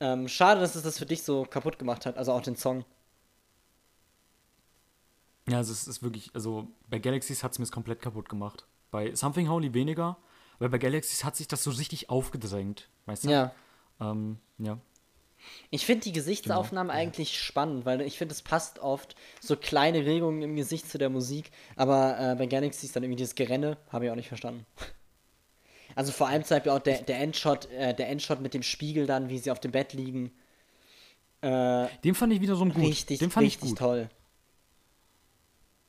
[0.00, 2.84] Ähm, schade, dass es das für dich so kaputt gemacht hat, also auch den Song.
[5.48, 8.66] Ja, also es ist wirklich, also bei Galaxies hat es mir komplett kaputt gemacht.
[8.90, 10.16] Bei Something Holy weniger,
[10.58, 13.30] weil bei Galaxies hat sich das so richtig aufgedrängt, weißt du?
[13.30, 13.52] Ja.
[14.00, 14.78] Ähm, ja.
[15.70, 20.42] Ich finde die Gesichtsaufnahmen eigentlich spannend, weil ich finde, es passt oft so kleine Regungen
[20.42, 24.04] im Gesicht zu der Musik, aber äh, bei Galaxy ist dann irgendwie dieses Gerenne, habe
[24.06, 24.66] ich auch nicht verstanden.
[25.94, 29.06] Also vor allem zum Beispiel auch der, der Endshot, äh, der Endshot mit dem Spiegel
[29.06, 30.30] dann, wie sie auf dem Bett liegen.
[31.40, 32.84] Äh, Den fand ich wiederum gut.
[32.84, 33.78] richtig, Den fand richtig ich gut.
[33.78, 34.08] toll.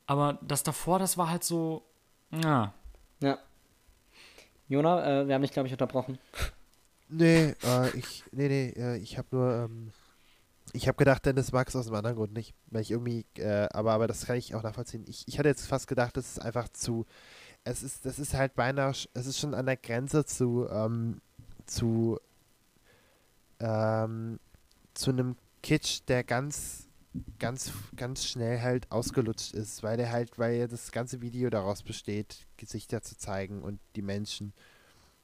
[0.08, 1.84] Aber das davor, das war halt so.
[2.32, 2.40] Ja.
[2.42, 2.74] Ja.
[4.70, 6.20] Jona, äh, wir haben dich, glaube ich, unterbrochen.
[7.10, 9.92] Nee, äh, ich, nee, nee, äh, ich habe nur, ähm,
[10.74, 13.68] ich habe gedacht, Dennis mag es aus einem anderen Grund nicht, weil ich irgendwie, äh,
[13.74, 15.04] aber, aber das kann ich auch nachvollziehen.
[15.08, 17.08] Ich, ich hatte jetzt fast gedacht, das ist einfach zu,
[17.64, 21.20] es ist, das ist halt beinahe, es ist schon an der Grenze zu, ähm,
[21.66, 22.20] zu,
[23.60, 24.40] ähm,
[24.94, 26.89] zu einem Kitsch, der ganz,
[27.40, 31.84] ganz, ganz schnell halt ausgelutscht ist, weil der halt, weil ja das ganze Video daraus
[31.84, 34.54] besteht, Gesichter zu zeigen und die Menschen.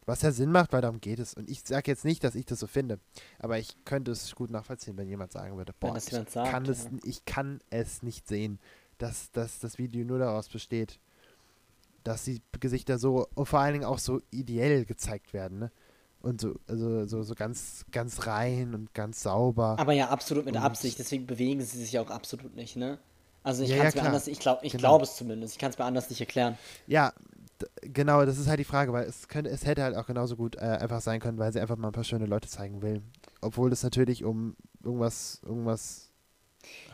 [0.06, 1.34] Was ja Sinn macht, weil darum geht es.
[1.34, 3.00] Und ich sage jetzt nicht, dass ich das so finde,
[3.40, 6.84] aber ich könnte es gut nachvollziehen, wenn jemand sagen würde, boah, ich, sagt, kann es,
[6.84, 6.92] ja.
[7.04, 8.60] ich kann es nicht sehen,
[9.00, 11.00] dass, dass das Video nur daraus besteht,
[12.04, 15.72] dass die Gesichter so, und vor allen Dingen auch so ideell gezeigt werden, ne?
[16.26, 19.76] Und so, also so, so ganz, ganz rein und ganz sauber.
[19.78, 22.98] Aber ja, absolut mit Und- Absicht, deswegen bewegen sie sich ja auch absolut nicht, ne?
[23.44, 24.08] Also ich Ja, kann ja, es mir klar.
[24.12, 24.82] anders, ich glaube ich Genau.
[24.82, 26.58] glaube es zumindest, ich kann es mir anders nicht erklären.
[26.88, 27.14] Ja,
[27.82, 30.56] genau, das ist halt die Frage, weil es könnte, es hätte halt auch genauso gut
[30.56, 33.04] äh, einfach sein können, weil sie einfach mal ein paar schöne Leute zeigen will.
[33.42, 36.10] Obwohl es natürlich um irgendwas, irgendwas.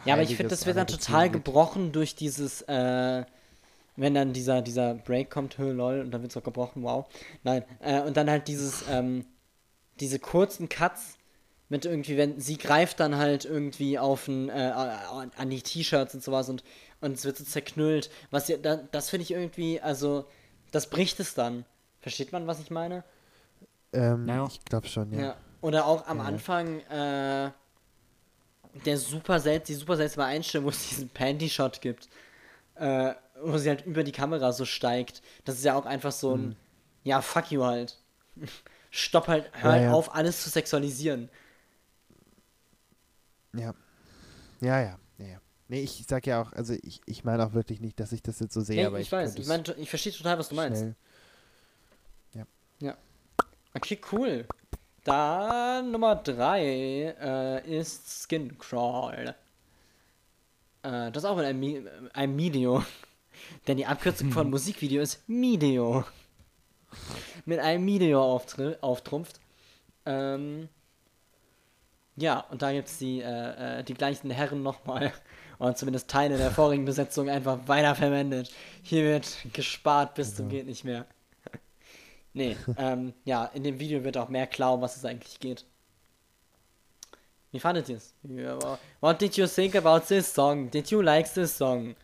[0.04, 1.42] Ja, aber ich finde, das wird dann total geht.
[1.46, 3.24] gebrochen durch dieses, äh,
[3.96, 7.06] wenn dann dieser, dieser Break kommt, hö, lol, und dann wird es auch gebrochen, wow.
[7.44, 9.26] Nein, äh, und dann halt dieses, ähm,
[10.00, 11.18] diese kurzen Cuts
[11.70, 14.74] mit irgendwie, wenn sie greift dann halt irgendwie auf ein, äh,
[15.38, 16.64] an die T-Shirts und sowas und,
[17.00, 18.10] und es wird so zerknüllt.
[18.30, 20.26] Was ja, da, das finde ich irgendwie, also,
[20.72, 21.66] das bricht es dann.
[22.02, 23.04] Versteht man, was ich meine?
[23.94, 24.48] Ähm, Naja.
[24.50, 25.22] Ich glaube schon, ja.
[25.22, 25.38] Ja.
[25.62, 26.24] Oder auch am Ja.
[26.24, 27.52] Anfang äh,
[28.86, 32.10] der super selts die super seltsame Einstellung, wo es diesen Panty-Shot gibt.
[32.76, 33.14] Äh,
[33.44, 35.22] wo sie halt über die Kamera so steigt.
[35.46, 36.56] Das ist ja auch einfach so ein,
[37.04, 37.98] ja, fuck you halt.
[38.92, 39.94] Stopp halt, hör Ja, halt ja.
[39.94, 41.30] auf, alles zu sexualisieren.
[43.54, 43.74] Ja.
[44.62, 45.00] Ja, ja.
[45.18, 45.42] ja, ja.
[45.68, 48.40] Nee, ich sag ja auch, also ich, ich meine auch wirklich nicht, dass ich das
[48.40, 50.50] jetzt so sehe, Hey, aber ich, ich, weiß, ich es meine, ich verstehe total, was
[50.50, 50.82] du meinst.
[50.82, 50.96] schnell-
[53.74, 54.46] Okay, cool.
[55.06, 56.62] Dann Nummer 3
[57.22, 59.34] äh, ist Skin Crawl.
[60.84, 62.84] Äh, das ist auch in einem, einem Video.
[63.68, 66.04] Denn die Abkürzung von Musikvideo ist Video.
[67.46, 69.40] Mit einem Video auftri- auftrumpft.
[70.06, 70.68] Ähm,
[72.18, 75.14] ja, und da gibt es die, äh, äh, die gleichen Herren nochmal.
[75.58, 78.52] Und zumindest Teile der vorigen Besetzung einfach weiterverwendet.
[78.82, 81.06] Hier wird gespart bis zum geht nicht mehr.
[82.34, 85.66] Nee, ähm, ja, in dem Video wird auch mehr klar, um was es eigentlich geht.
[87.52, 88.16] Wie fandet ihr es?
[89.02, 90.72] What did you think about this song?
[90.72, 91.96] Did you like this song?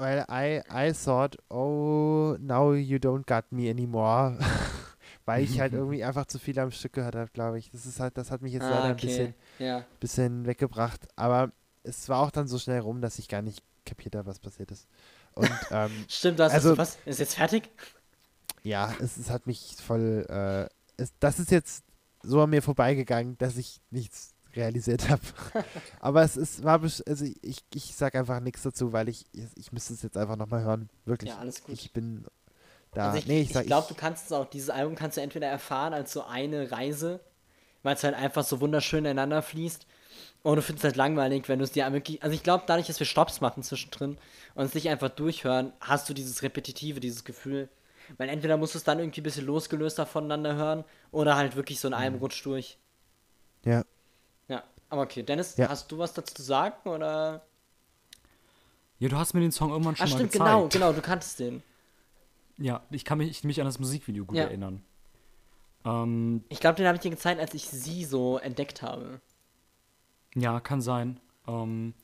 [0.00, 4.38] Weil I, I thought, oh, now you don't got me anymore.
[5.26, 7.70] Weil ich halt irgendwie einfach zu viel am Stück gehört habe, glaube ich.
[7.70, 9.84] Das ist halt, das hat mich jetzt leider ein bisschen, Ja.
[10.00, 11.06] bisschen weggebracht.
[11.16, 14.38] Aber es war auch dann so schnell rum, dass ich gar nicht kapiert habe, was
[14.38, 14.88] passiert ist.
[15.34, 16.98] Und ähm, Stimmt, das Also- ist was?
[17.04, 17.70] Ist jetzt fertig?
[18.62, 20.26] ja, es, es hat mich voll.
[20.28, 20.68] Äh,
[21.02, 21.84] es, das ist jetzt
[22.22, 25.22] so an mir vorbeigegangen, dass ich nichts realisiert habe.
[26.00, 29.72] Aber es ist, war, also ich, ich sag einfach nichts dazu, weil ich, ich, ich
[29.72, 30.88] müsste es jetzt einfach nochmal hören.
[31.04, 31.30] Wirklich.
[31.30, 31.74] Ja, alles gut.
[31.74, 32.24] Ich bin
[32.92, 33.08] da.
[33.08, 35.46] Also ich, nee, ich, ich glaube, du kannst es auch, dieses Album kannst du entweder
[35.46, 37.20] erfahren als so eine Reise,
[37.82, 39.86] weil es halt einfach so wunderschön ineinander fließt.
[40.42, 42.22] Und du findest es halt langweilig, wenn du es dir wirklich.
[42.22, 44.16] Also ich glaube, dadurch, dass wir Stops machen zwischendrin
[44.54, 47.68] und es nicht einfach durchhören, hast du dieses Repetitive, dieses Gefühl.
[48.16, 51.78] Weil entweder musst du es dann irgendwie ein bisschen losgelöster voneinander hören oder halt wirklich
[51.78, 52.20] so in einem Mhm.
[52.20, 52.78] Rutsch durch.
[53.64, 53.84] Ja.
[54.90, 55.22] Aber okay.
[55.22, 55.68] Dennis, Ja.
[55.68, 57.46] hast du was dazu zu sagen oder?
[58.98, 60.50] Ja, du hast mir den Song irgendwann schon Ah, mal stimmt, gezeigt.
[60.50, 61.62] genau, genau, du kanntest den.
[62.58, 64.44] Ja, ich kann mich, mich an das Musikvideo gut Ja.
[64.44, 64.82] erinnern.
[65.86, 69.20] Ähm, Ich glaube, den habe ich dir gezeigt, als ich sie so entdeckt habe.
[70.34, 71.18] ja, kann sein.
[71.46, 71.94] Ähm,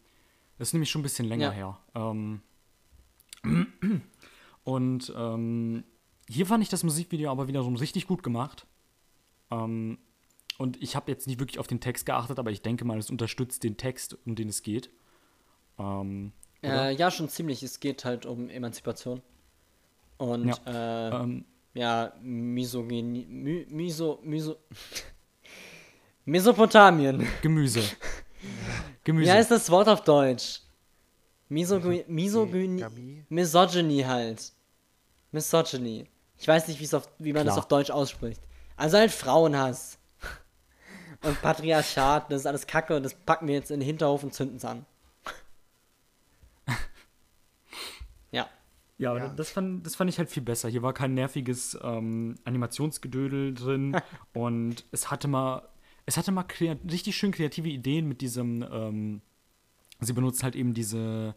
[0.59, 1.53] das ist nämlich schon ein bisschen länger Ja.
[1.53, 1.79] her.
[1.95, 2.41] Ähm,
[4.65, 5.85] und ähm,
[6.29, 8.67] hier fand ich das Musikvideo aber wiederum richtig gut gemacht.
[9.51, 9.99] Ähm,
[10.59, 13.11] und ich habe jetzt nicht wirklich auf den Text geachtet, aber ich denke mal, es
[13.11, 14.91] unterstützt den Text, um den es geht.
[15.79, 16.33] Ähm?
[16.63, 17.63] Äh, ja, schon ziemlich.
[17.63, 19.23] Es geht halt um Emanzipation.
[20.19, 21.11] Und Ja.
[21.11, 23.27] äh, ähm, ja, Misogynie.
[23.27, 24.57] My, miso, miso.
[26.25, 27.27] Mesopotamien.
[27.43, 27.83] Gemüse.
[29.05, 29.27] Gemüse.
[29.27, 30.61] Wie heißt das Wort auf Deutsch?
[31.49, 32.05] Misogynie.
[32.09, 33.25] Misogynie.
[33.29, 34.53] Misogyny halt.
[35.31, 36.07] Misogyny.
[36.39, 37.59] Ich weiß nicht, auf, wie man das Klar.
[37.65, 38.41] auf Deutsch ausspricht.
[38.77, 39.96] Also halt Frauenhass.
[41.23, 44.33] Und Patriarchat, das ist alles Kacke und das packen wir jetzt in den Hinterhof und
[44.35, 44.85] zünden es an.
[48.31, 48.49] ja.
[48.99, 49.29] Ja, aber Ja.
[49.29, 50.69] Das, fand, das fand ich halt viel besser.
[50.69, 53.97] Hier war kein nerviges ähm, Animationsgedödel drin
[54.35, 55.69] und es hatte mal,
[56.07, 59.21] es hatte mal krea- richtig schön kreative Ideen mit diesem, ähm,
[60.01, 61.35] sie benutzen halt eben diese,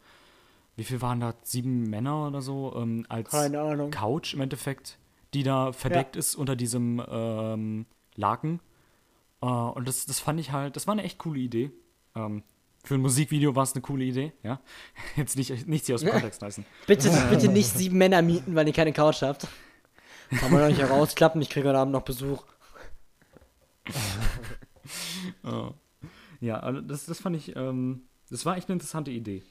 [0.75, 3.91] wie viel waren da, sieben Männer oder so, ähm, als Keine Ahnung.
[3.91, 4.97] Couch im Endeffekt,
[5.33, 7.85] die da verdeckt ist unter diesem ähm,
[8.15, 8.59] Laken.
[9.41, 11.71] Äh, und das, das fand ich halt, das war eine echt coole Idee.
[12.15, 12.43] Ähm,
[12.83, 14.61] für ein Musikvideo war es eine coole Idee, ja.
[15.15, 16.65] Jetzt nicht, nichts hier aus dem Kontext reißen.
[16.87, 19.47] Bitte, bitte nicht sieben Männer mieten, weil ihr keine Couch habt.
[20.29, 22.45] Kann man doch nicht herausklappen, ich kriege heute Abend noch Besuch.
[25.43, 25.71] Äh,
[26.39, 29.43] ja, also das, das fand ich, ähm, das war echt eine interessante Idee.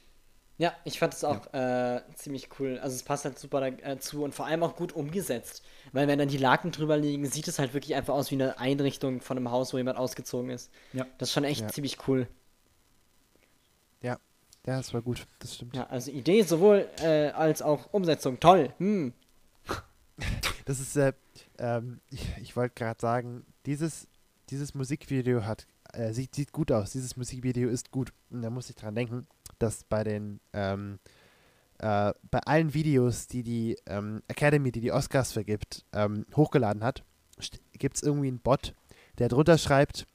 [0.57, 2.79] Ja, ich fand es auch äh, ziemlich cool.
[2.83, 5.65] Also es passt halt super dazu und vor allem auch gut umgesetzt.
[5.93, 8.59] Weil wenn dann die Laken drüber liegen, sieht es halt wirklich einfach aus wie eine
[8.59, 10.71] Einrichtung von einem Haus, wo jemand ausgezogen ist.
[10.93, 11.07] Ja.
[11.19, 11.69] Das ist schon echt Ja.
[11.69, 12.27] ziemlich cool.
[14.03, 14.19] Ja,
[14.67, 15.77] ja, das war gut, das stimmt.
[15.77, 18.39] Ja, also Idee sowohl äh, als auch Umsetzung.
[18.41, 18.73] Toll.
[18.79, 19.13] Hm.
[20.65, 21.15] Das ist, äh,
[21.59, 24.07] ähm, ich, ich wollte gerade sagen, dieses,
[24.51, 26.93] dieses Musikvideo hat, äh, sieht, sieht gut aus.
[26.93, 28.13] Dieses Musikvideo ist gut.
[28.29, 29.27] Und da muss ich dran denken,
[29.59, 30.99] dass bei den, ähm,
[31.79, 37.05] äh, bei allen Videos, die die ähm, Academy, die die Oscars vergibt, ähm, hochgeladen hat,
[37.73, 38.75] gibt es irgendwie einen Bot,
[39.19, 40.07] der drunter schreibt,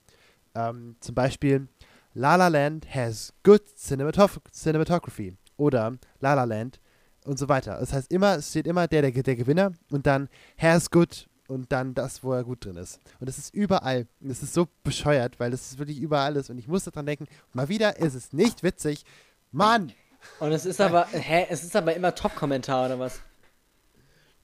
[0.55, 1.67] ähm, zum Beispiel,
[2.13, 6.79] La La Land has good cinematoph cinematography oder La La Land
[7.25, 7.79] und so weiter.
[7.79, 11.71] Das heißt immer, es steht immer der, der, der Gewinner und dann has good und
[11.71, 12.99] dann das, wo er gut drin ist.
[13.19, 14.07] Und das ist überall.
[14.21, 16.49] Und das ist so bescheuert, weil das ist wirklich überall ist.
[16.49, 19.03] Und ich musste dran denken, mal wieder ist es nicht witzig.
[19.51, 19.91] Mann!
[20.39, 23.21] Und es ist aber, hä, es ist aber immer Top-Kommentar oder was?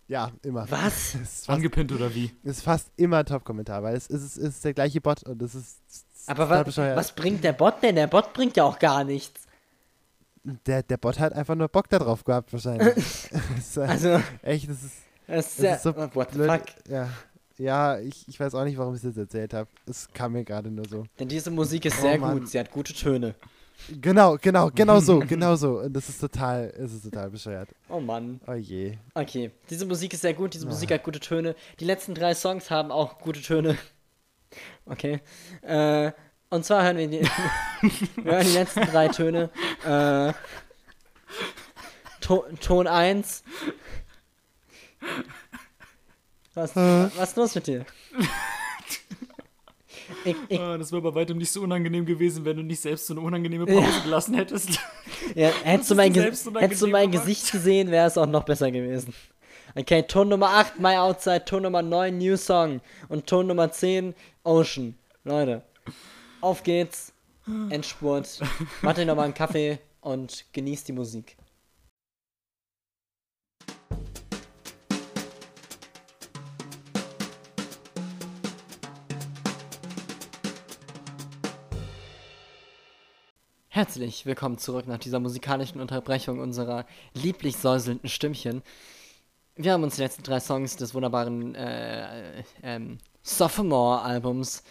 [0.08, 0.70] Ja, immer.
[0.72, 1.14] Was?
[1.16, 2.32] Es ist fast, Angepinnt oder wie?
[2.44, 5.56] es ist fast immer Top-Kommentar, weil es ist, es ist der gleiche Bot und das
[5.56, 5.78] ist
[6.28, 6.98] Aber total wa bescheuert.
[6.98, 7.96] was bringt der Bot denn?
[7.96, 9.42] Der Bot bringt ja auch gar nichts.
[10.66, 13.30] Der, der Bot hat einfach nur Bock darauf gehabt, wahrscheinlich.
[13.76, 14.94] Also, echt, das ist,
[15.28, 16.50] das ist das ja, ist so what the blöd.
[16.52, 16.64] fuck?
[16.90, 17.10] Ja,
[17.58, 19.70] ja ich, ich weiß auch nicht, warum ich das erzählt habe.
[19.86, 21.04] Es kam mir gerade nur so.
[21.20, 22.40] Denn diese Musik ist Oh, sehr Mann.
[22.40, 23.36] gut, sie hat gute Töne.
[24.02, 25.80] Genau, genau, genau so, genau so.
[25.80, 27.70] Und das ist total, es ist total bescheuert.
[27.88, 28.40] Oh Mann.
[28.48, 28.98] Oh je.
[29.14, 30.70] Okay, diese Musik ist sehr gut, diese Ah.
[30.70, 31.56] Musik hat gute Töne.
[31.80, 33.78] Die letzten drei Songs haben auch gute Töne.
[34.88, 35.22] Okay.
[35.62, 36.12] Äh,
[36.50, 37.22] und zwar hören wir die,
[38.24, 39.52] wir hören die letzten drei Töne.
[39.86, 40.34] Äh,
[42.20, 43.44] to Ton 1.
[46.56, 47.86] Was, was ist los mit dir?
[50.26, 53.08] Ich, ich, Ah, das wäre bei weitem nicht so unangenehm gewesen, wenn du nicht selbst
[53.08, 54.70] so eine unangenehme Pause gelassen hättest.
[55.36, 57.12] ja, hättest, du mein, hättest du mein.
[57.12, 59.14] Gesicht gesehen, wäre es auch noch besser gewesen.
[59.76, 64.16] Okay, Ton Nummer 8, My Outside, Ton Nummer 9, New Song und Ton Nummer 10,
[64.44, 64.96] Ocean.
[65.24, 65.62] Leute,
[66.42, 67.14] auf geht's.
[67.70, 68.40] Endspurt.
[68.84, 71.36] Macht euch nochmal einen Kaffee und genießt die Musik.
[83.80, 88.62] Herzlich willkommen zurück nach dieser musikalischen Unterbrechung unserer lieblich säuselnden Stimmchen.
[89.56, 94.64] Wir haben uns die letzten drei Songs des wunderbaren äh, ähm, Sophomore-Albums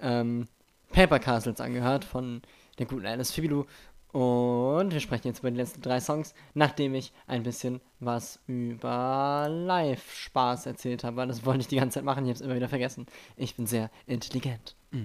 [0.00, 0.48] ähm,
[0.90, 2.40] Paper Castles angehört von
[2.78, 3.66] der guten Alice Fibilu.
[4.12, 9.48] Und wir sprechen jetzt über die letzten drei Songs, nachdem ich ein bisschen was über
[9.50, 12.56] Live-Spaß erzählt habe, weil das wollte ich die ganze Zeit machen, ich habe es immer
[12.56, 13.04] wieder vergessen.
[13.36, 14.76] Ich bin sehr intelligent.
[14.92, 15.04] Mm.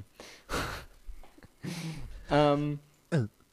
[2.31, 2.79] ähm,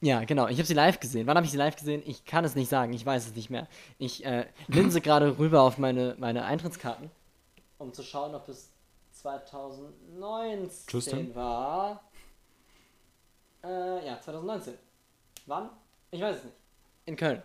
[0.01, 0.47] ja, genau.
[0.49, 1.27] Ich habe sie live gesehen.
[1.27, 2.03] Wann habe ich sie live gesehen?
[2.07, 2.93] Ich kann es nicht sagen.
[2.93, 3.67] Ich weiß es nicht mehr.
[3.99, 7.11] Ich äh, linse gerade rüber auf meine, meine Eintrittskarten,
[7.79, 8.71] um zu schauen, ob es
[9.13, 11.35] 2019 Tristan?
[11.35, 12.03] war.
[13.65, 14.75] Äh, ja, 2019.
[15.47, 15.71] Wann?
[16.11, 16.57] Ich weiß es nicht.
[17.07, 17.43] In Köln.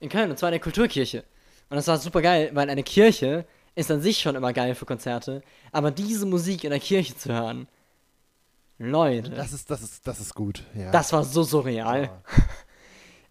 [0.00, 1.24] In Köln, und zwar in der Kulturkirche.
[1.68, 3.44] Und das war super geil, weil eine Kirche
[3.74, 5.42] ist an sich schon immer geil für Konzerte,
[5.72, 7.68] aber diese Musik in der Kirche zu hören,
[8.78, 9.30] Leute.
[9.30, 10.64] Das ist, das ist, das ist gut.
[10.74, 10.90] Ja.
[10.90, 12.10] Das war so surreal.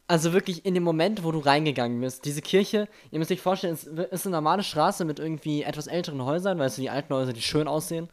[0.05, 3.73] Also wirklich in dem Moment, wo du reingegangen bist, diese Kirche, ihr müsst euch vorstellen,
[3.73, 7.31] es ist eine normale Straße mit irgendwie etwas älteren Häusern, weißt du, die alten Häuser,
[7.31, 8.09] die schön aussehen.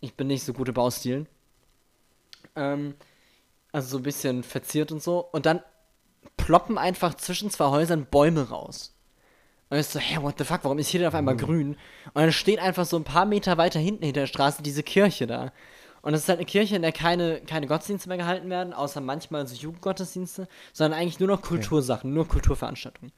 [0.00, 1.28] Ich bin nicht so gut im Baustilen.
[2.56, 2.94] Ähm,
[3.72, 5.20] also so ein bisschen verziert und so.
[5.20, 5.62] Und dann
[6.38, 8.96] ploppen einfach zwischen zwei Häusern Bäume raus.
[9.68, 11.76] Und ich so, hä, what the fuck, warum ist hier denn auf einmal grün?
[12.14, 15.26] Und dann steht einfach so ein paar Meter weiter hinten hinter der Straße diese Kirche
[15.26, 15.52] da.
[16.08, 19.02] Und es ist halt eine Kirche, in der keine, keine Gottesdienste mehr gehalten werden, außer
[19.02, 23.12] manchmal so Jugendgottesdienste, sondern eigentlich nur noch Kultursachen, nur Kulturveranstaltungen.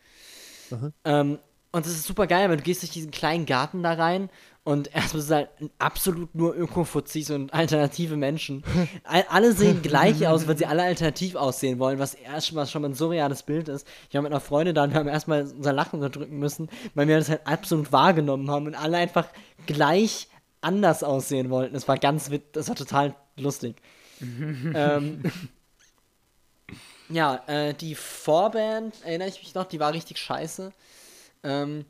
[1.04, 1.38] Ähm,
[1.70, 4.28] und das ist super geil, weil du gehst durch diesen kleinen Garten da rein
[4.64, 8.64] und erstmal sind halt absolut nur Öko-Fuzis und alternative Menschen.
[9.04, 12.88] All, alle sehen gleich aus, weil sie alle alternativ aussehen wollen, was erstmal schon mal
[12.88, 13.86] ein surreales Bild ist.
[14.08, 17.06] Ich war mit einer Freundin da und wir haben erstmal unser Lachen unterdrücken müssen, weil
[17.06, 19.28] wir das halt absolut wahrgenommen haben und alle einfach
[19.66, 20.26] gleich
[20.60, 21.74] anders aussehen wollten.
[21.74, 23.76] Das war ganz das war total lustig.
[24.20, 25.22] ähm,
[27.08, 30.72] ja, äh, die Vorband, erinnere ich mich noch, die war richtig scheiße.
[31.42, 31.84] Ähm,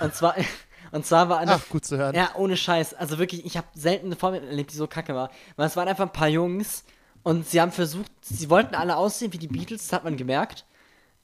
[0.00, 0.34] und zwar,
[0.92, 2.14] und zwar war eine, Ach, gut zu hören.
[2.14, 2.94] ja, ohne Scheiß.
[2.94, 5.30] Also wirklich, ich habe selten eine Vorband erlebt, die so kacke war.
[5.56, 6.84] Weil es waren einfach ein paar Jungs
[7.22, 10.64] und sie haben versucht, sie wollten alle aussehen wie die Beatles, das hat man gemerkt.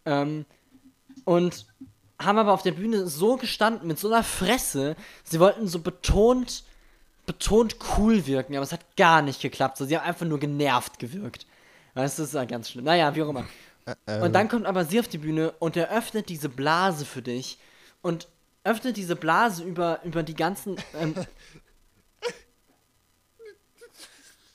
[0.05, 0.45] Ähm,
[1.25, 1.67] und
[2.21, 4.97] haben aber auf der Bühne so gestanden, mit so einer Fresse.
[5.25, 6.65] Sie wollten so betont,
[7.27, 9.77] betont cool wirken, aber es hat gar nicht geklappt.
[9.77, 11.47] So, sie haben einfach nur genervt gewirkt.
[11.95, 12.85] Weißt du, das ist ja ganz schlimm.
[12.85, 13.47] Naja, wie auch immer.
[14.07, 17.59] Und dann kommt aber sie auf die Bühne und er öffnet diese Blase für dich
[18.01, 18.29] und
[18.65, 20.77] öffnet diese Blase über, über die ganzen.
[20.99, 21.15] Ähm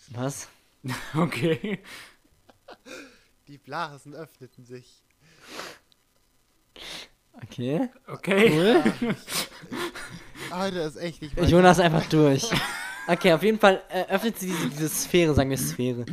[0.10, 0.48] Was?
[1.16, 1.80] Okay.
[3.48, 5.02] Die Blasen öffneten sich.
[7.44, 7.90] Okay.
[8.08, 8.78] Okay.
[8.78, 8.94] Ah,
[10.50, 12.50] das ist echt nicht mein Jonas einfach durch.
[13.10, 16.04] Okay, auf jeden Fall äh, öffnet sie diese, diese Sphäre, sagen wir Sphäre.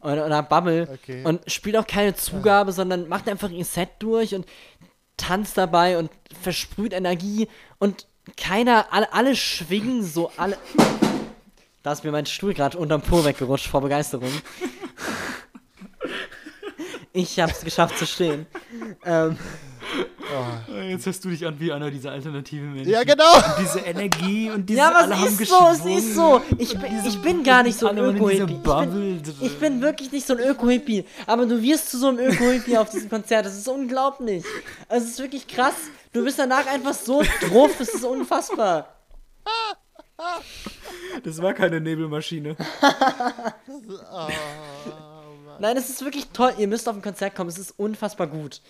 [0.00, 0.88] Und, oder Bubble.
[0.90, 1.22] Okay.
[1.22, 4.46] Und spielt auch keine Zugabe, sondern macht einfach ihr Set durch und
[5.18, 6.10] tanzt dabei und
[6.40, 7.48] versprüht Energie.
[7.78, 8.06] Und
[8.38, 10.56] keiner, alle, alle schwingen so, alle.
[11.84, 14.32] Da ist mir mein Stuhl gerade unterm Po weggerutscht vor Begeisterung.
[17.14, 18.46] Ich hab's geschafft zu stehen.
[19.04, 19.36] Ähm,
[20.88, 22.90] Jetzt hörst du dich an wie einer dieser alternativen Menschen.
[22.90, 23.34] Ja, genau.
[23.34, 26.42] Und diese Energie und diese ja, aber alle es haben ist so, es ist so.
[26.58, 28.54] Ich bin, ich bin gar nicht so ein Öko-Hippie.
[28.54, 31.04] Ich bin, ich bin wirklich nicht so ein Öko-Hippie.
[31.26, 33.46] Aber du wirst zu so einem Öko-Hippie auf diesem Konzert.
[33.46, 34.44] Das ist unglaublich.
[34.88, 35.74] Es ist wirklich krass.
[36.12, 37.78] Du bist danach einfach so drauf.
[37.80, 38.94] Es ist unfassbar.
[41.22, 42.56] Das war keine Nebelmaschine.
[45.60, 46.52] Nein, es ist wirklich toll.
[46.58, 47.48] Ihr müsst auf ein Konzert kommen.
[47.48, 48.60] Es ist unfassbar gut.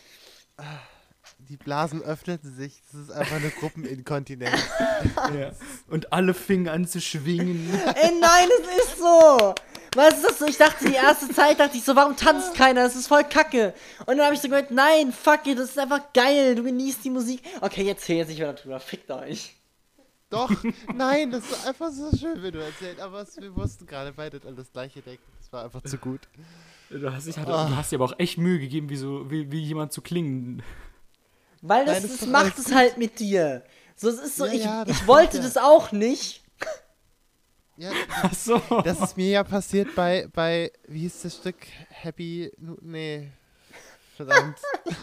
[1.48, 2.82] Die Blasen öffneten sich.
[2.92, 4.60] Das ist einfach eine Gruppeninkontinenz.
[5.38, 5.52] ja.
[5.88, 7.70] Und alle fingen an zu schwingen.
[7.94, 9.54] Ey, nein, es ist so.
[9.94, 10.46] Was ist das so?
[10.46, 12.82] Ich dachte die erste Zeit, dachte ich so, warum tanzt keiner?
[12.82, 13.72] Das ist voll kacke.
[14.00, 16.54] Und dann habe ich so gemeint, nein, fuck it, das ist einfach geil.
[16.54, 17.42] Du genießt die Musik.
[17.62, 18.78] Okay, jetzt jetzt ich wieder drüber.
[18.80, 19.56] Fickt euch.
[20.30, 20.50] Doch,
[20.94, 23.00] nein, das ist einfach so schön, wenn du erzählst.
[23.00, 25.22] Aber es, wir mussten gerade beide an das gleiche denken.
[25.40, 26.20] Das war einfach zu gut.
[26.90, 29.60] Du hast, dich, du hast dir aber auch echt Mühe gegeben, wie, so, wie, wie
[29.60, 30.62] jemand zu klingen.
[31.62, 33.62] Weil das, Nein, das macht es halt mit dir.
[33.96, 36.42] So, es ist so, Ja, ich, ja, das ich wollte das auch nicht.
[37.80, 38.60] Ja, Ach so.
[38.84, 41.54] das ist mir ja passiert bei, bei wie hieß das Stück?
[41.90, 43.30] Happy, nee,
[44.16, 44.58] verdammt.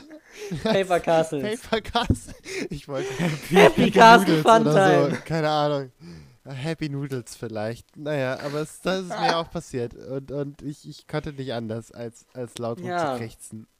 [0.64, 1.61] Paper Castles.
[1.61, 2.36] Paper Castle.
[2.69, 5.15] Ich wollte Happy Castle Noodles oder Funtime.
[5.15, 5.91] so, keine Ahnung.
[6.44, 7.95] Happy Noodles vielleicht.
[7.95, 9.94] Naja, aber es, das ist mir auch passiert.
[9.94, 13.18] Und, und ich, ich konnte nicht anders, als, als laut Ja.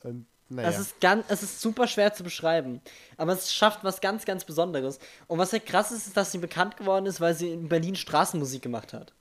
[0.03, 0.70] Und naja.
[0.70, 2.82] Es ist ganz, es ist super schwer zu beschreiben.
[3.18, 5.00] Aber es schafft was ganz, ganz Besonderes.
[5.28, 7.96] Und was ja krass ist, ist, dass sie bekannt geworden ist, weil sie in Berlin
[7.96, 9.14] Straßenmusik gemacht hat.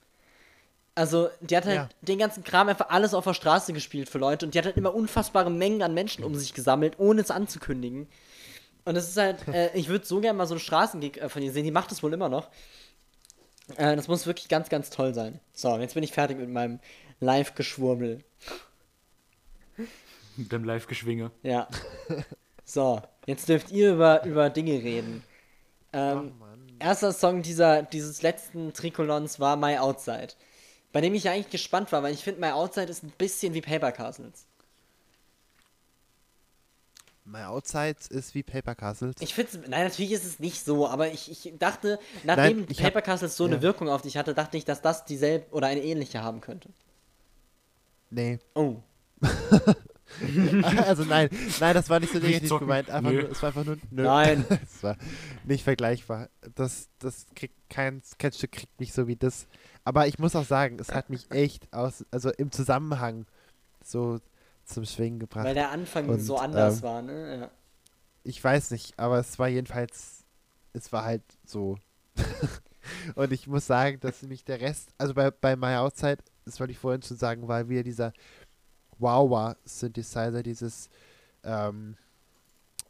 [0.93, 1.89] Also, die hat halt Ja.
[2.01, 4.77] den ganzen Kram einfach alles auf der Straße gespielt für Leute und die hat halt
[4.77, 8.07] immer unfassbare Mengen an Menschen um sich gesammelt, ohne es anzukündigen.
[8.85, 11.41] Und es ist halt, äh, ich würde so gerne mal so einen Straßengig äh, von
[11.41, 12.47] ihr sehen, die macht es wohl immer noch.
[13.75, 15.41] Äh, das muss wirklich ganz, ganz toll sein.
[15.53, 16.79] So, jetzt bin ich fertig mit meinem
[17.19, 18.23] Live-Geschwurbel.
[20.37, 21.31] Mit dem Live-Geschwinge.
[21.43, 21.67] Ja.
[22.67, 25.23] So, jetzt dürft ihr über, über Dinge reden.
[25.93, 26.31] Ähm,
[26.79, 30.29] erster Song dieser, dieses letzten Trikolons war My Outside.
[30.91, 33.61] Bei dem ich eigentlich gespannt war, weil ich finde, My Outside ist ein bisschen wie
[33.61, 34.47] Paper Castles.
[37.23, 39.15] My Outside ist wie Paper Castles.
[39.19, 42.79] Ich finde nein, natürlich ist es nicht so, aber ich, ich dachte, nachdem Nein, ich
[42.83, 43.61] hab- Paper Castles so eine ja.
[43.61, 46.69] Wirkung auf dich hatte, dachte ich, dass das dieselbe oder eine ähnliche haben könnte.
[48.09, 48.39] nee.
[48.55, 48.77] Oh.
[50.85, 51.29] also nein,
[51.59, 52.89] nein, das war nicht so Nicht negativ gemeint.
[52.89, 53.21] Einfach Nö.
[53.21, 53.77] nur, es war einfach nur.
[53.89, 54.03] Nö.
[54.03, 54.45] Nein.
[54.63, 54.97] es war
[55.43, 56.29] nicht vergleichbar.
[56.55, 59.47] Das, das kriegt kein Sketchstück kriegt mich so wie das.
[59.83, 63.25] Aber ich muss auch sagen, es hat mich echt aus, also im Zusammenhang
[63.83, 64.19] so
[64.65, 65.45] zum Schwingen gebracht.
[65.45, 67.39] Weil der Anfang Und, so anders ähm, war, ne?
[67.39, 67.51] Ja.
[68.23, 70.23] ich weiß nicht, aber es war jedenfalls,
[70.73, 71.77] es war halt so.
[73.15, 76.71] Und ich muss sagen, dass mich der Rest, also bei, bei My Outside, das wollte
[76.71, 78.13] ich vorhin schon sagen, war wieder dieser
[78.99, 80.89] Wawa-Synthesizer, dieses,
[81.43, 81.95] ähm,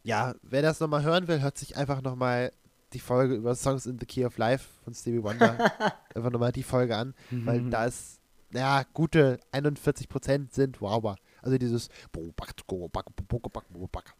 [0.03, 2.51] ja, wer das nochmal hören will, hört sich einfach nochmal
[2.93, 5.57] die Folge über Songs in the Key of Life von Stevie Wonder,
[6.15, 8.19] einfach nochmal die Folge an, weil da ist,
[8.53, 11.15] ja, gute 41% sind Wawa.
[11.41, 11.89] Also dieses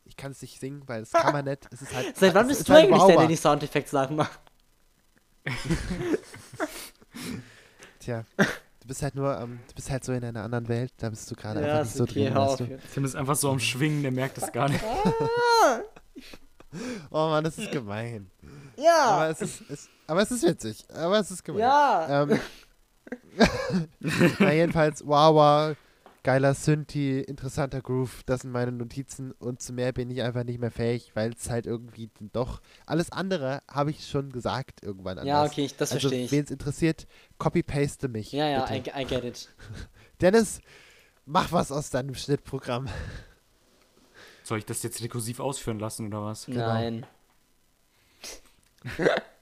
[0.06, 1.68] ich kann es nicht singen, weil das kann man nicht.
[1.72, 3.22] Es ist halt, Seit wann es bist ist du halt eigentlich der, Wawa.
[3.22, 4.40] der die Soundeffekte nachmacht?
[8.00, 8.26] Tja,
[8.86, 11.30] du bist halt nur, ähm, du bist halt so in einer anderen Welt, da bist
[11.32, 12.80] du gerade einfach nicht so drin, hör weißt du?
[12.94, 14.84] Tim ist einfach so am Schwingen, der merkt es gar nicht.
[17.10, 18.30] Oh Mann, das ist gemein.
[18.76, 19.06] Ja!
[19.06, 20.84] Aber es ist, es, aber es ist witzig.
[20.94, 21.62] Aber es ist gemein.
[21.62, 22.24] Ja!
[22.24, 22.40] Ähm,
[24.40, 25.74] Na, jedenfalls, wow,
[26.26, 30.60] geiler Synthi, interessanter Groove, das sind meine Notizen und zu mehr bin ich einfach nicht
[30.60, 35.20] mehr fähig, weil es halt irgendwie dann doch, alles andere habe ich schon gesagt irgendwann
[35.20, 35.28] anders.
[35.28, 36.32] Ja, okay, ich- das also, verstehe ich.
[36.32, 37.06] wen es interessiert,
[37.38, 38.32] copy-paste mich.
[38.32, 39.00] Ja, ja, I, bitte.
[39.00, 39.50] I get it.
[40.22, 40.62] Dennis,
[41.28, 42.88] mach was aus deinem Schnittprogramm.
[44.44, 46.48] Soll ich das jetzt rekursiv ausführen lassen oder was?
[46.48, 47.02] Genau.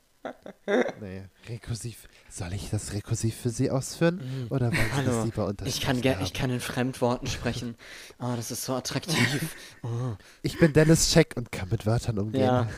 [1.01, 2.07] Nee, rekursiv.
[2.29, 4.47] Soll ich das rekursiv für Sie ausführen?
[4.49, 5.23] Oder wollen Sie das Mhm.
[5.25, 6.01] Lieber Ich unterstreichen?
[6.01, 6.23] kann, haben?
[6.23, 7.75] ich kann in Fremdworten sprechen.
[8.19, 9.55] Oh, das ist so attraktiv.
[9.83, 10.15] Oh.
[10.41, 12.41] Ich bin Dennis Scheck und kann mit Wörtern umgehen.
[12.41, 12.69] Ja.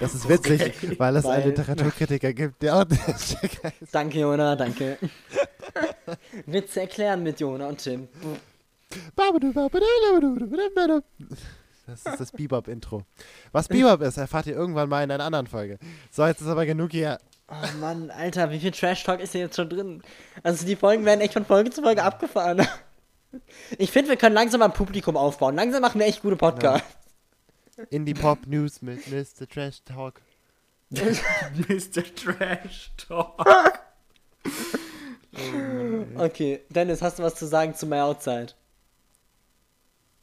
[0.00, 3.74] Das ist witzig, weil es einen Weil- Literaturkritiker gibt, der auch Dennis Scheck heißt.
[3.94, 4.96] Danke, Jona, danke.
[6.46, 8.08] Witze erklären mit Jona und Tim.
[11.90, 13.02] Das ist das Bebop-Intro.
[13.50, 15.78] Was Bebop ist, erfahrt ihr irgendwann mal in einer anderen Folge.
[16.10, 17.18] So, jetzt ist aber genug hier.
[17.48, 20.02] Oh Mann, Alter, wie viel Trash-Talk ist hier jetzt schon drin?
[20.44, 22.66] Also die Folgen werden echt von Folge zu Folge abgefahren.
[23.78, 25.56] Ich finde, wir können langsam ein Publikum aufbauen.
[25.56, 26.86] Langsam machen wir echt gute Podcasts.
[27.90, 29.48] Indie-Pop-News mit Mr.
[29.48, 30.20] Trash Talk.
[30.90, 32.04] Mr.
[32.14, 33.80] Trash Talk.
[36.16, 38.52] Okay, Dennis, hast du was zu sagen zu My Outside?
[38.52, 40.18] Mm, ja, mm, ja, ja.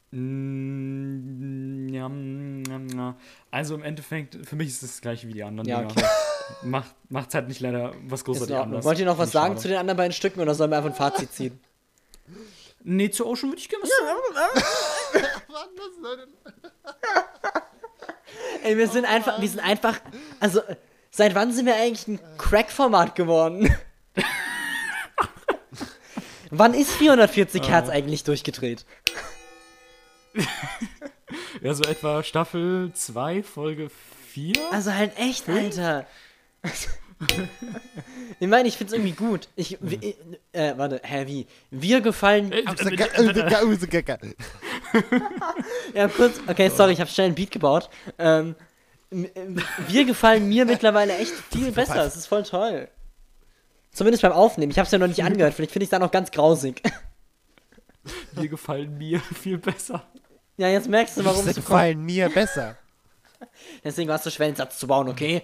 [3.50, 5.68] Also im Endeffekt, für mich ist es das gleiche wie die anderen.
[5.68, 5.90] Ja, Dinger.
[5.90, 6.04] okay.
[6.62, 8.82] Macht, macht's halt nicht leider was großartig anders.
[8.84, 9.60] Wollt ihr noch was sagen schade.
[9.60, 11.60] zu den anderen beiden Stücken oder sollen wir einfach ein Fazit ziehen?
[12.84, 14.20] Nee, zu Ocean würde ich gerne was sagen.
[18.62, 19.98] Ey, wir sind einfach, wir sind einfach,
[20.38, 20.60] also,
[21.10, 23.74] seit wann sind wir eigentlich ein Crack-Format geworden?
[26.50, 28.86] wann ist 440 Hertz eigentlich durchgedreht?
[31.62, 33.90] Ja, so etwa Staffel 2, Folge
[34.32, 34.54] 4.
[34.70, 36.06] Also halt echt, Alter.
[38.40, 39.48] ich meine, ich find's irgendwie gut.
[39.56, 40.14] Ich, wie,
[40.52, 41.46] äh, warte, hä, wie?
[41.70, 42.62] Wir gefallen, Äh,
[45.94, 47.90] ja, kurz, okay, sorry, ich habe schnell ein Beat gebaut.
[48.18, 48.54] Ähm,
[49.10, 52.04] wir gefallen mir mittlerweile echt viel besser.
[52.04, 52.88] Es ist voll toll.
[53.92, 54.70] Zumindest beim Aufnehmen.
[54.70, 55.54] Ich habe es ja noch nicht angehört.
[55.54, 56.82] Vielleicht finde ich es da noch ganz grausig.
[58.40, 60.06] Die gefallen mir viel besser.
[60.58, 62.76] Ja, jetzt merkst du, warum Sie es gefallen mir besser.
[63.84, 65.42] Deswegen war es so schwer, einen Satz zu bauen, okay?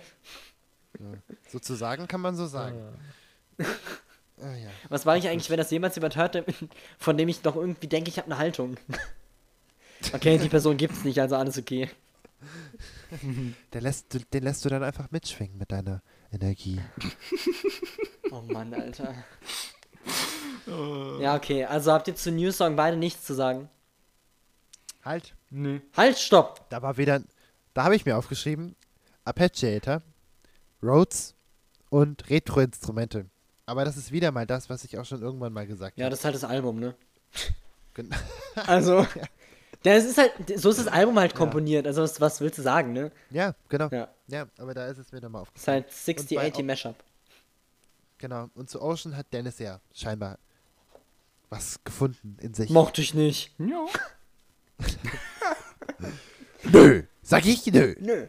[1.48, 2.78] Sozusagen kann man so sagen.
[4.42, 4.68] Ah, ja.
[4.88, 6.44] Was war ich eigentlich, wenn das jemals jemand hört,
[6.98, 8.76] von dem ich noch irgendwie denke, ich habe eine Haltung?
[10.12, 11.88] Okay, die Person gibt's nicht, also alles okay.
[13.22, 16.80] Den, lässt du, den lässt du dann einfach mitschwingen mit deiner Energie.
[18.32, 19.14] Oh Mann, Alter.
[21.20, 23.70] Ja, okay, also habt ihr zu New Song beide nichts zu sagen?
[25.04, 25.34] Halt.
[25.50, 25.80] Nee.
[25.96, 26.68] Halt, stopp!
[26.70, 27.22] Da war wieder,
[27.74, 28.74] da habe ich mir aufgeschrieben,
[29.24, 30.02] Arpeggiator,
[30.82, 31.34] Rhodes
[31.90, 33.26] und Retro-Instrumente.
[33.66, 36.10] Aber das ist wieder mal das, was ich auch schon irgendwann mal gesagt Ja, habe.
[36.10, 36.94] das ist halt das Album, ne?
[37.94, 38.10] Gen-
[38.66, 39.00] Also,
[39.84, 41.86] ja, es ist halt, so ist das Album halt komponiert.
[41.86, 43.10] Also, was, was willst du sagen, ne?
[43.30, 43.88] Ja, genau.
[43.90, 44.08] Ja.
[44.26, 45.82] Ja, aber da ist es mir nochmal Es ist aufgefallen.
[45.84, 46.96] halt 60, Und bei 80 Au- Mashup.
[48.18, 48.50] Genau.
[48.54, 50.38] Und zu Ocean hat Dennis ja scheinbar
[51.50, 52.70] was gefunden in sich.
[52.70, 53.52] Mochte ich nicht.
[53.58, 53.84] Ja.
[56.64, 57.02] Nö!
[57.22, 57.94] Sag ich nö!
[58.00, 58.26] Nö.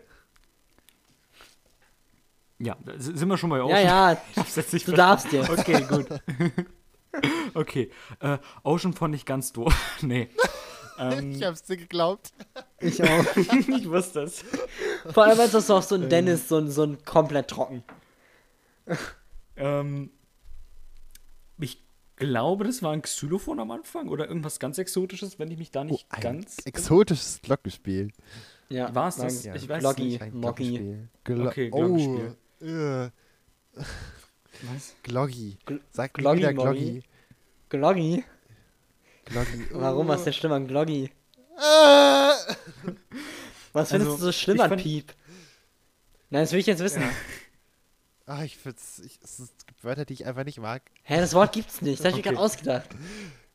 [2.59, 3.83] Ja, sind wir schon bei Ja, Ocean.
[3.83, 4.17] ja,
[4.71, 5.49] nicht du darfst jetzt.
[5.49, 6.07] Okay, gut.
[7.53, 7.91] okay.
[8.19, 9.73] Äh, Ocean fand ich ganz doof.
[10.01, 10.29] nee.
[10.97, 12.31] Ähm, Ich hab's dir geglaubt.
[12.79, 13.35] Ich auch.
[13.35, 14.45] ich wusste es.
[15.11, 17.83] Vor allem, als das auch so ein Dennis, so ein, so ein komplett trocken.
[19.57, 20.11] Ähm,
[22.15, 25.83] glaube, das war ein Xylophon am Anfang oder irgendwas ganz Exotisches, wenn ich mich da
[25.83, 26.57] nicht ein ganz.
[26.65, 28.11] exotisches Glockenspiel.
[28.69, 29.19] Ja, war das?
[29.45, 30.31] ein Ich weiß Glocki, nicht.
[30.31, 31.07] Glockenspiel.
[31.23, 32.35] Glo Okay, oh, Glockenspiel.
[32.61, 33.09] äh,
[34.73, 34.95] Was?
[35.03, 35.57] Gloggi.
[35.65, 37.03] Gl- Sag mir Gloggi, wieder Moggi.
[37.69, 38.23] Gloggi.
[38.23, 38.23] Gloggi?
[39.25, 39.67] Gloggi.
[39.71, 40.07] Warum?
[40.07, 41.11] Was ist denn schlimm an Gloggi?
[41.57, 41.59] Äh,
[43.73, 45.13] Was findest Also, du so schlimm an Piep?
[46.29, 47.03] Nein, das will ich jetzt wissen.
[48.27, 50.81] Ah, ich find's, ich, es, gibt Wörter, die ich einfach nicht mag.
[51.03, 51.99] Hä, das Wort gibt's nicht.
[51.99, 52.35] Das hab ich mir Okay.
[52.35, 52.89] gerade ausgedacht.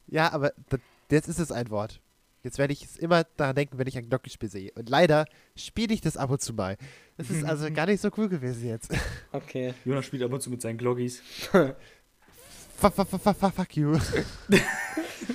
[0.07, 0.79] Ja, aber da,
[1.11, 2.01] jetzt ist es ein Wort.
[2.43, 4.73] Jetzt werde ich es immer daran denken, wenn ich ein Glockenspiel sehe.
[4.73, 5.27] Und leider
[5.57, 6.77] spiele ich das ab und zu mal.
[7.17, 8.93] Das ist also gar nicht so cool gewesen jetzt.
[9.33, 9.75] Okay.
[9.85, 11.21] Jonas spielt ab und zu mit seinen Gloggies.
[11.51, 13.99] Fuck, fuck, fuck, fuck, fuck, fuck you.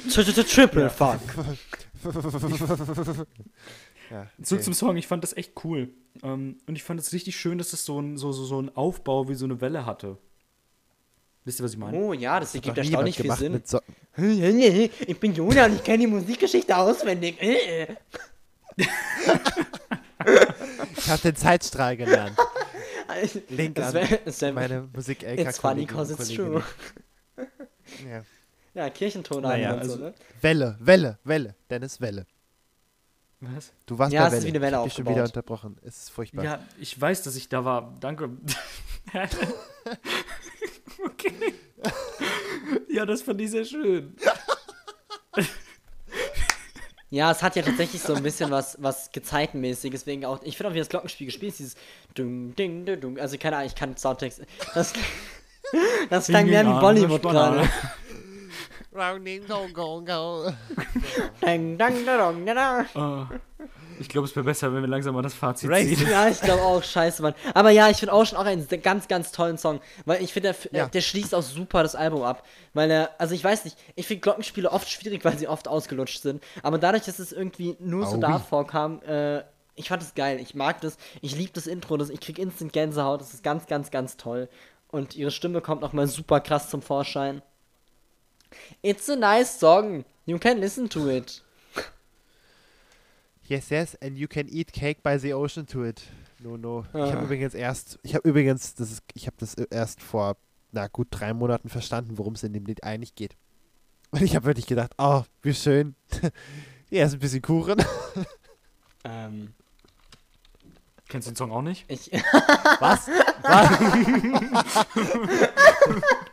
[0.10, 1.20] Triple Fuck.
[4.11, 4.64] ja, Zurück okay.
[4.64, 5.90] zum Song, ich fand das echt cool.
[6.23, 8.76] Ähm, und ich fand es richtig schön, dass es so, ein, so, so, so einen
[8.76, 10.18] Aufbau wie so eine Welle hatte.
[11.44, 11.98] Wisst ihr, was ich meine?
[11.98, 13.61] Oh ja, das Hat ergibt erstaunlich viel gemacht Sinn.
[13.65, 13.80] So
[14.18, 17.38] Ich bin Jona und ich kenne die Musikgeschichte auswendig.
[20.98, 22.36] Ich habe den Zeitstrahl gelernt.
[23.49, 26.64] Link Das an wär, das wär, meine musik lk It's funny cause it's true.
[28.10, 28.23] Ja.
[28.73, 30.14] Ja, Kirchenton Naja, und so, also- ne?
[30.41, 31.56] Welle, Welle, Welle.
[31.69, 32.26] Dennis, Welle.
[33.41, 33.74] Was?
[33.86, 34.45] Du warst Ja, bei es ist Welle.
[34.45, 35.78] wie eine Welle ich hab dich schon wieder unterbrochen.
[35.84, 36.44] Es ist furchtbar.
[36.44, 37.94] Ja, ich weiß, dass ich da war.
[37.99, 38.30] Danke.
[41.06, 41.53] okay.
[42.90, 44.16] Ja, das fand ich sehr schön.
[47.10, 50.72] Ja, es hat ja tatsächlich so ein bisschen was, was Gezeitenmäßiges, wegen auch, ich finde
[50.72, 51.76] auch, wie das Glockenspiel gespielt ist, dieses
[52.16, 54.41] Dung, Ding, Ding, Dung, also keine Ahnung, ich kann Soundtext,
[54.74, 54.91] das,
[56.10, 57.70] das klang mehr wie Bollywood gerade.
[58.95, 60.51] Rounding, go, go, go.
[61.41, 63.26] Dang, dang, da, dong, da, da.
[63.31, 63.39] Äh,
[63.99, 65.99] ich glaube, es wäre besser, wenn wir langsam mal das Fazit Racist.
[66.01, 66.09] ziehen.
[66.11, 67.34] Ja, ich glaube auch, scheiße, Mann.
[67.53, 69.80] Aber ja, ich finde auch schon auch einen ganz, ganz tollen Song.
[70.05, 70.88] Weil ich finde, der, Ja.
[70.88, 72.43] der schließt auch super das Album ab.
[72.73, 76.22] Weil er, also ich weiß nicht, ich finde Glockenspiele oft schwierig, weil sie oft ausgelutscht
[76.22, 76.43] sind.
[76.63, 78.22] Aber dadurch, dass es irgendwie nur so Aui.
[78.22, 79.43] da vorkam, äh,
[79.76, 80.39] ich fand es geil.
[80.41, 80.97] Ich mag das.
[81.22, 81.95] Ich liebe das Intro.
[81.97, 83.22] Das, ich krieg instant Gänsehaut.
[83.22, 84.49] Das ist ganz, ganz, ganz toll.
[84.89, 87.41] Und ihre Stimme kommt nochmal super krass zum Vorschein.
[88.82, 90.06] It's a nice song.
[90.26, 91.41] You can listen to it.
[93.48, 96.02] Yes, yes, and you can eat cake by the ocean to it.
[96.40, 96.84] No, no.
[96.94, 97.11] Ich Ah.
[97.14, 100.36] habe übrigens erst, ich habe übrigens, das ist, ich habe das erst vor,
[100.72, 103.36] na gut, drei Monaten verstanden, worum es in dem Lied eigentlich geht.
[104.11, 105.95] Und ich habe wirklich gedacht, oh, wie schön.
[106.90, 107.84] Hier ist ein bisschen Kuchen.
[109.03, 109.53] Ähm,
[111.07, 111.86] Kennst du den Song auch nicht?
[111.88, 112.11] ich.
[112.80, 113.07] Was?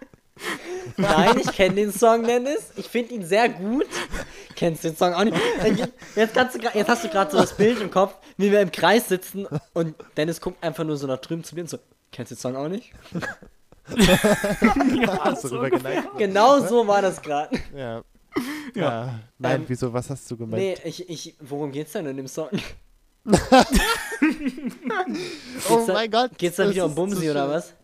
[0.97, 2.71] Nein, ich kenne den Song, Dennis.
[2.77, 3.87] Ich finde ihn sehr gut.
[4.57, 5.37] Kennst den Song auch nicht.
[6.15, 8.71] Jetzt, kannst du, jetzt hast du gerade so das Bild im Kopf, wie wir im
[8.71, 11.79] Kreis sitzen und Dennis guckt einfach nur so nach drüben zu mir und so,
[12.11, 12.93] kennst du den Song auch nicht?
[15.21, 16.09] Hast du rüber geneigt?
[16.19, 17.59] Genau so war das gerade.
[17.77, 18.03] Ja.
[18.75, 19.19] ja.
[19.39, 20.63] Nein, Ähm, wieso, was hast du gemeint?
[20.63, 22.49] Nee, ich, ich, worum geht's denn in dem Song?
[25.69, 26.37] oh mein Gott.
[26.39, 27.75] Geht's da wieder um so Bumsi oder was?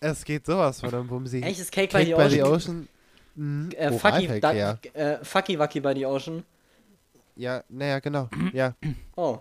[0.00, 1.40] Es geht sowas von um Bumsi.
[1.42, 2.52] Echt, ist Cake, Cake by the by the Ocean?
[2.54, 2.88] Ocean.
[3.34, 3.70] Mhm.
[3.76, 4.78] Äh, fucky, Oralverkehr.
[4.94, 6.44] da, äh, fucky Wacky by the Ocean.
[7.36, 8.28] Ja, naja, genau.
[8.52, 8.74] Ja.
[9.14, 9.38] Oh.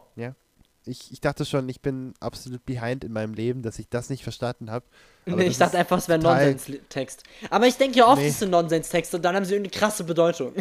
[0.88, 4.22] Ich, ich dachte schon, ich bin absolut behind in meinem Leben, dass ich das nicht
[4.22, 4.86] verstanden habe.
[5.26, 7.24] Nee, ich dachte einfach, es wäre ein Nonsens-Text.
[7.50, 8.28] Aber ich denke ja oft, Nee.
[8.28, 10.54] es ist ein Nonsens-Text und dann haben sie irgendeine krasse Bedeutung.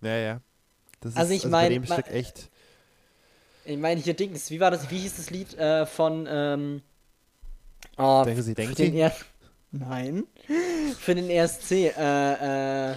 [0.00, 0.40] Ja, ja.
[1.00, 2.48] Das Also ist ich bei mein, dem ma- Stück echt.
[3.66, 6.82] Ich meine, hier Dings, wie war das, wie hieß das Lied äh, von, ähm,
[7.98, 9.10] oh, Denken Sie, denken Sie?
[9.70, 10.24] Nein.
[10.98, 12.96] Für den ESC, äh, äh,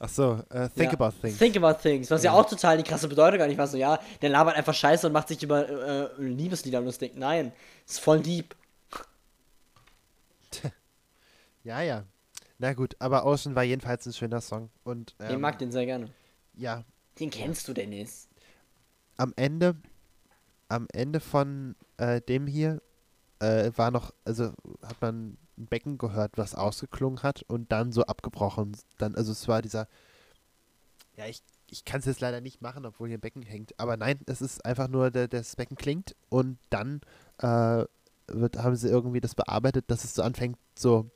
[0.00, 1.38] Ach so, äh, Think ja, About Things.
[1.38, 2.32] Think About Things, was ja.
[2.32, 3.50] auch total die krasse Bedeutung hat.
[3.50, 7.12] Ich war so, ja, der labert einfach Scheiße und macht sich über äh, Liebeslieder lustig.
[7.16, 7.52] Nein,
[7.86, 8.54] ist voll deep.
[11.64, 12.04] Ja, ja.
[12.58, 14.70] Na gut, aber Ocean war jedenfalls ein schöner Song.
[14.84, 16.08] Und Ich ähm, mag den sehr gerne.
[16.54, 16.84] ja,
[17.18, 18.28] Den kennst du, Dennis.
[19.16, 19.76] am Ende,
[20.68, 22.80] am Ende von äh, dem hier
[23.40, 24.52] äh, war noch, also
[24.82, 28.76] hat man ein Becken gehört, was ausgeklungen hat und dann so abgebrochen.
[28.98, 29.88] Dann, also es war dieser,
[31.16, 33.78] ja, ich, ich kann es jetzt leider nicht machen, obwohl hier ein Becken hängt.
[33.78, 37.00] Aber nein, es ist einfach nur, der, das Becken klingt und dann
[37.38, 37.84] äh,
[38.28, 41.10] wird, haben sie irgendwie das bearbeitet, dass es so anfängt, so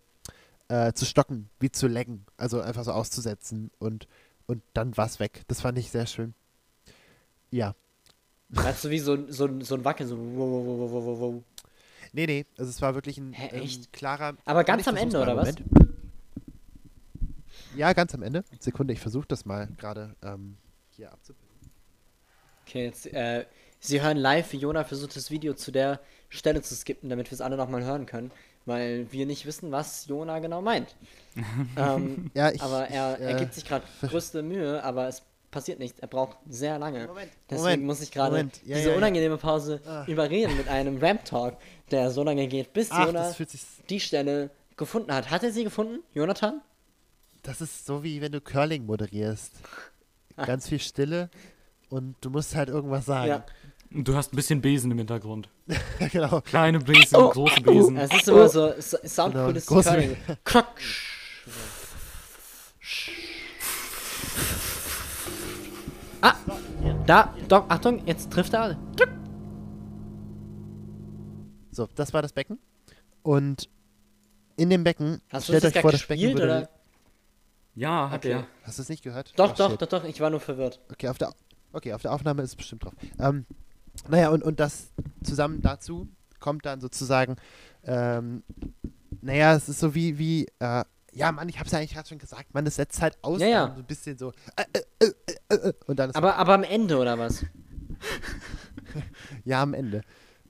[0.68, 2.26] äh, zu stocken, wie zu laggen.
[2.36, 4.06] Also einfach so auszusetzen und,
[4.46, 5.42] und dann war es weg.
[5.48, 6.34] Das fand ich sehr schön.
[7.50, 7.74] Ja.
[8.48, 10.16] Weißt du, wie so, so, so ein Wackeln, so
[12.12, 13.92] Nee, nee, also es war wirklich ein Hä, ähm, echt?
[13.92, 14.36] klarer.
[14.44, 15.54] Aber ganz am Ende, oder was?
[15.56, 15.62] Moment.
[17.76, 18.44] Ja, ganz am Ende.
[18.60, 20.56] Sekunde, ich versuche das mal gerade ähm,
[20.90, 21.48] hier abzubilden.
[22.66, 23.46] Okay, jetzt, äh,
[23.80, 27.34] Sie hören live, wie Jona versucht, das Video zu der Stelle zu skippen, damit wir
[27.34, 28.30] es alle nochmal hören können,
[28.64, 30.94] weil wir nicht wissen, was Jona genau meint.
[31.76, 35.22] ähm, Ja, ich, aber er, ich, er äh, gibt sich gerade größte Mühe, aber es
[35.52, 36.00] passiert nichts.
[36.00, 37.06] Er braucht sehr lange.
[37.06, 38.36] Moment, Deswegen Moment, muss ich gerade.
[38.38, 38.42] Ja,
[38.76, 38.96] diese ja, ja.
[38.96, 41.56] unangenehme Pause überreden mit einem Ramp-Talk,
[41.92, 43.62] der so lange geht, bis Ach, Jona das fühlt sich.
[43.88, 45.30] die Stelle gefunden hat.
[45.30, 46.60] Hat er sie gefunden, Jonathan?
[47.44, 49.52] Das ist so wie wenn du Curling moderierst.
[50.36, 51.28] Ganz viel Stille
[51.90, 53.28] und du musst halt irgendwas sagen.
[53.28, 53.44] Ja.
[53.92, 55.50] Und du hast ein bisschen Besen im Hintergrund.
[56.12, 56.40] genau.
[56.40, 57.98] Kleine Besen, Oh, große Besen.
[57.98, 60.64] Es ist immer so, so soundcooles Genau, große- Curling.
[67.06, 68.76] da, Doc, Achtung, jetzt trifft er.
[71.70, 72.58] So, das war das Becken.
[73.22, 73.68] Und
[74.56, 76.58] in dem Becken, Hast du stellt das euch gerade vor, das Becken gespielt würde.
[76.60, 76.68] oder?
[77.74, 78.32] Ja, hat Okay.
[78.32, 78.46] er.
[78.64, 79.32] Hast du es nicht gehört?
[79.38, 79.82] Doch, Ach, doch, shit.
[79.82, 80.80] doch, doch, ich war nur verwirrt.
[80.90, 81.32] Okay, auf der,
[81.72, 82.92] okay, auf der Aufnahme ist es bestimmt drauf.
[83.18, 83.46] Ähm,
[84.08, 84.92] naja, und, und das
[85.22, 86.08] zusammen dazu
[86.40, 87.36] kommt dann sozusagen,
[87.84, 88.42] ähm,
[89.22, 92.18] naja, es ist so wie, wie, äh, ja, Mann, ich hab's ja eigentlich gerade schon
[92.18, 93.72] gesagt, man, es setzt halt aus, Ja, ja.
[93.74, 95.12] so ein bisschen so, äh, äh, äh,
[95.48, 97.44] äh, äh, und dann ist Aber, aber am Ende oder was?
[99.44, 100.02] ja am Ende.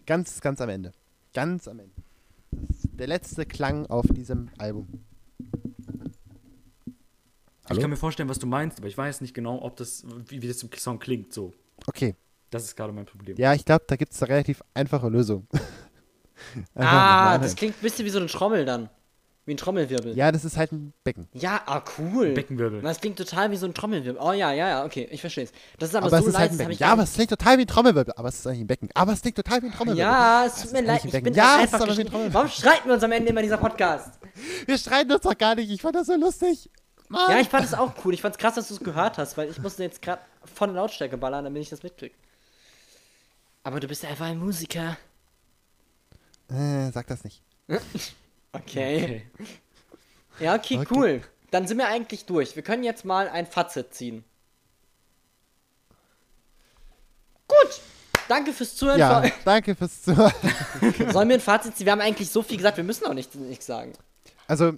[0.07, 0.93] Ganz, ganz am Ende.
[1.35, 1.95] Ganz am Ende.
[2.51, 4.89] Das ist der letzte Klang auf diesem Album.
[7.65, 7.81] Ich Hallo?
[7.81, 10.49] kann mir vorstellen, was du meinst, aber ich weiß nicht genau, ob das, wie, wie
[10.49, 11.33] das im Song klingt.
[11.33, 11.55] So,
[11.87, 12.15] Okay.
[12.51, 13.37] das ist gerade mein Problem.
[13.39, 15.47] Ja, ich glaube, da gibt es eine relativ einfache Lösung.
[16.75, 18.91] Ah, das klingt ein bisschen wie so eine Trommel dann.
[19.45, 20.17] Wie ein Trommelwirbel.
[20.17, 21.27] Ja, das ist halt ein Becken.
[21.33, 22.33] Ja, ah, cool.
[22.33, 22.81] Beckenwirbel.
[22.81, 24.23] Das klingt total wie so ein Trommelwirbel.
[24.23, 25.53] Oh ja, ja, ja, okay, ich verstehe es.
[25.81, 26.75] Das ist aber, Aber, so es ist halt ein Becken.
[26.75, 28.15] Ja, aber es klingt total wie ein Trommelwirbel.
[28.17, 28.89] Aber es ist eigentlich ein Becken.
[28.95, 30.13] Aber es klingt total wie ein Trommelwirbel.
[30.13, 31.25] Ja, es tut ist mir leid, ein ich Becken.
[31.25, 32.11] bin Ja, da es ist einfach aber wie ein geschnitten.
[32.11, 32.35] Trommelwirbel.
[32.35, 34.19] Warum streiten wir uns am Ende immer in dieser Podcast?
[34.67, 35.71] Wir streiten uns doch gar nicht.
[35.71, 36.71] Ich fand das so lustig.
[37.09, 37.31] Mann.
[37.33, 38.15] Ja, ich fand es auch cool.
[38.15, 40.23] Ich fand es krass, dass du es gehört hast, weil ich musste jetzt gerade
[40.55, 42.15] von der Lautstärke ballern, damit ich das mitkrieg.
[43.65, 44.97] Aber du bist ja einfach ein Musiker.
[46.49, 47.43] Äh, sag das nicht.
[48.53, 49.27] Okay.
[50.39, 50.87] Ja, okay, Okay.
[50.95, 51.23] cool.
[51.51, 52.57] Dann sind wir eigentlich durch.
[52.57, 54.25] Wir können jetzt mal ein Fazit ziehen.
[57.49, 57.81] Gut.
[58.29, 58.99] Danke fürs Zuhören.
[58.99, 60.33] Ja, danke fürs Zuhören.
[61.13, 61.87] Sollen wir ein Fazit ziehen?
[61.87, 63.93] Wir haben eigentlich so viel gesagt, wir müssen auch nichts nichts sagen.
[64.47, 64.73] Also,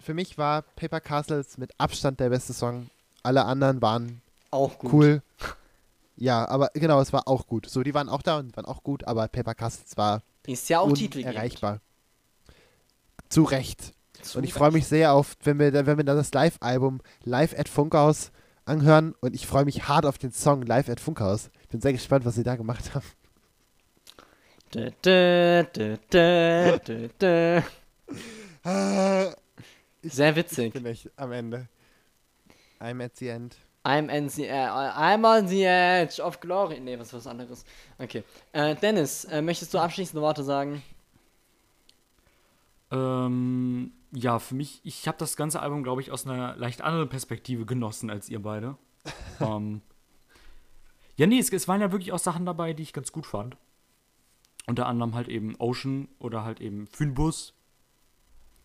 [0.00, 2.88] für mich war Paper Castles mit Abstand der beste Song.
[3.22, 4.92] Alle anderen waren Auch gut.
[4.92, 5.22] cool.
[6.16, 7.68] Ja, aber genau, es war auch gut.
[7.68, 10.78] So, die waren auch da und waren auch gut, aber Paper Castles war Ist ja
[10.80, 11.80] auch unerreichbar.
[13.28, 13.92] Zu Recht.
[14.22, 17.58] Zu und ich freue mich sehr auf, wenn wir, wenn wir dann das Live-Album Live
[17.58, 18.32] at Funkhaus
[18.64, 21.50] anhören und ich freue mich hart auf den Song Live at Funkhaus.
[21.62, 23.04] Ich bin sehr gespannt, was sie da gemacht haben.
[24.74, 25.64] Dö, dö,
[26.10, 27.60] dö, dö, dö.
[30.02, 30.72] Sehr witzig.
[30.72, 31.68] bin echt am Ende.
[32.80, 33.56] I'm at the end.
[33.84, 36.80] I'm, on the, äh, I'm on the edge of glory.
[36.80, 37.64] Nee, was was anderes.
[37.98, 38.24] Okay.
[38.52, 40.82] Äh, Dennis, äh, möchtest du abschließende Worte sagen?
[42.94, 47.08] Ähm, ja, für mich, ich habe das ganze Album, glaube ich, aus einer leicht anderen
[47.08, 48.76] Perspektive genossen als ihr beide.
[49.40, 49.82] ähm,
[51.16, 53.56] ja, nee, es, es waren ja wirklich auch Sachen dabei, die ich ganz gut fand.
[54.66, 57.52] Unter anderem halt eben Ocean oder halt eben Fynbus.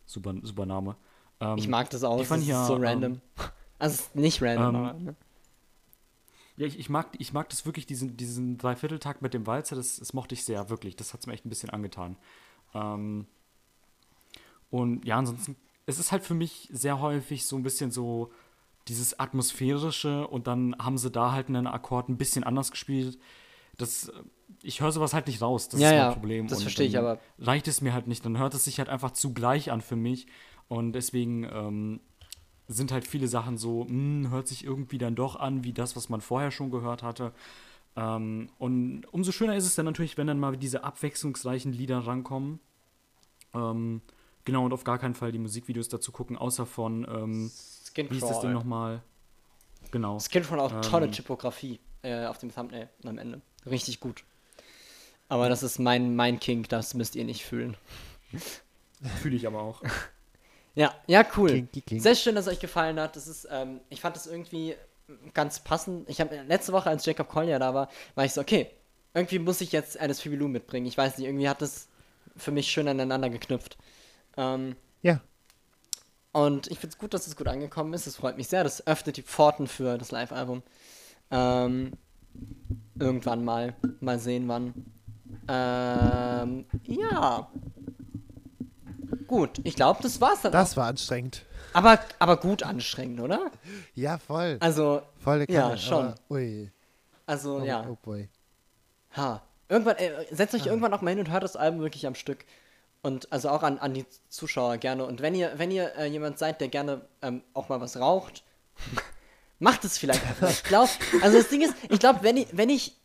[0.06, 0.96] Super, super Name.
[1.40, 2.22] Ähm, Ich mag das auch.
[2.22, 3.22] ich fand das ja, so ähm, random.
[3.80, 5.00] also, nicht random, ähm, aber.
[5.00, 5.16] Ne?
[6.58, 9.98] Ja, ich, ich, mag, ich mag das wirklich, diesen, diesen Dreivierteltakt mit dem Walzer, das,
[9.98, 10.96] das mochte ich sehr, wirklich.
[10.96, 12.18] Das hat es mir echt ein bisschen angetan.
[12.74, 13.28] Ähm,
[14.70, 15.56] und ja, ansonsten,
[15.86, 18.32] es ist halt für mich sehr häufig so ein bisschen so
[18.88, 23.20] dieses atmosphärische und dann haben sie da halt einen Akkord ein bisschen anders gespielt.
[23.78, 24.12] Das,
[24.64, 26.48] ich höre sowas halt nicht raus, das Ja, ist ja, mein Problem.
[26.48, 27.20] das Und verstehe ich dann aber.
[27.40, 29.96] Reicht es mir halt nicht, dann hört es sich halt einfach zu gleich an für
[29.96, 30.28] mich
[30.68, 32.00] und deswegen ähm,
[32.68, 36.10] sind halt viele Sachen so, hm, hört sich irgendwie dann doch an wie das, was
[36.10, 37.32] man vorher schon gehört hatte.
[37.96, 42.60] Ähm, und umso schöner ist es dann natürlich, wenn dann mal diese abwechslungsreichen Lieder rankommen.
[43.54, 44.02] Ähm,
[44.50, 47.52] genau, und auf gar keinen Fall die Musikvideos dazu gucken, außer von, ähm,
[47.96, 48.54] wie hieß das Ding Skinfrawl.
[48.54, 49.02] nochmal?
[49.92, 50.20] Genau.
[50.20, 53.42] Skinfrawl auch tolle Ähm, Typografie äh, auf dem Thumbnail am Ende.
[53.66, 54.24] Richtig gut.
[55.28, 57.78] Aber das ist mein, mein Kink, das müsst ihr nicht fühlen.
[59.22, 59.82] Fühle ich aber auch.
[60.76, 61.50] Ja, ja, cool.
[61.50, 62.02] Kinky Kink.
[62.02, 63.16] Sehr schön, dass es euch gefallen hat.
[63.16, 64.76] Das ist, ähm, ich fand das irgendwie
[65.34, 66.10] ganz passend.
[66.10, 68.70] Ich habe letzte Woche, als Jacob Collier da war, war ich so, okay,
[69.14, 70.86] irgendwie muss ich jetzt Alice Phoebe Lou mitbringen.
[70.86, 71.88] Ich weiß nicht, irgendwie hat das
[72.38, 73.78] für mich schön aneinander geknüpft.
[74.40, 75.20] Ähm, Ja.
[76.32, 78.08] und ich finde es gut, dass es gut angekommen ist.
[78.08, 78.64] Es freut mich sehr.
[78.64, 80.64] Das öffnet die Pforten für das Live-Album.
[81.32, 81.92] Ähm,
[82.98, 83.76] irgendwann mal.
[84.00, 84.74] Mal sehen, wann.
[85.50, 87.50] Ähm, ja.
[89.28, 90.52] Gut, ich glaube, das war's dann.
[90.52, 91.46] Das war anstrengend.
[91.74, 91.76] auch.
[91.80, 93.52] Aber, aber gut anstrengend, oder?
[93.94, 94.58] Ja, voll.
[94.60, 96.06] Also, Volle ja, Kanne, schon.
[96.08, 96.72] Aber, ui.
[97.26, 97.86] also, Oh, ja.
[97.88, 98.28] oh boy.
[99.18, 99.42] Ha.
[99.68, 102.44] Irgendwann, äh, setzt euch irgendwann auch mal hin und hört das Album wirklich am Stück.
[103.02, 105.06] Und also auch an, an die Zuschauer gerne.
[105.06, 108.44] Und wenn ihr, wenn ihr äh, jemand seid, der gerne ähm, auch mal was raucht,
[109.60, 110.50] macht es vielleicht einfach.
[110.50, 110.90] Ich glaube,
[111.22, 112.98] also das Ding ist, ich glaube, wenn ich, wenn ich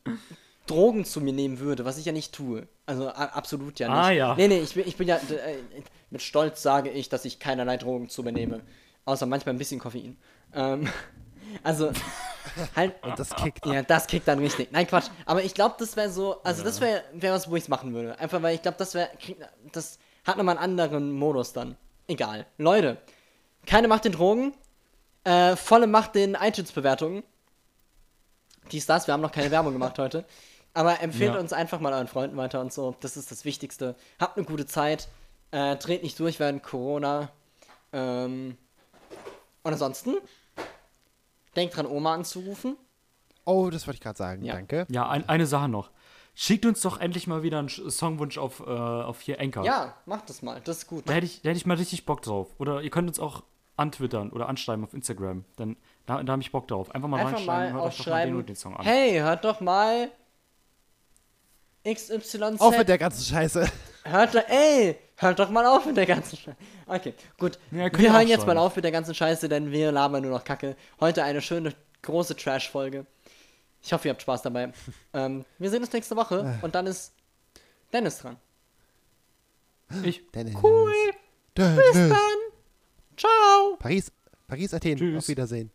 [0.66, 3.97] Drogen zu mir nehmen würde, was ich ja nicht tue, also absolut ja nicht.
[3.97, 4.35] Ah, ja.
[4.35, 5.59] Nee, nee, ich bin, ich bin ja, äh,
[6.11, 8.62] mit Stolz sage ich, dass ich keinerlei Drogen zu mir nehme.
[9.05, 10.16] Außer manchmal ein bisschen Koffein.
[10.55, 10.89] Ähm,
[11.62, 11.93] also,
[12.76, 12.94] halt.
[13.02, 13.64] Und das kickt.
[13.66, 14.72] Ja, das kickt dann richtig.
[14.72, 15.09] Nein, Quatsch.
[15.26, 17.94] Aber ich glaube, das wäre so, also das wäre wär was, wo ich es machen
[17.94, 18.18] würde.
[18.18, 19.09] Einfach weil ich glaube, das wäre,
[19.72, 21.76] das hat nochmal einen anderen Modus dann.
[22.06, 22.47] Egal.
[22.59, 22.98] Leute,
[23.66, 24.55] keine Macht den Drogen,
[25.24, 27.22] äh, volle Macht den iTunes-Bewertungen.
[28.72, 30.24] Dies, das, wir haben noch keine Werbung gemacht heute.
[30.72, 31.40] Aber empfehlt Ja.
[31.40, 32.97] uns einfach mal euren Freunden weiter und so.
[33.01, 33.94] Das ist das Wichtigste.
[34.18, 35.09] Habt eine gute Zeit.
[35.51, 37.31] Äh, dreht nicht durch während Corona.
[37.93, 38.59] Ähm,
[39.62, 40.16] und ansonsten,
[41.56, 42.76] denkt dran, Oma anzurufen.
[43.44, 44.44] Oh, das wollte ich gerade sagen.
[44.44, 44.55] Ja.
[44.55, 44.86] Danke.
[44.89, 45.90] Ja, ein, eine Sache noch.
[46.35, 49.64] Schickt uns doch endlich mal wieder einen Sch- Songwunsch auf, äh, auf hier Anchor.
[49.64, 50.60] Ja, macht das mal.
[50.64, 51.09] Das ist gut.
[51.09, 52.48] Da hätte ich, da hätte ich mal richtig Bock drauf.
[52.59, 53.44] Oder ihr könnt uns auch
[53.76, 55.44] antwittern oder anschreiben auf Instagram.
[55.56, 55.76] Dann,
[56.06, 56.93] da, da habe ich Bock drauf.
[56.94, 58.85] Einfach mal Einfach reinschreiben, mal hört euch doch mal den und den Song an.
[58.85, 60.10] Hey, hört doch mal
[61.86, 62.60] XYZ.
[62.60, 63.70] Auf mit der ganzen Scheiße.
[64.05, 66.56] Hört doch, ey, hört doch mal auf mit der ganzen Scheiße.
[66.86, 67.59] Okay, gut.
[67.70, 70.44] Ja, wir hören jetzt mal auf mit der ganzen Scheiße, denn wir labern nur noch
[70.44, 70.76] Kacke.
[71.01, 71.72] Heute eine schöne,
[72.02, 73.06] große Trash-Folge.
[73.82, 74.72] Ich hoffe, ihr habt Spaß dabei.
[75.14, 77.14] ähm, wir sehen uns nächste Woche und dann ist
[77.93, 78.36] Dennis dran.
[80.02, 80.22] Ich.
[80.32, 80.55] Dennis.
[80.62, 80.93] Cool.
[81.56, 81.93] Dennis.
[81.93, 82.39] Bis dann.
[83.16, 83.76] Ciao.
[83.78, 84.12] Paris,
[84.47, 84.98] Paris, Athen.
[84.98, 85.18] Tschüss.
[85.18, 85.70] Auf Wiedersehen.